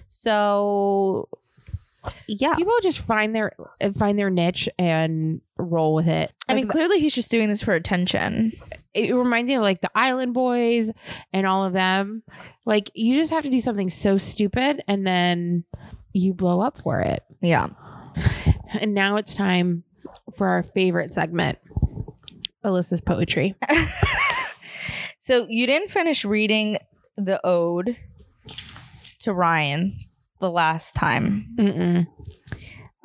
So, 0.07 1.31
yeah. 2.27 2.57
People 2.57 2.75
just 2.83 2.99
find 2.99 3.35
their 3.35 3.53
find 3.97 4.19
their 4.19 4.29
niche 4.29 4.69
and 4.79 5.41
roll 5.57 5.95
with 5.95 6.09
it. 6.09 6.31
I 6.47 6.55
mean, 6.57 6.69
clearly 6.69 7.01
he's 7.01 7.15
just 7.15 7.31
doing 7.31 7.49
this 7.49 7.63
for 7.63 7.73
attention. 7.73 8.53
it 8.93 9.15
reminds 9.15 9.49
me 9.49 9.55
of 9.55 9.63
like 9.63 9.81
the 9.81 9.91
Island 9.95 10.35
Boys 10.35 10.91
and 11.33 11.47
all 11.47 11.65
of 11.65 11.73
them. 11.73 12.23
Like 12.67 12.91
you 12.93 13.15
just 13.15 13.31
have 13.31 13.45
to 13.45 13.51
do 13.51 13.61
something 13.61 13.89
so 13.89 14.19
stupid 14.19 14.85
and 14.89 15.07
then 15.07 15.65
you 16.13 16.35
blow 16.35 16.61
up 16.61 16.77
for 16.77 17.01
it. 17.01 17.25
Yeah. 17.41 17.69
And 18.79 18.95
now 18.95 19.17
it's 19.17 19.35
time 19.35 19.85
for 20.37 20.49
our 20.49 20.63
favorite 20.63 21.13
segment, 21.13 21.59
Alyssa's 22.65 23.01
poetry. 23.01 23.55
So 25.23 25.47
you 25.51 25.67
didn't 25.67 25.91
finish 25.91 26.25
reading 26.25 26.79
the 27.15 27.39
ode 27.45 27.97
to 29.21 29.35
Ryan 29.35 29.99
the 30.41 30.51
last 30.51 30.95
time, 30.97 31.47
Mm-mm. 31.59 32.07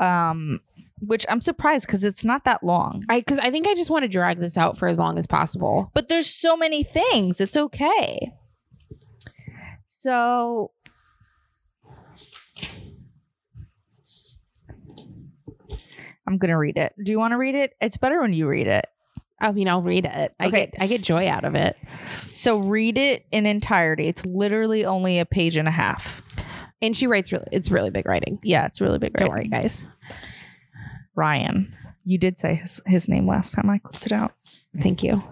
um, 0.04 0.62
which 1.02 1.26
I'm 1.28 1.42
surprised 1.42 1.86
because 1.86 2.06
it's 2.06 2.24
not 2.24 2.46
that 2.46 2.64
long. 2.64 3.04
I 3.10 3.20
because 3.20 3.38
I 3.38 3.52
think 3.52 3.68
I 3.68 3.76
just 3.76 3.90
want 3.90 4.04
to 4.04 4.08
drag 4.08 4.40
this 4.40 4.56
out 4.58 4.78
for 4.78 4.88
as 4.88 4.98
long 4.98 5.18
as 5.18 5.28
possible. 5.28 5.92
But 5.94 6.08
there's 6.08 6.26
so 6.28 6.56
many 6.56 6.84
things. 6.86 7.42
It's 7.42 7.58
okay. 7.58 8.32
So 9.86 10.72
I'm 16.26 16.38
gonna 16.38 16.58
read 16.58 16.78
it. 16.78 16.94
Do 17.04 17.12
you 17.12 17.20
want 17.20 17.34
to 17.34 17.38
read 17.38 17.56
it? 17.56 17.74
It's 17.82 17.98
better 17.98 18.22
when 18.22 18.32
you 18.34 18.48
read 18.48 18.68
it. 18.68 18.86
I 19.40 19.52
mean, 19.52 19.68
I'll 19.68 19.82
read 19.82 20.06
it. 20.06 20.34
I 20.40 20.48
Okay. 20.48 20.68
get 20.72 20.74
I 20.82 20.88
get 20.88 21.04
joy 21.04 21.28
out 21.28 21.44
of 21.44 21.56
it. 21.56 21.76
So 22.18 22.58
read 22.60 22.98
it 22.98 23.26
in 23.32 23.46
entirety. 23.46 24.08
It's 24.08 24.26
literally 24.26 24.86
only 24.86 25.20
a 25.20 25.26
page 25.26 25.58
and 25.58 25.68
a 25.68 25.72
half. 25.72 26.22
And 26.82 26.96
she 26.96 27.06
writes 27.08 27.32
really 27.32 27.46
it's 27.52 27.70
really 27.70 27.90
big 27.90 28.06
writing. 28.06 28.40
Yeah, 28.44 28.66
it's 28.66 28.80
really 28.82 28.98
big. 29.00 29.14
Writing. 29.14 29.28
Don't 29.28 29.36
worry, 29.36 29.48
guys. 29.48 29.86
Ryan. 31.16 31.74
You 32.06 32.18
did 32.18 32.38
say 32.38 32.56
his, 32.56 32.80
his 32.86 33.10
name 33.10 33.26
last 33.26 33.54
time 33.56 33.70
I 33.70 33.80
clicked 33.80 34.06
it 34.06 34.12
out. 34.12 34.34
Thank 34.80 35.02
you. 35.04 35.24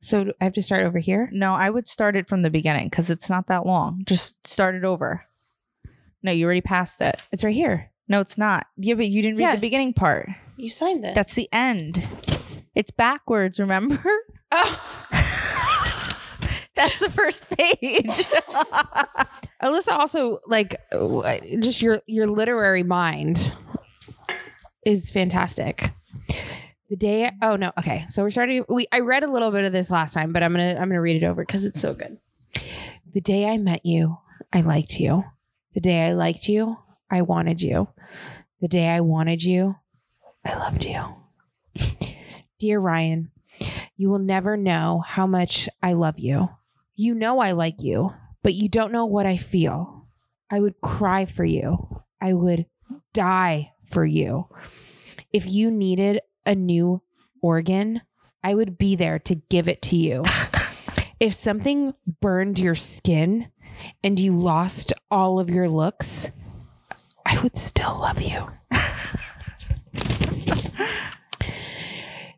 So 0.00 0.32
I 0.40 0.44
have 0.44 0.52
to 0.54 0.62
start 0.62 0.84
over 0.84 0.98
here. 0.98 1.30
No, 1.32 1.54
I 1.54 1.70
would 1.70 1.86
start 1.86 2.14
it 2.16 2.26
from 2.28 2.42
the 2.42 2.50
beginning 2.50 2.88
because 2.88 3.10
it's 3.10 3.30
not 3.30 3.46
that 3.46 3.64
long. 3.66 4.02
Just 4.04 4.46
start 4.46 4.74
it 4.74 4.84
over. 4.84 5.24
No, 6.22 6.30
you 6.32 6.44
already 6.44 6.60
passed 6.60 7.00
it. 7.00 7.22
It's 7.32 7.42
right 7.44 7.54
here. 7.54 7.90
No, 8.08 8.20
it's 8.20 8.36
not. 8.36 8.66
Yeah, 8.76 8.94
but 8.94 9.08
you 9.08 9.22
didn't 9.22 9.36
read 9.38 9.44
Yeah. 9.44 9.54
the 9.54 9.60
beginning 9.60 9.94
part. 9.94 10.28
You 10.56 10.68
signed 10.68 11.02
this. 11.02 11.14
That's 11.14 11.34
the 11.34 11.48
end. 11.52 12.06
It's 12.74 12.90
backwards, 12.90 13.60
remember? 13.60 14.02
oh. 14.52 15.06
That's 16.76 16.98
the 16.98 17.10
first 17.10 17.48
page. 17.56 18.06
Alyssa 19.62 19.92
also 19.92 20.38
like 20.46 20.76
uh, 20.92 21.38
just 21.60 21.80
your 21.80 22.00
your 22.06 22.26
literary 22.26 22.82
mind 22.82 23.54
is 24.84 25.10
fantastic. 25.10 25.92
The 26.90 26.96
day 26.96 27.30
oh 27.42 27.56
no, 27.56 27.70
okay. 27.78 28.04
So 28.08 28.22
we're 28.22 28.30
starting 28.30 28.64
we 28.68 28.86
I 28.90 29.00
read 29.00 29.22
a 29.22 29.30
little 29.30 29.52
bit 29.52 29.64
of 29.64 29.72
this 29.72 29.90
last 29.90 30.14
time, 30.14 30.32
but 30.32 30.42
I'm 30.42 30.52
gonna 30.52 30.74
I'm 30.74 30.88
gonna 30.88 31.00
read 31.00 31.22
it 31.22 31.26
over 31.26 31.42
because 31.42 31.64
it's 31.64 31.80
so 31.80 31.94
good. 31.94 32.18
The 33.12 33.20
day 33.20 33.46
I 33.46 33.56
met 33.58 33.86
you, 33.86 34.18
I 34.52 34.60
liked 34.62 34.98
you. 34.98 35.24
The 35.74 35.80
day 35.80 36.08
I 36.08 36.12
liked 36.12 36.48
you, 36.48 36.76
I 37.10 37.22
wanted 37.22 37.62
you. 37.62 37.88
The 38.60 38.68
day 38.68 38.88
I 38.88 39.00
wanted 39.00 39.42
you, 39.44 39.76
I 40.44 40.56
loved 40.56 40.84
you. 40.84 41.02
Dear 42.58 42.78
Ryan, 42.78 43.30
you 43.96 44.10
will 44.10 44.18
never 44.18 44.56
know 44.56 45.02
how 45.06 45.26
much 45.26 45.68
I 45.82 45.92
love 45.92 46.18
you. 46.18 46.50
You 46.94 47.14
know 47.14 47.40
I 47.40 47.52
like 47.52 47.82
you, 47.82 48.12
but 48.42 48.54
you 48.54 48.68
don't 48.68 48.92
know 48.92 49.06
what 49.06 49.26
I 49.26 49.36
feel. 49.36 50.06
I 50.50 50.60
would 50.60 50.80
cry 50.80 51.24
for 51.24 51.44
you. 51.44 52.02
I 52.20 52.32
would 52.32 52.66
die 53.12 53.72
for 53.84 54.04
you. 54.04 54.48
If 55.32 55.48
you 55.48 55.70
needed 55.70 56.20
a 56.46 56.54
new 56.54 57.02
organ, 57.42 58.02
I 58.42 58.54
would 58.54 58.78
be 58.78 58.94
there 58.94 59.18
to 59.20 59.34
give 59.34 59.68
it 59.68 59.82
to 59.82 59.96
you. 59.96 60.24
if 61.20 61.32
something 61.32 61.94
burned 62.20 62.58
your 62.58 62.74
skin 62.74 63.48
and 64.02 64.20
you 64.20 64.36
lost 64.36 64.92
all 65.10 65.40
of 65.40 65.50
your 65.50 65.68
looks, 65.68 66.30
I 67.26 67.40
would 67.42 67.56
still 67.56 67.98
love 67.98 68.20
you. 68.22 68.48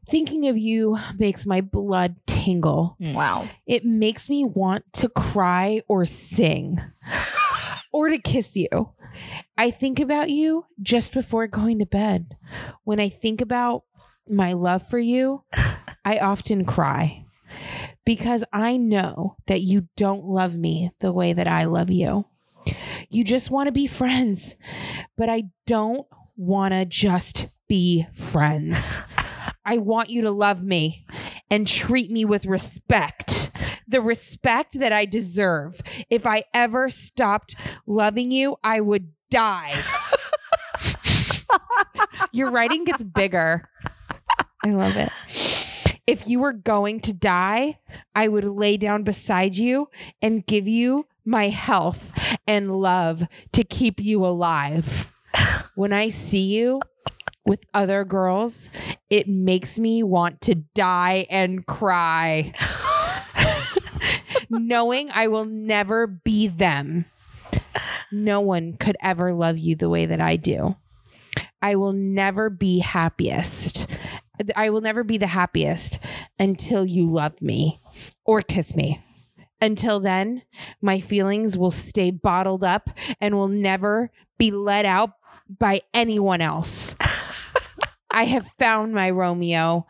Thinking 0.09 0.49
of 0.49 0.57
you 0.57 0.99
makes 1.19 1.47
my 1.47 1.61
blood 1.61 2.17
tingle. 2.27 2.97
Mm. 3.01 3.15
Wow. 3.15 3.49
It 3.67 3.85
makes 3.85 4.29
me 4.29 4.45
want 4.45 4.85
to 4.95 5.09
cry 5.09 5.83
or 5.89 6.05
sing 6.05 6.81
or 7.93 8.09
to 8.09 8.19
kiss 8.19 8.57
you. 8.57 8.69
I 9.59 9.71
think 9.71 9.99
about 9.99 10.31
you 10.31 10.67
just 10.81 11.13
before 11.13 11.47
going 11.47 11.79
to 11.81 11.87
bed. 11.87 12.37
When 12.85 13.01
I 13.01 13.09
think 13.09 13.41
about 13.41 13.85
my 14.29 14.53
love 14.53 14.87
for 14.87 14.99
you, 14.99 15.43
I 16.05 16.19
often 16.19 16.65
cry 16.65 17.25
because 18.05 18.45
I 18.53 18.77
know 18.77 19.37
that 19.47 19.63
you 19.63 19.89
don't 19.97 20.25
love 20.25 20.57
me 20.57 20.93
the 21.01 21.13
way 21.13 21.33
that 21.33 21.49
I 21.49 21.65
love 21.65 21.91
you. 21.91 22.27
You 23.11 23.25
just 23.25 23.51
want 23.51 23.67
to 23.67 23.73
be 23.73 23.87
friends, 23.87 24.57
but 25.17 25.29
I 25.29 25.45
don't 25.67 26.07
want 26.37 26.75
to 26.75 26.85
just 26.85 27.47
be 27.69 28.07
friends. 28.13 29.01
I 29.67 29.79
want 29.79 30.11
you 30.11 30.23
to 30.23 30.31
love 30.31 30.63
me 30.63 31.05
and 31.51 31.67
treat 31.67 32.09
me 32.09 32.25
with 32.25 32.47
respect. 32.47 33.51
The 33.89 34.01
respect 34.01 34.79
that 34.79 34.93
I 34.93 35.07
deserve. 35.07 35.81
If 36.09 36.25
I 36.27 36.45
ever 36.55 36.89
stopped 36.89 37.57
loving 37.85 38.31
you, 38.31 38.57
I 38.63 38.81
would 38.81 39.13
die. 39.29 39.83
Your 42.33 42.51
writing 42.53 42.85
gets 42.85 43.03
bigger. 43.03 43.69
I 44.65 44.71
love 44.71 44.97
it. 44.97 45.11
If 46.07 46.29
you 46.29 46.39
were 46.39 46.53
going 46.53 47.01
to 47.01 47.13
die, 47.13 47.81
I 48.15 48.29
would 48.29 48.45
lay 48.45 48.77
down 48.77 49.03
beside 49.03 49.57
you 49.57 49.89
and 50.23 50.47
give 50.47 50.69
you 50.69 51.07
my 51.25 51.49
health 51.49 52.17
and 52.47 52.77
love 52.77 53.27
to 53.53 53.65
keep 53.65 54.01
you 54.01 54.25
alive. 54.25 55.13
When 55.75 55.93
I 55.93 56.09
see 56.11 56.55
you 56.55 56.81
with 57.47 57.65
other 57.73 58.05
girls, 58.05 58.71
it 59.09 59.29
makes 59.29 59.79
me 59.79 60.03
want 60.03 60.41
to 60.43 60.55
die 60.55 61.27
and 61.31 61.65
cry. 61.65 62.53
Knowing 64.51 65.11
I 65.11 65.29
will 65.29 65.45
never 65.45 66.07
be 66.07 66.49
them. 66.49 67.07
No 68.13 68.41
one 68.41 68.75
could 68.75 68.97
ever 69.01 69.33
love 69.33 69.59
you 69.59 69.75
the 69.75 69.89
way 69.89 70.07
that 70.07 70.21
I 70.21 70.37
do. 70.37 70.77
I 71.63 71.77
will 71.77 71.93
never 71.93 72.51
be 72.51 72.81
happiest. 72.81 73.89
I 74.55 74.71
will 74.71 74.81
never 74.81 75.03
be 75.03 75.19
the 75.19 75.27
happiest 75.27 75.99
until 76.39 76.85
you 76.85 77.11
love 77.11 77.41
me 77.41 77.81
or 78.25 78.41
kiss 78.43 78.77
me. 78.77 79.03
Until 79.61 80.01
then, 80.01 80.43
my 80.83 81.01
feelings 81.01 81.57
will 81.57 81.71
stay 81.71 82.11
bottled 82.11 82.63
up 82.63 82.91
and 83.21 83.35
will 83.35 83.49
never 83.49 84.11
be 84.39 84.51
let 84.51 84.85
out 84.85 85.13
by 85.49 85.81
anyone 85.95 86.41
else. 86.41 86.95
I 88.17 88.25
have 88.25 88.47
found 88.59 88.95
my 88.95 89.11
Romeo, 89.11 89.87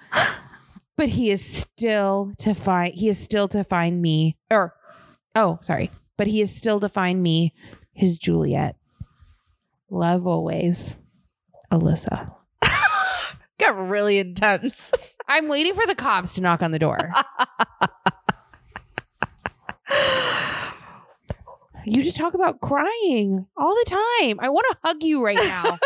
but 0.97 1.11
he 1.11 1.31
is 1.31 1.47
still 1.47 2.33
to 2.39 2.55
find 2.55 2.93
he 2.93 3.09
is 3.09 3.21
still 3.21 3.47
to 3.47 3.63
find 3.63 4.03
me 4.03 4.37
or 4.51 4.75
oh, 5.37 5.61
sorry. 5.63 5.93
But 6.17 6.27
he 6.27 6.41
is 6.41 6.53
still 6.53 6.81
to 6.81 6.89
find 6.89 7.23
me 7.23 7.55
his 7.93 8.19
Juliet. 8.19 8.75
Love 9.91 10.27
always. 10.27 10.97
Alyssa. 11.71 12.35
Got 13.61 13.89
really 13.89 14.19
intense. 14.19 14.91
I'm 15.29 15.47
waiting 15.47 15.75
for 15.75 15.87
the 15.87 15.95
cops 15.95 16.35
to 16.35 16.41
knock 16.41 16.65
on 16.65 16.73
the 16.73 16.81
door. 16.81 17.13
you 21.87 22.03
just 22.03 22.17
talk 22.17 22.35
about 22.35 22.61
crying 22.61 23.47
all 23.57 23.77
the 23.77 23.87
time. 23.89 24.41
I 24.41 24.49
want 24.49 24.67
to 24.73 24.79
hug 24.83 25.05
you 25.05 25.25
right 25.25 25.37
now. 25.37 25.79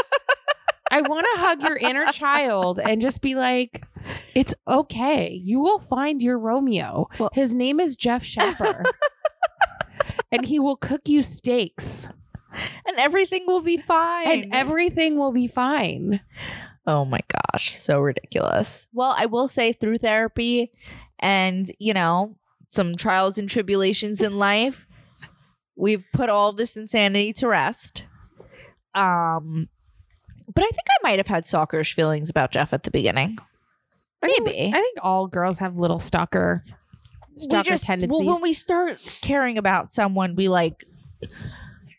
I 0.91 1.03
want 1.03 1.26
to 1.34 1.41
hug 1.41 1.62
your 1.62 1.76
inner 1.76 2.07
child 2.12 2.78
and 2.78 3.01
just 3.01 3.22
be 3.22 3.34
like, 3.34 3.86
it's 4.34 4.55
okay. 4.66 5.41
You 5.45 5.61
will 5.61 5.78
find 5.78 6.20
your 6.22 6.38
Romeo. 6.38 7.07
Well- 7.18 7.30
His 7.32 7.55
name 7.55 7.78
is 7.80 7.97
Jeff 7.97 8.24
Shepard. 8.24 8.86
and 10.32 10.45
he 10.45 10.59
will 10.59 10.76
cook 10.76 11.03
you 11.09 11.22
steaks 11.22 12.09
and 12.86 12.97
everything 12.99 13.45
will 13.47 13.61
be 13.62 13.76
fine. 13.76 14.28
and 14.28 14.55
everything 14.55 15.16
will 15.16 15.32
be 15.32 15.47
fine. 15.47 16.20
Oh 16.86 17.05
my 17.05 17.20
gosh, 17.53 17.76
so 17.78 18.01
ridiculous. 18.01 18.86
Well, 18.93 19.14
I 19.16 19.26
will 19.26 19.47
say 19.49 19.72
through 19.72 19.99
therapy 19.99 20.72
and, 21.20 21.70
you 21.78 21.95
know, 21.95 22.36
some 22.68 22.97
trials 22.97 23.38
and 23.38 23.49
tribulations 23.49 24.22
in 24.22 24.38
life, 24.38 24.86
we've 25.76 26.05
put 26.12 26.28
all 26.30 26.53
this 26.53 26.76
insanity 26.76 27.32
to 27.34 27.47
rest. 27.49 28.05
Um 28.95 29.68
but 30.55 30.62
I 30.62 30.68
think 30.68 30.86
I 30.88 30.96
might 31.03 31.18
have 31.18 31.26
had 31.26 31.44
stalkerish 31.44 31.92
feelings 31.92 32.30
about 32.30 32.53
Jeff 32.53 32.72
at 32.72 32.82
the 32.82 32.90
beginning. 32.90 33.38
Maybe. 34.22 34.68
I 34.68 34.80
think 34.80 34.98
all 35.03 35.26
girls 35.26 35.59
have 35.59 35.76
little 35.78 35.98
stalker 35.98 36.62
stalker 37.36 37.70
we 37.70 37.74
just, 37.74 37.84
tendencies. 37.84 38.11
Well, 38.11 38.34
when 38.34 38.42
we 38.42 38.53
start 38.53 38.98
caring 39.22 39.59
about 39.59 39.92
someone, 39.92 40.34
we 40.34 40.48
like 40.48 40.84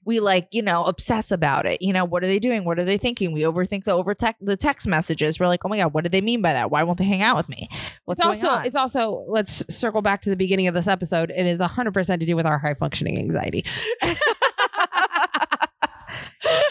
we 0.05 0.19
like 0.19 0.47
you 0.51 0.61
know 0.61 0.85
obsess 0.85 1.31
about 1.31 1.65
it. 1.65 1.81
You 1.81 1.93
know, 1.93 2.05
what 2.05 2.23
are 2.23 2.27
they 2.27 2.39
doing? 2.39 2.63
What 2.63 2.79
are 2.79 2.85
they 2.85 2.97
thinking? 2.97 3.31
We 3.31 3.41
overthink 3.41 3.83
the 3.83 3.91
over 3.91 4.15
the 4.41 4.57
text 4.57 4.87
messages. 4.87 5.39
We're 5.39 5.47
like, 5.47 5.65
oh 5.65 5.69
my 5.69 5.77
god, 5.77 5.93
what 5.93 6.03
do 6.03 6.09
they 6.09 6.21
mean 6.21 6.41
by 6.41 6.53
that? 6.53 6.71
Why 6.71 6.83
won't 6.83 6.97
they 6.97 7.05
hang 7.05 7.21
out 7.21 7.37
with 7.37 7.49
me? 7.49 7.67
What's 8.05 8.19
it's 8.19 8.25
going 8.25 8.45
also 8.45 8.59
on? 8.59 8.65
it's 8.65 8.75
also 8.75 9.25
let's 9.27 9.75
circle 9.75 10.01
back 10.01 10.21
to 10.21 10.29
the 10.29 10.37
beginning 10.37 10.67
of 10.67 10.73
this 10.73 10.87
episode. 10.87 11.31
It 11.31 11.45
is 11.45 11.61
hundred 11.61 11.93
percent 11.93 12.19
to 12.21 12.25
do 12.25 12.35
with 12.35 12.45
our 12.45 12.57
high 12.57 12.73
functioning 12.73 13.17
anxiety. 13.17 13.65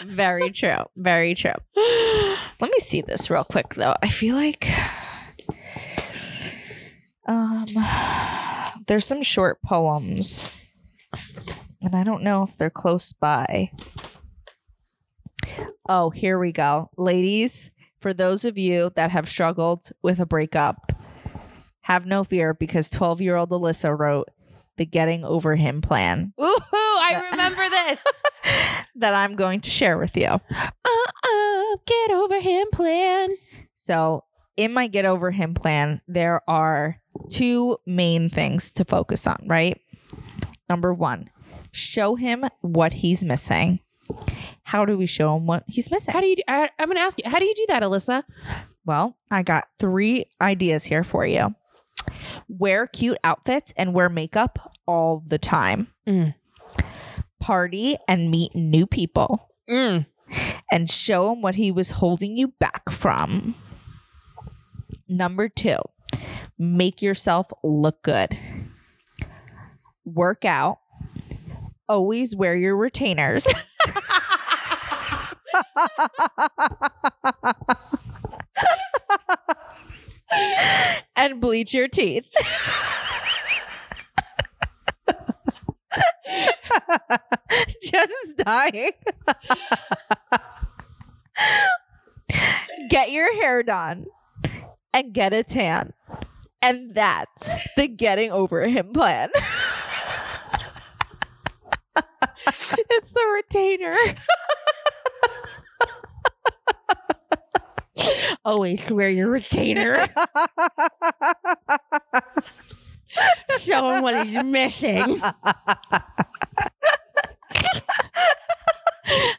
very 0.05 0.51
true. 0.51 0.83
Very 0.95 1.33
true. 1.35 1.53
Let 1.75 2.71
me 2.71 2.79
see 2.79 3.01
this 3.01 3.29
real 3.29 3.43
quick 3.43 3.75
though. 3.75 3.95
I 4.01 4.09
feel 4.09 4.35
like 4.35 4.69
um 7.27 7.65
there's 8.87 9.05
some 9.05 9.21
short 9.21 9.61
poems 9.61 10.49
and 11.81 11.95
I 11.95 12.03
don't 12.03 12.23
know 12.23 12.43
if 12.43 12.57
they're 12.57 12.69
close 12.69 13.13
by. 13.13 13.71
Oh, 15.87 16.09
here 16.09 16.37
we 16.39 16.51
go. 16.51 16.89
Ladies, 16.97 17.71
for 17.99 18.13
those 18.13 18.45
of 18.45 18.57
you 18.57 18.91
that 18.95 19.11
have 19.11 19.27
struggled 19.27 19.89
with 20.01 20.19
a 20.19 20.25
breakup, 20.25 20.91
have 21.81 22.05
no 22.05 22.23
fear 22.23 22.53
because 22.53 22.89
12-year-old 22.89 23.49
Alyssa 23.49 23.97
wrote 23.97 24.29
the 24.81 24.85
getting 24.85 25.23
over 25.23 25.55
him 25.55 25.79
plan 25.79 26.33
Ooh, 26.41 26.57
I 26.73 27.29
remember 27.31 27.69
this. 27.69 28.03
that 28.95 29.13
I'm 29.13 29.35
going 29.35 29.61
to 29.61 29.69
share 29.69 29.97
with 29.97 30.17
you. 30.17 30.27
uh, 30.27 31.77
get 31.85 32.11
over 32.11 32.39
him 32.39 32.67
plan. 32.71 33.29
So, 33.75 34.23
in 34.57 34.73
my 34.73 34.87
get 34.87 35.05
over 35.05 35.31
him 35.31 35.53
plan, 35.53 36.01
there 36.07 36.41
are 36.47 36.97
two 37.29 37.77
main 37.85 38.29
things 38.29 38.71
to 38.73 38.85
focus 38.85 39.27
on, 39.27 39.45
right? 39.45 39.79
Number 40.69 40.93
one, 40.93 41.29
show 41.71 42.15
him 42.15 42.45
what 42.61 42.93
he's 42.93 43.23
missing. 43.23 43.79
How 44.63 44.85
do 44.85 44.97
we 44.97 45.05
show 45.05 45.35
him 45.35 45.45
what 45.45 45.63
he's 45.67 45.91
missing? 45.91 46.13
How 46.13 46.21
do 46.21 46.27
you? 46.27 46.37
Do, 46.37 46.43
I, 46.47 46.69
I'm 46.79 46.87
going 46.87 46.97
to 46.97 47.01
ask 47.01 47.17
you. 47.23 47.29
How 47.29 47.39
do 47.39 47.45
you 47.45 47.53
do 47.55 47.65
that, 47.69 47.83
Alyssa? 47.83 48.23
Well, 48.85 49.15
I 49.29 49.43
got 49.43 49.67
three 49.79 50.25
ideas 50.41 50.85
here 50.85 51.03
for 51.03 51.25
you. 51.25 51.53
Wear 52.47 52.87
cute 52.87 53.17
outfits 53.23 53.73
and 53.77 53.93
wear 53.93 54.09
makeup 54.09 54.73
all 54.87 55.23
the 55.25 55.37
time. 55.37 55.87
Mm. 56.07 56.33
Party 57.39 57.97
and 58.07 58.29
meet 58.29 58.53
new 58.55 58.85
people 58.85 59.49
Mm. 59.69 60.05
and 60.71 60.89
show 60.89 61.31
him 61.33 61.41
what 61.41 61.55
he 61.55 61.71
was 61.71 61.91
holding 61.91 62.37
you 62.37 62.49
back 62.59 62.89
from. 62.89 63.55
Number 65.07 65.49
two, 65.49 65.77
make 66.57 67.01
yourself 67.01 67.51
look 67.63 68.01
good. 68.03 68.37
Work 70.05 70.45
out. 70.45 70.79
Always 71.89 72.35
wear 72.35 72.55
your 72.55 72.75
retainers. 72.77 73.45
and 81.15 81.41
bleach 81.41 81.73
your 81.73 81.87
teeth. 81.87 82.25
Jen's 87.83 88.33
dying. 88.37 88.91
get 92.89 93.11
your 93.11 93.33
hair 93.41 93.63
done 93.63 94.05
and 94.93 95.13
get 95.13 95.33
a 95.33 95.43
tan. 95.43 95.93
And 96.61 96.93
that's 96.93 97.57
the 97.75 97.87
getting 97.87 98.31
over 98.31 98.67
him 98.67 98.93
plan. 98.93 99.29
it's 102.47 103.11
the 103.11 103.25
retainer. 103.33 103.95
Always 108.45 108.89
wear 108.89 109.09
your 109.09 109.29
retainer. 109.29 110.07
Show 113.59 113.91
him 113.91 114.03
what 114.03 114.25
he's 114.25 114.43
missing. 114.43 115.21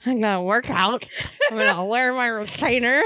I'm 0.05 0.21
gonna 0.21 0.43
work 0.43 0.69
out. 0.71 1.07
I'm 1.51 1.57
gonna 1.57 1.85
wear 1.85 2.13
my 2.13 2.27
retainer. 2.27 3.03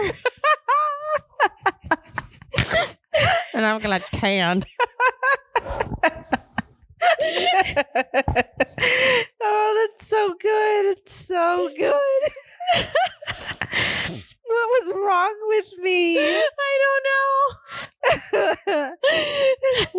and 3.54 3.64
I'm 3.64 3.80
gonna 3.80 4.00
tan. 4.12 4.64
oh, 9.42 9.86
that's 9.88 10.06
so 10.06 10.34
good. 10.40 10.96
It's 10.96 11.14
so 11.14 11.70
good. 11.76 11.94
what 14.46 14.68
was 14.68 14.92
wrong 14.94 15.34
with 15.48 15.78
me? 15.82 16.18
I 16.18 16.78
don't 16.82 17.04
know. 17.06 18.92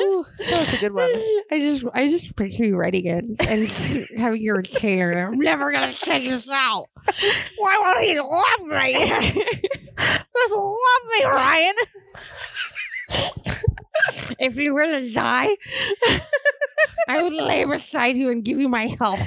Ooh, 0.01 0.25
that 0.39 0.59
was 0.59 0.73
a 0.73 0.77
good 0.77 0.93
one. 0.93 1.11
I 1.57 1.59
just 1.59 1.85
I 1.91 2.07
just 2.07 2.35
picture 2.35 2.65
you 2.65 2.75
writing 2.77 3.05
it 3.07 3.25
and 3.47 3.67
having 4.17 4.43
your 4.43 4.57
retainer. 4.57 5.27
I'm 5.27 5.39
never 5.39 5.71
gonna 5.71 5.91
take 5.91 6.29
this 6.29 6.47
out. 6.47 6.85
Why 7.57 7.81
won't 7.83 8.05
he 8.05 8.19
love 8.19 8.61
me? 8.61 8.93
Just 10.37 10.55
love 10.55 11.03
me, 11.11 11.25
Ryan. 11.25 11.75
if 14.39 14.55
you 14.57 14.75
were 14.75 14.85
to 14.85 15.11
die, 15.11 15.49
I 17.07 17.23
would 17.23 17.33
lay 17.33 17.65
beside 17.65 18.15
you 18.17 18.29
and 18.29 18.45
give 18.45 18.59
you 18.59 18.69
my 18.69 18.85
help. 18.85 19.19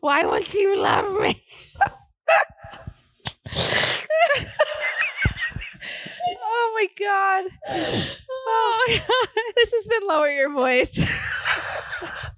Why 0.00 0.24
won't 0.24 0.54
you 0.54 0.78
love 0.78 1.20
me? 1.20 1.42
Oh 6.54 6.72
my 6.74 6.86
god. 6.98 7.44
Oh 7.68 8.84
my 8.88 8.98
god. 8.98 9.28
This 9.56 9.72
has 9.72 9.86
been 9.86 10.08
Lower 10.08 10.28
Your 10.28 10.52
Voice. 10.52 10.96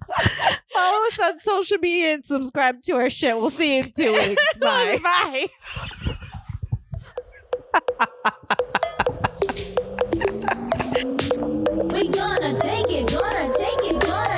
Follow 0.73 1.07
us 1.07 1.19
on 1.19 1.37
social 1.37 1.77
media 1.79 2.13
and 2.13 2.25
subscribe 2.25 2.81
to 2.83 2.93
our 2.93 3.09
shit. 3.09 3.35
We'll 3.35 3.49
see 3.49 3.77
you 3.77 3.83
in 3.83 3.91
two 3.91 4.13
weeks. 4.13 4.53
Bye. 4.59 4.99
Bye. 5.01 5.47
we 11.91 12.07
gonna 12.09 12.55
take 12.55 12.91
it, 12.91 13.11
gonna 13.11 13.51
take 13.53 13.91
it, 13.91 14.01
gonna 14.01 14.34